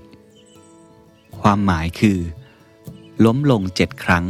[1.42, 2.20] ความหมายคือ
[3.26, 4.26] ล้มลงเจ็ดครั้ง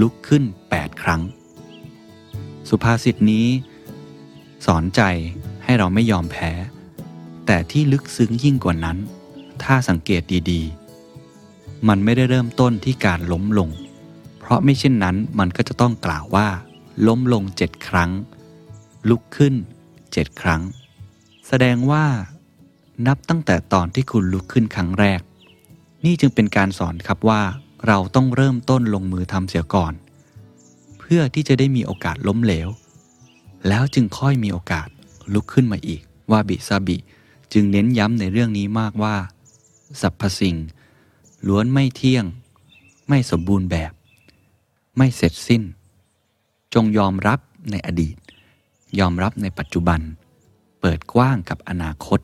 [0.00, 1.22] ลุกขึ้นแปดครั้ง
[2.68, 3.46] สุภาษิตนี้
[4.66, 5.00] สอนใจ
[5.64, 6.52] ให้เราไม่ยอมแพ้
[7.46, 8.98] แต่ที่ลึกซึ้งยิ่งกว่านั้น
[9.62, 10.87] ถ้าสังเกตดีๆ
[11.88, 13.68] มันไม่ได้เริ่มต้นที่การล้มลง
[14.38, 16.48] เพราะไม่เช่นนั้นมันก็จะต้องกล่าวว่า
[17.06, 18.10] ล้มลงเจ็ดครั้ง
[19.08, 19.54] ลุกขึ้น
[20.12, 20.62] เจ็ดครั้ง
[21.48, 22.04] แสดงว่า
[23.06, 25.20] นับตั้งแต่ตอนที่คุณลุกขึ้นครั้งแรก
[26.04, 27.42] นี่จึงเป็นการสอนครับว่า
[27.86, 29.92] เราต้องเริ่มต้นลงมือทำเสียก่อน
[30.98, 32.68] เพื่อที่จะได้มีโอกาสล้มเหลว
[33.68, 34.88] แล้วจึงค่อยมีโอกาส
[35.34, 36.96] ลุกขึ้นมาอีก ว่าบิซาบิ
[37.52, 39.16] จึงเน้นย้ำในเรื่องนี้มากว่า
[40.00, 40.56] สรรพสิ่ง
[41.46, 42.24] ล้วนไม่เที่ยง
[43.08, 43.92] ไม่สมบูรณ์แบบ
[44.96, 45.62] ไม่เสร็จสิ้น
[46.74, 47.38] จงยอมรับ
[47.70, 48.16] ในอดีต
[48.98, 50.00] ยอมรับในปัจจุบัน
[50.80, 52.20] เปิดกว้างกับอนาคต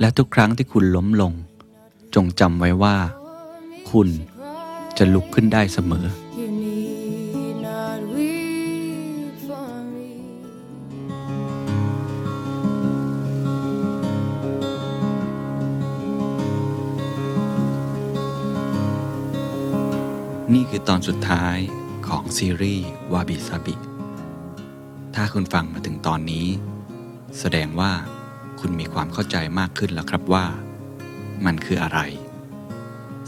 [0.00, 1.32] และทุกครั้งที่คุณล้มลง
[2.14, 2.96] จงจำไว้ว่า
[3.90, 4.08] คุณ
[4.98, 6.06] จะลุกขึ้นได้เสมอ
[20.80, 21.58] คือตอนสุดท้าย
[22.08, 23.74] ของซีรีส์วาบิซาบิ
[25.14, 26.46] ถ้าคุณฟังมาถึงตอนนี้
[27.38, 27.92] แสดงว่า
[28.60, 30.44] คุณมีความเข้าใจมากขึ้นแล้วครับว่า
[31.44, 32.00] มันคืออะไร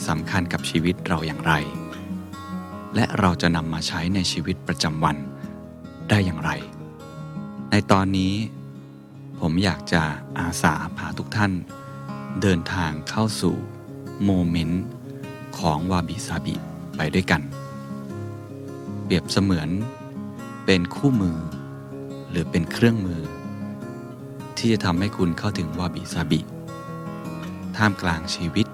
[0.08, 1.52] สำคัญกับชีวิตเราอย่างไร
[2.94, 5.16] และเราจะนำมาใช้ในชีวิตประจำวัน
[6.10, 6.50] ได้อย่างไร
[7.70, 8.34] ในตอนนี้
[9.40, 10.02] ผมอยากจะ
[10.38, 11.52] อาสาพาทุกท่าน
[12.40, 13.56] เดินทางเข้าสู่
[14.24, 14.84] โมเมนต์
[15.58, 16.56] ของวาบิซาบิ
[17.02, 17.42] ไปด้วยกัน
[19.04, 19.68] เปรียบเสมือน
[20.66, 21.38] เป็นคู่มือ
[22.30, 23.22] หรือเป็นเครื่องมือ
[24.56, 26.40] ที่จะทำให้คุณเข้าถึงวาบิซาบิ
[27.76, 28.66] ท่ามกลางชีวิต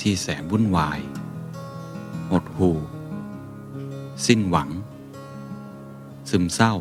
[0.00, 1.00] ที่แสนวุ่นวาย
[2.30, 2.76] หดหู่
[4.26, 4.68] สิ้นหวัง
[6.30, 6.72] ซึมเศร้า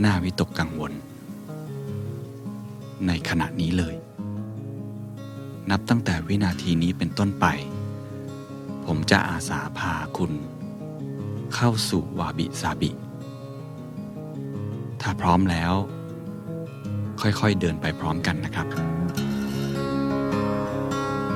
[0.00, 0.92] หน่าวิตกกังวล
[3.06, 3.94] ในขณะนี้เลย
[5.70, 7.46] นับตั้งแต่วินาทีนี้เป็นต้นไป
[8.86, 10.32] ผมจะอาสาพาคุณ
[11.54, 12.90] เข้าสู่วาบิซาบิ
[15.00, 15.74] ถ้าพร้อมแล้ว
[17.20, 18.66] ค่อยๆเดินไปพร้อมกันนะครับ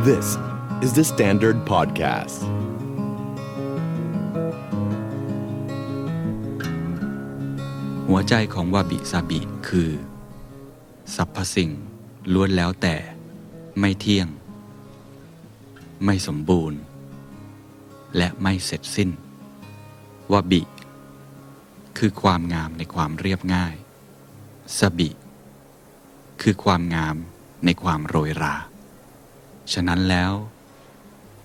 [0.07, 0.27] This
[0.85, 2.37] is the Standard Podcast.
[8.09, 9.91] หัวใจของวาบิซาบิคือ
[11.15, 11.71] สรรพสิ่ง
[12.33, 12.97] ล้วนแล้วแต่
[13.79, 14.29] ไม่เที่ยง
[16.05, 16.81] ไม่สมบูรณ์
[18.17, 19.11] และไม่เสร็จสิ้น
[20.33, 20.63] วาบิ
[21.99, 23.75] คือความงามในความเรียบง่าย
[24.79, 25.11] สบิ
[26.43, 27.17] คือความงาม
[27.65, 28.57] ในความโรยรา
[29.73, 30.33] ฉะนั้นแล้ว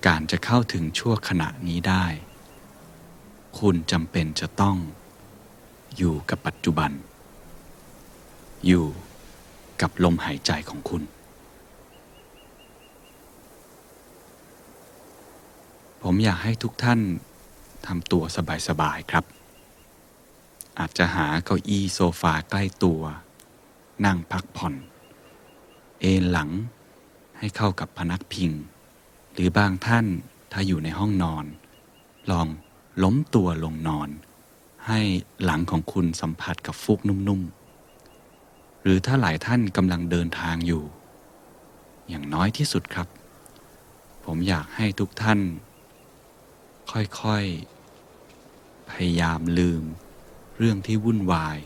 [0.07, 2.05] การจะเข้าถึงชั่วขณะนี้ได้
[3.59, 4.77] คุณจำเป็นจะต้อง
[5.97, 6.91] อยู่กับปัจจุบัน
[8.65, 8.85] อยู่
[9.81, 11.03] กับลมหายใจของคุณ
[16.07, 16.99] ผมอยากให้ทุกท่าน
[17.87, 18.23] ทำตัว
[18.67, 19.25] สบายๆครับ
[20.79, 23.01] อาจจะหาเก้าอี้โซฟาใกล้ตัว
[24.05, 24.75] นั่งพักผ่อน
[26.01, 26.49] เอนหลัง
[27.37, 28.51] ให้เข้ากับพนักพิง
[29.33, 30.05] หรือบางท่าน
[30.51, 31.45] ถ้าอยู่ในห้องนอน
[32.31, 32.47] ลอง
[33.03, 34.09] ล้มตัวลงนอน
[34.87, 34.99] ให้
[35.43, 40.83] หลังของคุณสัมผัสกับฟูกนุ่มๆ หรือถ้าหลายท่านกำลังเดินทางอยู่
[42.09, 43.07] อย่างน้อยที่สุดครับ
[44.25, 45.41] ผมอยากให้ทุกท่าน
[46.91, 49.83] ค่อยๆ พยายามลืม
[50.57, 51.57] เรื่องที่วุ่นวาย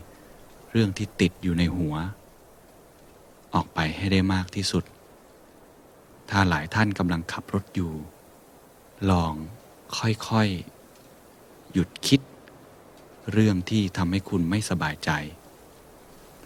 [0.70, 1.94] เรื่องที่ติดอยู่ในหัว
[3.54, 4.84] ออกไปให้ได้มากที่สุด
[6.30, 7.92] ถ้าหลายท่านกำลังขับรถอยู่
[9.10, 9.34] ลอง
[9.98, 12.20] ค่อยๆ หยุดคิด
[13.32, 15.10] เรื่องที่ทำให้คุณไม่สบายใจ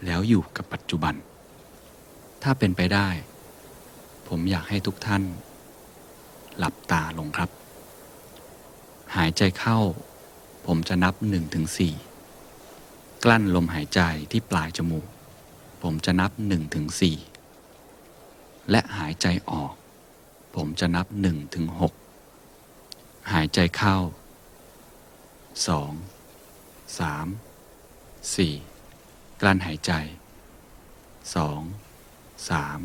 [0.05, 1.15] แล้วอยู่กับปัจจุบัน
[2.43, 3.09] ถ้าเป็นไปได้
[4.27, 5.23] ผมอยากให้ทุกท่าน
[6.57, 7.49] หลับตาลงครับ
[9.17, 9.79] หายใจเข้า
[10.65, 11.93] ผมจะนับหนึ่งถึงสี่
[13.23, 14.01] กลั้นลมหายใจ
[14.31, 15.07] ที่ปลายจมูก
[15.81, 17.17] ผมจะนับหนึ่งถึงสี่
[18.71, 19.73] และหายใจออก
[20.55, 21.93] ผมจะนับหนึ่งถึงหก
[23.33, 23.97] หายใจเข้า
[25.67, 25.91] สอง
[26.99, 27.27] สาม
[28.35, 28.53] สี่
[29.41, 29.91] กลั้นหายใจ
[31.35, 31.61] สอง
[32.49, 32.79] สาม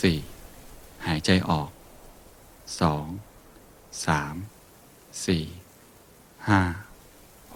[0.00, 0.18] สี่
[1.06, 1.70] หายใจออก
[2.80, 3.06] สอง
[5.24, 5.44] สี่
[6.48, 6.60] ห้า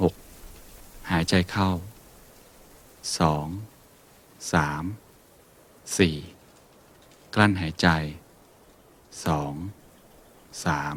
[0.00, 0.14] หก
[1.10, 1.70] หายใจเข้า
[3.18, 3.46] สอง
[4.52, 4.84] สาม
[5.98, 6.16] สี่
[7.34, 7.88] กลั้นหายใจ
[9.26, 9.52] สอง
[10.64, 10.96] สาม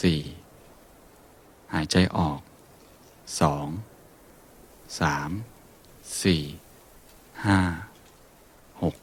[0.00, 0.20] สี่
[1.74, 2.40] หายใจออก
[3.40, 3.66] สอง
[5.00, 5.30] สาม
[6.22, 6.42] สี่
[7.46, 7.60] ห้า
[8.82, 8.96] หก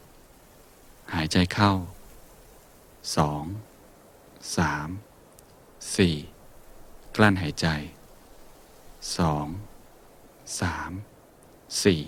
[1.14, 1.72] หายใจเข้า
[3.16, 3.44] สอง
[4.56, 4.88] สาม
[5.96, 6.14] สี่
[7.16, 7.68] กลั้นหายใจ
[9.18, 9.46] สอง
[10.60, 10.90] สาม
[11.82, 12.02] สี่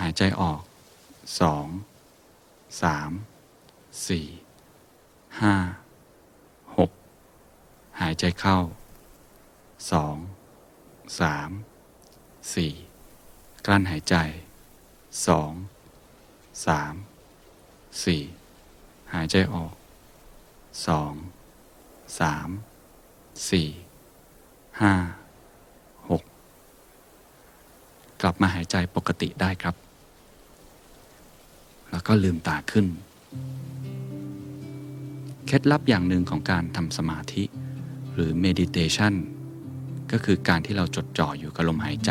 [0.00, 0.62] หายใจออก
[1.40, 1.66] สอง
[2.82, 3.10] สาม
[4.08, 4.26] สี่
[5.40, 5.54] ห้า
[6.76, 6.90] หก
[8.00, 8.58] หายใจเข้า
[9.92, 10.16] สอง
[11.20, 11.50] สาม
[12.54, 12.72] สี่
[13.66, 14.16] กลั้นหายใจ
[15.26, 15.52] สอง
[16.66, 16.94] สาม
[18.04, 18.22] สี่
[19.12, 19.74] หายใจออก
[20.86, 21.14] สอง
[23.48, 23.68] สี่
[24.80, 24.92] ห้า
[26.10, 26.22] หก
[28.22, 29.74] กลับมาหายใจปกติได้ครับ
[31.90, 32.86] แล้วก็ลืมตาขึ้น
[35.46, 37.44] เคล็ดลับอย่างหนึ่งของการทำสมาธิ
[38.14, 39.14] หรือ meditation
[40.12, 42.10] ก็คือการที่เราจดจ่ออยู่กับลมหายใจ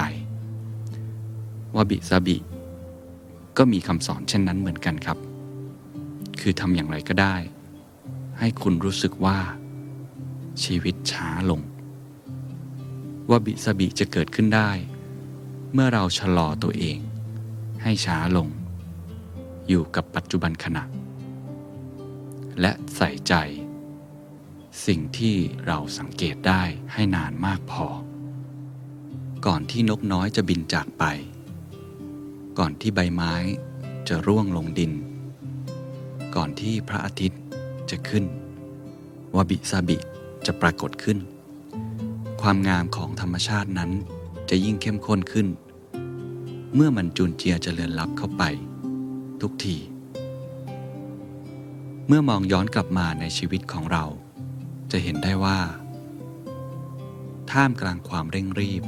[1.76, 2.38] วาบิซาบิ
[3.58, 5.18] ก็มีคำสอนเช่นนั้นเหมือนกันครับ
[6.42, 7.36] คือทำอย่างไรก็ได้
[8.40, 9.38] ให้คุณรู้สึกว่า
[10.64, 11.62] ชีวิตช้าลง
[13.30, 14.72] ว่าบิซาบิจะเกิดขึ้นได้
[15.74, 17.00] เมื่อเราชะลอตัวเอง
[17.84, 18.48] ให้ช้าลง
[19.68, 20.84] อยู่กับปัจจุบันขณะ
[22.62, 23.34] และใส่ใจ
[24.86, 25.36] สิ่งที่
[25.66, 26.64] เราสังเกตได้
[26.94, 27.86] ให้นานมากพอ
[29.46, 31.04] ก่อนที่นกน้อยจะบินจากไป
[32.60, 33.34] ก่อนที่ใบไม้
[34.08, 34.92] จะร่วงลงดิน
[36.36, 37.42] ก่อนที่พระอาทิตย์
[37.90, 38.26] จะขึ้น
[39.36, 39.98] วาบิซาบิ
[40.46, 41.18] จะปรากฏขึ้น
[42.42, 43.92] ความงามของธรรมชาตินั้น
[44.50, 45.48] จะยิ่งเข้มข้นขึ้น
[46.76, 48.44] เมื่อมันจูนเจียเจริญลับเข้าไป
[49.42, 49.78] ทุกที
[52.08, 54.06] เมื่อมองย้อนกลับมาในชีวิตของเรา
[54.92, 55.60] จะเห็นได้ว่า
[57.52, 58.84] ท่ามกลางความเร่งรีบ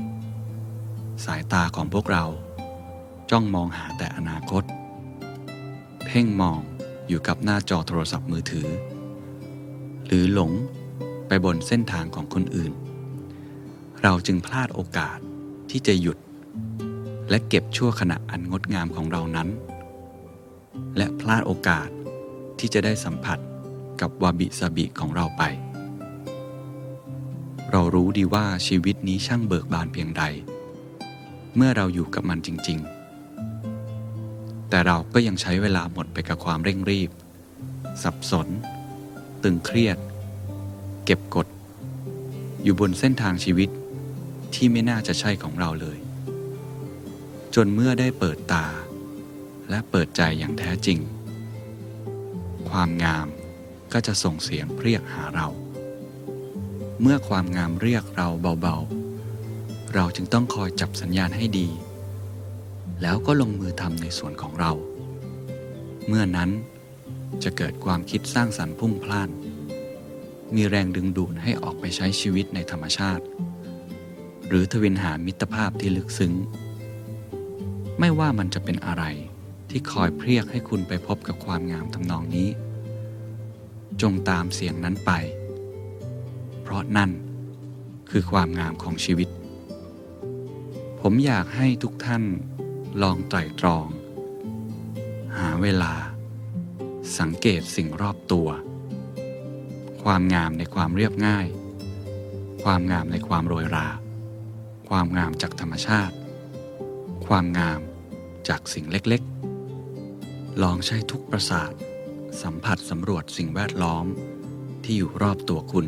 [1.25, 2.25] สายตาของพวกเรา
[3.31, 4.63] จ้องมองหาแต่อนาคต
[6.05, 6.59] เพ่งมอง
[7.07, 8.67] อยู่กับหน้าจอโทรศัพท์มือถือ
[10.05, 10.51] หรือหลง
[11.45, 12.73] บนเส้นทางของคนอื่น
[14.01, 15.17] เราจึงพลาดโอกาส
[15.69, 16.17] ที่จะหยุด
[17.29, 19.49] และเก็บชั่วขณะอันงดงามของเรานั้น
[20.97, 21.89] และพลาดโอกาส
[22.59, 23.39] ที่จะได้สัมผัส
[24.01, 25.43] กับวาบิซาบิของเราไป
[27.71, 30.23] เรารู้ดีว่าชีวิตนี้ช่างเบิกบานเพียงใด
[31.55, 32.79] เมื่อเราอยู่กับมันจริง
[33.73, 37.09] ๆ แต่เราก็ยังใช้เวลาหมดไปกับความเร่งรีบ
[38.03, 38.47] สับสน
[39.43, 39.97] ตึงเครียด
[41.05, 41.47] เก็บกด
[42.63, 43.69] อยู่บนเส้นทางชีวิต
[44.53, 45.97] ที่ไม่น่าจะใช่ของเราเลย
[47.55, 48.65] จนเมื่อได้เปิดตา
[49.69, 50.99] และเปิดใจอย่างแท้จริง
[52.69, 53.27] ความงาม
[53.93, 55.47] ก็จะส่งเสียงเรียกหาเรา
[57.01, 58.29] เมื่อความงามเรียกเรา
[58.61, 61.67] เบาๆ เราจึงต้องคอยจับสัญญาณให้ดี
[63.01, 64.71] แล้วก็ลงมือทำในส่วนของเรา
[66.07, 66.49] เมื่อนั้น
[67.43, 69.29] จะเกิดความคิดสร้างสรรค์พุ่งพล่าน
[70.55, 73.25] มีแรงดึงดูดให้ออกไปใช้ชีวิตในธรรมชาติ
[74.47, 76.33] หรือทวินหามิตรภาพที่ลึกซึ้ง
[77.99, 79.03] ไม่ว่ามันจะเป็นอะไร
[79.69, 82.49] ที่คอยเพรียกให้คุณไปพบกับความงามทำนองนี้
[84.01, 85.11] จงตามเสียงนั้นไป
[86.61, 87.11] เพราะนั่น
[88.09, 89.29] คือความงามของชีวิต
[91.01, 92.23] ผมอยากให้ทุกท่าน
[93.01, 93.87] ลองไตร่ตรอง
[95.37, 95.93] หาเวลา
[97.19, 98.47] สังเกตสิ่งรอบตัว
[100.03, 101.47] ความงามในความเรียบง่าย
[102.63, 103.87] ความงามในความโรยรา
[104.89, 106.15] ความงามจากธรรมชาติ
[107.25, 107.79] ความงาม
[108.47, 111.73] จากสิ่งเล็กๆ ลองใช้ทุกประสาท
[112.41, 114.05] สัมผัสสำรวจสิ่งแวดล้อม
[114.83, 115.87] ที่อยู่รอบตัวคุณ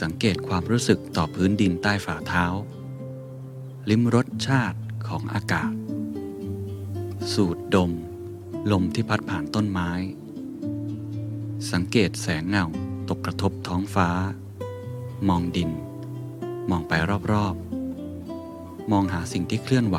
[0.00, 2.44] สังเกตความรู้สึกต่อพื้นดินใต้ฝ่าเท้า
[3.90, 4.78] ลิ้มรสชาติ
[5.08, 5.72] ของอากาศ
[7.32, 7.92] สูดดม
[8.72, 9.90] ลมที่พัดผ่านต้นไม้
[11.72, 12.66] สังเกตแสงเงา
[13.08, 14.08] ตกกระทบท้องฟ้า
[15.28, 15.70] มองดิน
[16.70, 16.92] มองไป
[17.32, 19.96] รอบๆ มองหาสิ่งที่เคลื่อนไหว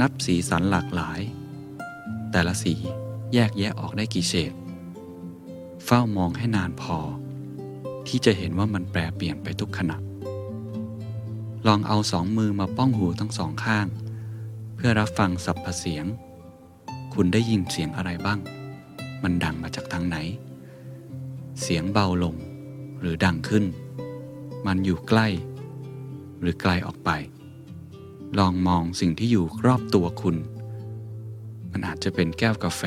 [0.00, 1.20] นับสีสันหลากหลาย
[2.30, 2.74] แต่ละสี
[3.34, 4.52] แยกแยะออกได้กี่เฉด
[5.84, 6.98] เฝ้ามองให้นานพอ
[8.06, 9.96] ที่จะเห็นว่ามันแปรเปลี่ยนไปทุกขณะ
[11.66, 13.86] ลองเอาสองมือมาป้องหูทั้งสองข้าง
[14.74, 16.04] เพื่อรับฟังสับประเสียง
[17.14, 18.40] คุณได้ยินเสียงอะไรบ้าง
[19.24, 20.16] มันดังมาจากทางไหน
[21.60, 22.34] เสียงเบาลง
[23.00, 23.64] หรือดังขึ้น
[24.66, 25.26] มันอยู่ใกล้
[26.40, 27.10] หรือไกลออกไป
[28.38, 30.36] ลองมองสิ่งที่อยู่รอบตัวคุณ
[31.72, 32.82] มันอาจจะเป็นแก้วกาแฟ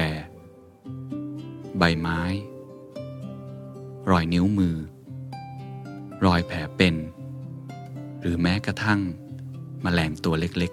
[1.78, 2.22] ใบไม้
[4.10, 4.76] รอยนิ้วมือ
[6.26, 6.96] รอยแผลเป็น
[8.22, 9.00] หรือแม้กระทั่ง
[9.86, 10.72] มแมลงตัวเล็ก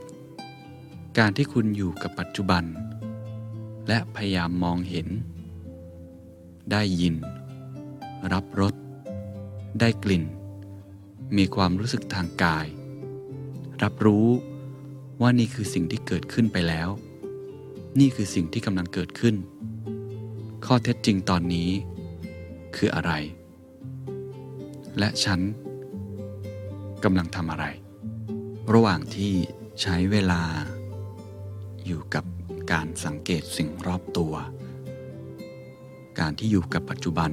[0.59, 2.65] ๆ การที่คุณอยู่กับปัจจุบัน
[3.89, 5.09] และพยายามมองเห็น
[6.73, 7.15] ได้ยิน
[8.33, 8.75] รับรส
[9.81, 10.25] ได้กลิ่น
[11.37, 12.67] มีความรู้สึกทางกาย
[13.83, 14.27] รับรู้
[15.21, 16.89] ว่านี่คือสิ่งที่เกิดขึ้นไปแล้ว
[18.01, 19.35] นี่คือสิ่งที่กำลังเกิดขึ้น
[20.67, 21.71] ข้อเท็จจริงตอนนี้
[22.77, 23.13] คืออะไร
[24.99, 25.41] และฉัน
[27.05, 27.67] กำลังทำอะไร
[28.73, 29.35] ระหว่างที่
[29.83, 30.43] ใช้เวลา
[31.87, 32.25] อยู่กับ
[32.73, 34.35] การสังเกตสิ่งรอบตัว
[36.21, 37.31] การที่อยู่กับปัจจุบัน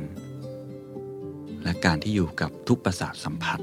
[1.64, 3.60] และการที่อยู่กับทุกประสาทสัมผัส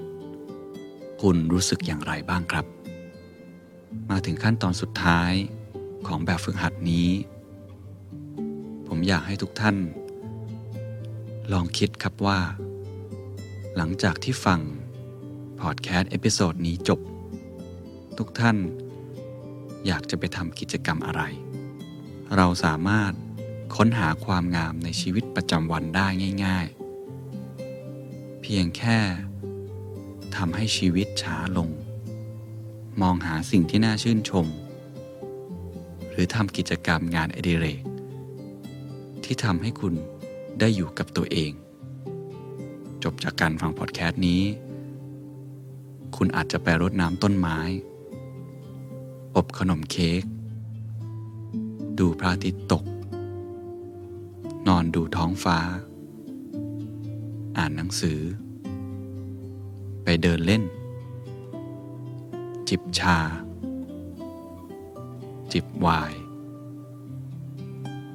[1.23, 2.67] คุณรู้สึกอย่างไรบ้างครับ
[4.11, 5.33] มาถึงขั้นตอนสุดท้าย
[6.07, 7.09] ของแบบฝึกหัดนี้
[8.89, 9.77] ผมอยากให้ทุกท่าน
[11.53, 12.41] ลองคิดครับว่า
[13.77, 14.61] หลังจากที่ฟัง
[15.61, 17.01] พอดแคสต์ episode นี้จบ
[18.19, 18.57] ทุกท่าน
[19.87, 21.23] อยากจะไปทำกิจกรรมอะไร
[22.37, 23.13] เราสามารถ
[23.77, 26.07] ค้นหาความงามในชีวิตประจำวันได้
[26.45, 26.67] ง่าย
[27.55, 28.99] ๆ เพียงแค่
[30.37, 31.69] ทำให้ชีวิตช้าลง
[33.01, 34.47] มองหาสิ่งที่น่าชื่นชม
[36.11, 37.83] หรือทำกิจกรรมงานอดิเรก
[39.25, 39.95] ที่ทำให้คุณ
[40.61, 41.53] ได้อยู่กับตัวเอง
[43.03, 44.43] จบจากการฟังพอดแคสต์นี้
[46.17, 47.59] คุณอาจจะไปรดน้ำต้นไม้
[49.37, 50.23] อบขนมเค้ก
[51.99, 52.85] ดูพระอาทิตย์ตก
[54.69, 55.59] นอนดูท้องฟ้า
[57.59, 58.21] อ่านหนังสือ
[60.05, 60.63] ไปเดินเล่น
[62.69, 63.19] จิบชา
[65.53, 66.21] จิบไวน์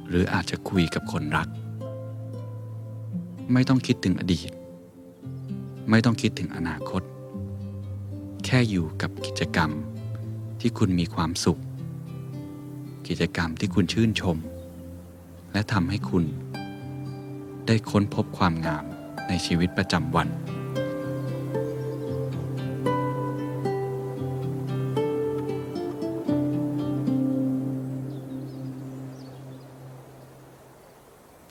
[0.08, 1.48] หรืออาจจะคุยกับคนรัก
[3.54, 4.52] ไม่ต้องคิดถึงอดีต
[5.90, 7.02] ไม่ต้องคิดถึงอนาคต
[8.46, 9.72] แค่อยู่กับกิจกรรม
[10.60, 11.62] ที่คุณมีความสุข
[13.08, 14.38] กิจกรรมที่คุณชื่นชม
[15.54, 16.26] และทำให้คุณ
[17.68, 18.86] ได้ค้นพบความงาม
[19.28, 20.28] ในชีวิตประจำวัน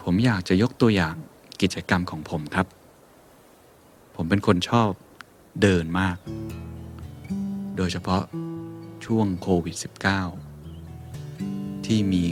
[0.02, 1.14] ผมอยากจะยกตัวอย่าง
[1.60, 2.66] กิจกรรมของผมครับ
[4.16, 4.90] ผมเป็นคนชอบ
[5.62, 6.16] เดินมาก
[7.76, 8.22] โดยเฉพาะ
[9.04, 9.76] ช่วงโควิด
[10.60, 12.26] -19 ที่มี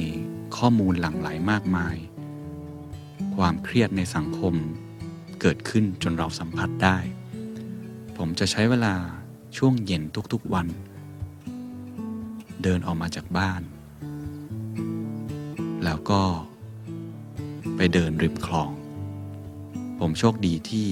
[0.56, 1.96] ข้อมูลหลั่งไหลมากมาย
[3.36, 4.54] ความเครียดในสังคม
[5.40, 6.98] เกิดขึ้นจนเราสัมผัสได้
[8.16, 8.94] ผมจะใช้เวลา
[9.56, 10.02] ช่วงเย็น
[10.32, 10.66] ทุกๆวัน
[12.62, 13.62] เดินออกมาจากบ้าน
[15.84, 16.22] แล้วก็
[17.76, 18.70] ไปเดินริมคลอง
[19.98, 20.88] ผมโชคดีที่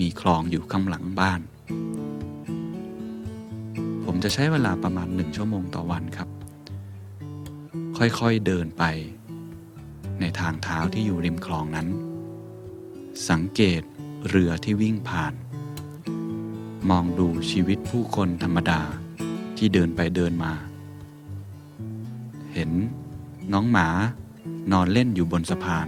[0.00, 1.40] มีคลองอยู่ข้างหลังบ้าน
[4.04, 6.28] ผมจะใช้เวลาประมาณหนึ่งชั่วโมงต่อวันครับ
[7.98, 8.84] ค่อยๆเดินไป
[10.20, 11.88] ในทางเท้าที่อยู่ริมคลองนั้น
[13.30, 13.82] สังเกต
[14.28, 15.34] เรือที่วิ่งผ่าน
[16.90, 18.80] มองดูชีวิตผู้คนธรรมดา
[19.56, 20.52] ที่เดินไปเดินมา
[22.52, 22.70] เห็น
[23.52, 23.88] น้องหมา
[24.72, 25.86] นอนเล่นอยู่บนสะพาน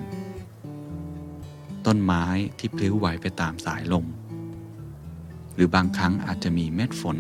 [1.86, 2.24] ต้นไม้
[2.58, 4.06] ที่พลิ้วไหวไปตามสายลม
[5.54, 7.18] หรือบางครั้งอาจจะมีเม็ดฝน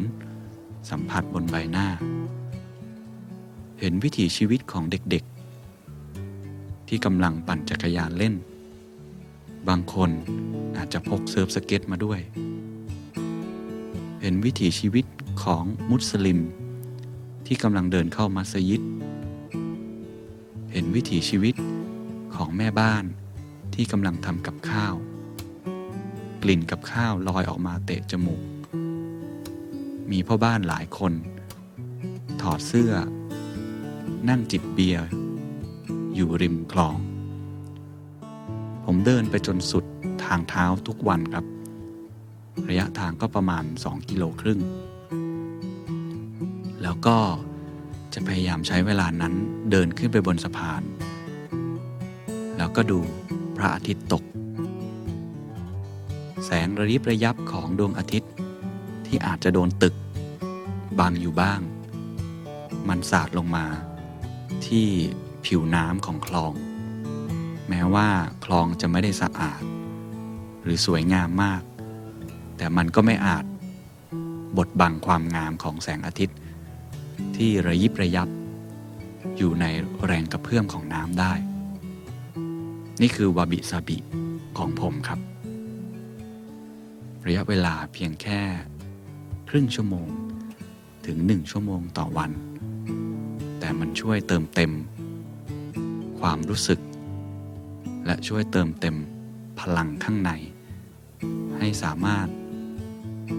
[0.90, 1.88] สัมผัสบนใบหน้า
[3.82, 8.34] เห็นวิถีชีวิตของเด็กๆ ที่กำลังปั่นจักรยานเล่น
[9.68, 10.10] บางคน
[10.76, 12.20] อาจจะพกเซิร์ฟสเก็ตมาด้วย
[14.20, 15.06] เห็นวิถีชีวิต
[15.42, 16.38] ของมุสลิม
[17.46, 18.82] ที่กำลังเดินเข้ามัสยิด
[20.72, 21.54] เห็นวิถีชีวิต
[22.34, 23.04] ของแม่บ้าน
[23.74, 24.94] ที่กำลังทำกับข้าว
[26.42, 28.42] กลิ่นกับข้าวลอยออกมาเตะจมูก
[30.10, 31.12] มีพ่อบ้านหลายคน
[32.42, 32.92] ถอดเสื้อ
[34.28, 35.06] นั่งจิบเบียร์
[36.14, 36.96] อยู่ริมคลอง
[38.84, 39.84] ผมเดินไปจนสุด
[40.24, 41.44] ทางเท้าทุกวันครับ
[42.68, 44.60] ระยะทางก็ประมาณ 2 กิโลครึ่ง
[46.82, 47.18] แล้วก็
[48.14, 49.34] จะพยายามใช้เวลานั้น
[49.70, 50.82] เดินขึ้นไปบนสะพาน
[52.56, 53.00] แล้วก็ดู
[53.56, 54.24] พระอาทิตย์ตก
[56.44, 58.32] แสงระยิบระยับของดวงอาทิตย์
[59.06, 59.94] ที่อาจจะโดนตึก
[60.98, 61.60] บังอยู่บ้าง
[62.88, 63.66] มันสาดลงมา
[64.66, 64.88] ที่
[65.44, 66.52] ผิวน้ำของคลอง
[67.68, 68.08] แม้ว่า
[68.44, 69.62] คลองจะไม่ได้สะอาด
[70.62, 71.62] หรือสวยงามมาก
[72.56, 73.44] แต่มันก็ไม่อาจ
[74.56, 76.38] บดบังความงามของแสงอาทิตย์
[77.36, 78.28] ที่ระยิบระยับ
[79.36, 79.64] อยู่ใน
[80.04, 81.32] แรงกระเพื่อมของน้ำได้
[83.00, 83.98] นี่คือวาบิซาบิ
[84.58, 85.20] ของผมครับ
[87.26, 88.40] ระยะเวลาเพียงแค่
[89.48, 90.08] ครึ่งชั่วโมง
[91.06, 92.30] ถึงหนึ่งชั่วโมงต่อวัน
[93.60, 94.72] แต่มันช่วยเติมเต็ม
[96.20, 96.80] ความรู้สึก
[98.06, 98.96] และช่วยเติมเต็ม
[99.60, 100.30] พลังข้างใน
[101.58, 102.26] ให้สามารถ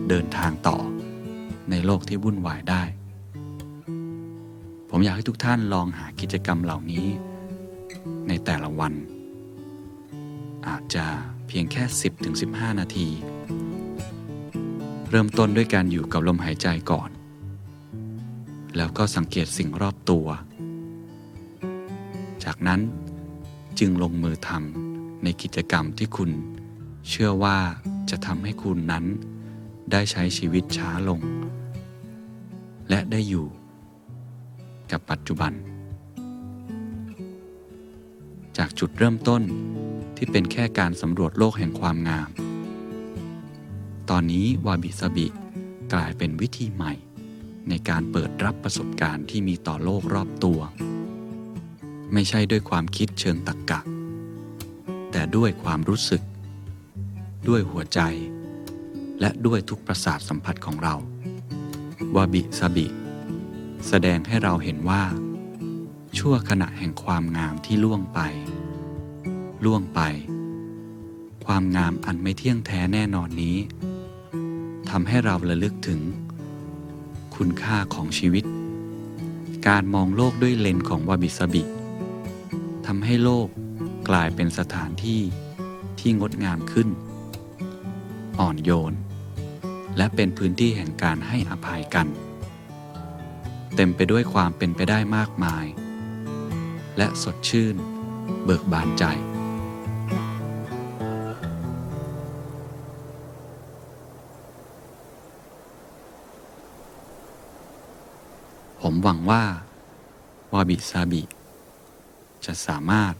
[0.09, 0.77] เดินทางต่อ
[1.69, 2.83] ในโลกที่วุ่นวายได้
[4.89, 7.07] ผมอยากให้ทุกท่านลองหากิจกรรมเหล่านี้
[8.27, 8.93] ในแต่ละวัน
[10.67, 11.05] อาจจะ
[11.47, 11.83] เพียงแค่
[12.31, 13.07] 10-15 นาที
[15.09, 17.09] เริ่มต้นด้วยการอยู่กับลมหายใจก่อน
[18.77, 20.27] แล้วก็สังเกตสิ่งรอบตัว
[22.43, 22.81] จากนั้น
[23.79, 26.31] จึงลงมือทำในกิจกรรมที่คุณ
[27.09, 27.57] เชื่อว่า
[28.09, 29.05] จะทำให้คุณนั้น
[29.91, 31.19] ได้ใช้ชีวิตช้าลง
[32.89, 33.47] และได้อยู่
[34.91, 35.53] กับปัจจุบัน
[38.57, 39.41] จากจุดเริ่มต้น
[40.15, 42.29] ที่เป็นแค่การสำรวจโลกแห่งความงาม
[44.09, 45.27] ตอนนี้วาบิสบิ
[45.93, 46.93] กลายเป็นวิธีใหม่
[47.69, 50.59] ในการเปิดรับประสบการณ์ที่มีต่อโลกรอบตัว
[52.13, 53.79] ไม่ใช่ด้วยความคิดเชิงตรรกกะ
[55.11, 56.21] แต่ด้วยความรู้สึก
[57.49, 57.99] ด้วยหัวใจ
[59.19, 60.95] และด้วยทุกประสาทสัมผัสของเรา
[62.15, 62.87] วาบิสบิ
[63.87, 65.03] แสดงให้เราเห็นว่า
[66.17, 68.19] ชั่วขณะแห่งความงามที่ล่วงไป
[69.65, 70.01] ล่วงไป
[71.45, 73.57] ความงามอันไม่เที่ยงแท้แน่นอนนี้
[74.89, 75.99] ทำให้เราระลึกถึง
[77.45, 78.45] คุณค่าของชีวิต
[79.67, 81.63] การมองโลกด้วยเลนส์ของวาบิสบิ
[82.85, 83.47] ทำให้โลก
[84.09, 85.21] กลายเป็นสถานที่
[85.99, 86.89] ที่งดงามขึ้น
[88.39, 88.93] อ่อนโยน
[89.97, 92.07] และเป็นพื้นที่แห่งการให้อภัยกัน
[93.75, 95.65] เต็มไปด้วยความเป็นไปได้มากมาย
[96.97, 97.75] และสดชื่น
[98.43, 99.05] เบิกบานใจ
[109.03, 109.43] หวังว่า
[110.53, 111.23] วาบิซาบิ
[112.45, 113.13] จะสามารถ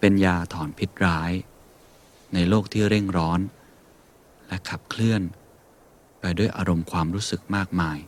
[0.00, 1.32] เป็นยาถอนพิษร้าย
[2.34, 3.40] ในโลกที่เร่งร้อน
[4.48, 5.22] และขับเคลื่อน
[6.20, 7.98] ไปด้วยอารมณ์ความรู้สึกมากมาย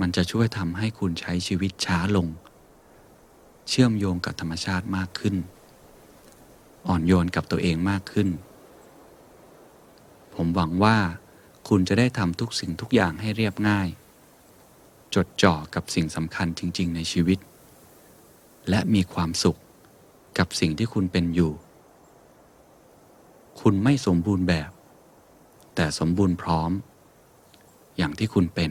[0.00, 2.26] มันจะช่วยทำให้คุณใช้ชีวิตช้าลง
[3.68, 5.36] เชื่อมโยงกับธรรมชาติมากขึ้น
[6.86, 8.28] อ่อนโยนกับตัวเองมากขึ้น
[10.34, 10.96] ผมหวังว่า
[11.68, 13.88] คุณจะได้ทำทุกสิ่งทุกอย่างให้เรียบง่าย
[15.14, 17.38] จดจ่อกับสิ่งสำคัญจริง ๆ ในชีวิต
[18.70, 19.58] และมีความสุข
[20.38, 21.52] กับสิ่งที่คุณเป็นอยู่
[23.60, 24.70] คุณไม่สมบูรณ์แบบ
[25.74, 26.70] แต่สมบูรณ์พร้อม
[27.96, 28.70] อย่างที่คุณเป็น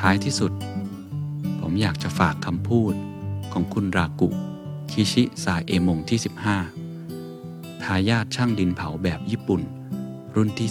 [0.00, 0.52] ท้ายที่สุด
[1.60, 2.94] ผมอยากจะฝากคำพูด
[3.52, 4.28] ของคุณรากุ
[4.90, 6.81] คิชิซาเอมงที่ 15
[7.84, 9.62] ทายาทช่างดินเผาแบบญี่ปุ่น
[10.34, 10.68] รุ่นที่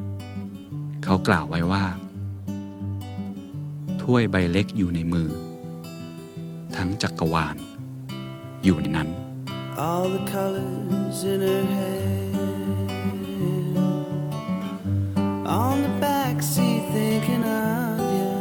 [0.00, 1.84] 15 เขากล่าวไว้ว่า
[4.02, 5.30] ถ้วยใบเล็กอยู่ในมือ
[6.76, 7.56] ทั้งจักรวาล
[8.64, 9.10] อยู่ในนั้น
[9.76, 12.34] all the colors in her head.
[15.46, 18.32] On the back seat, thinking of you.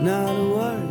[0.00, 0.81] Not a worry,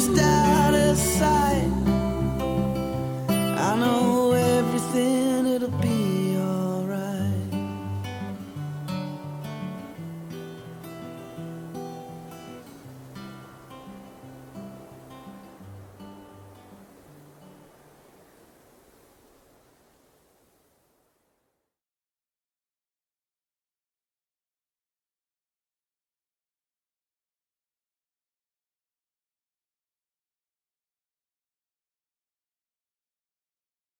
[0.00, 0.39] just out of sight,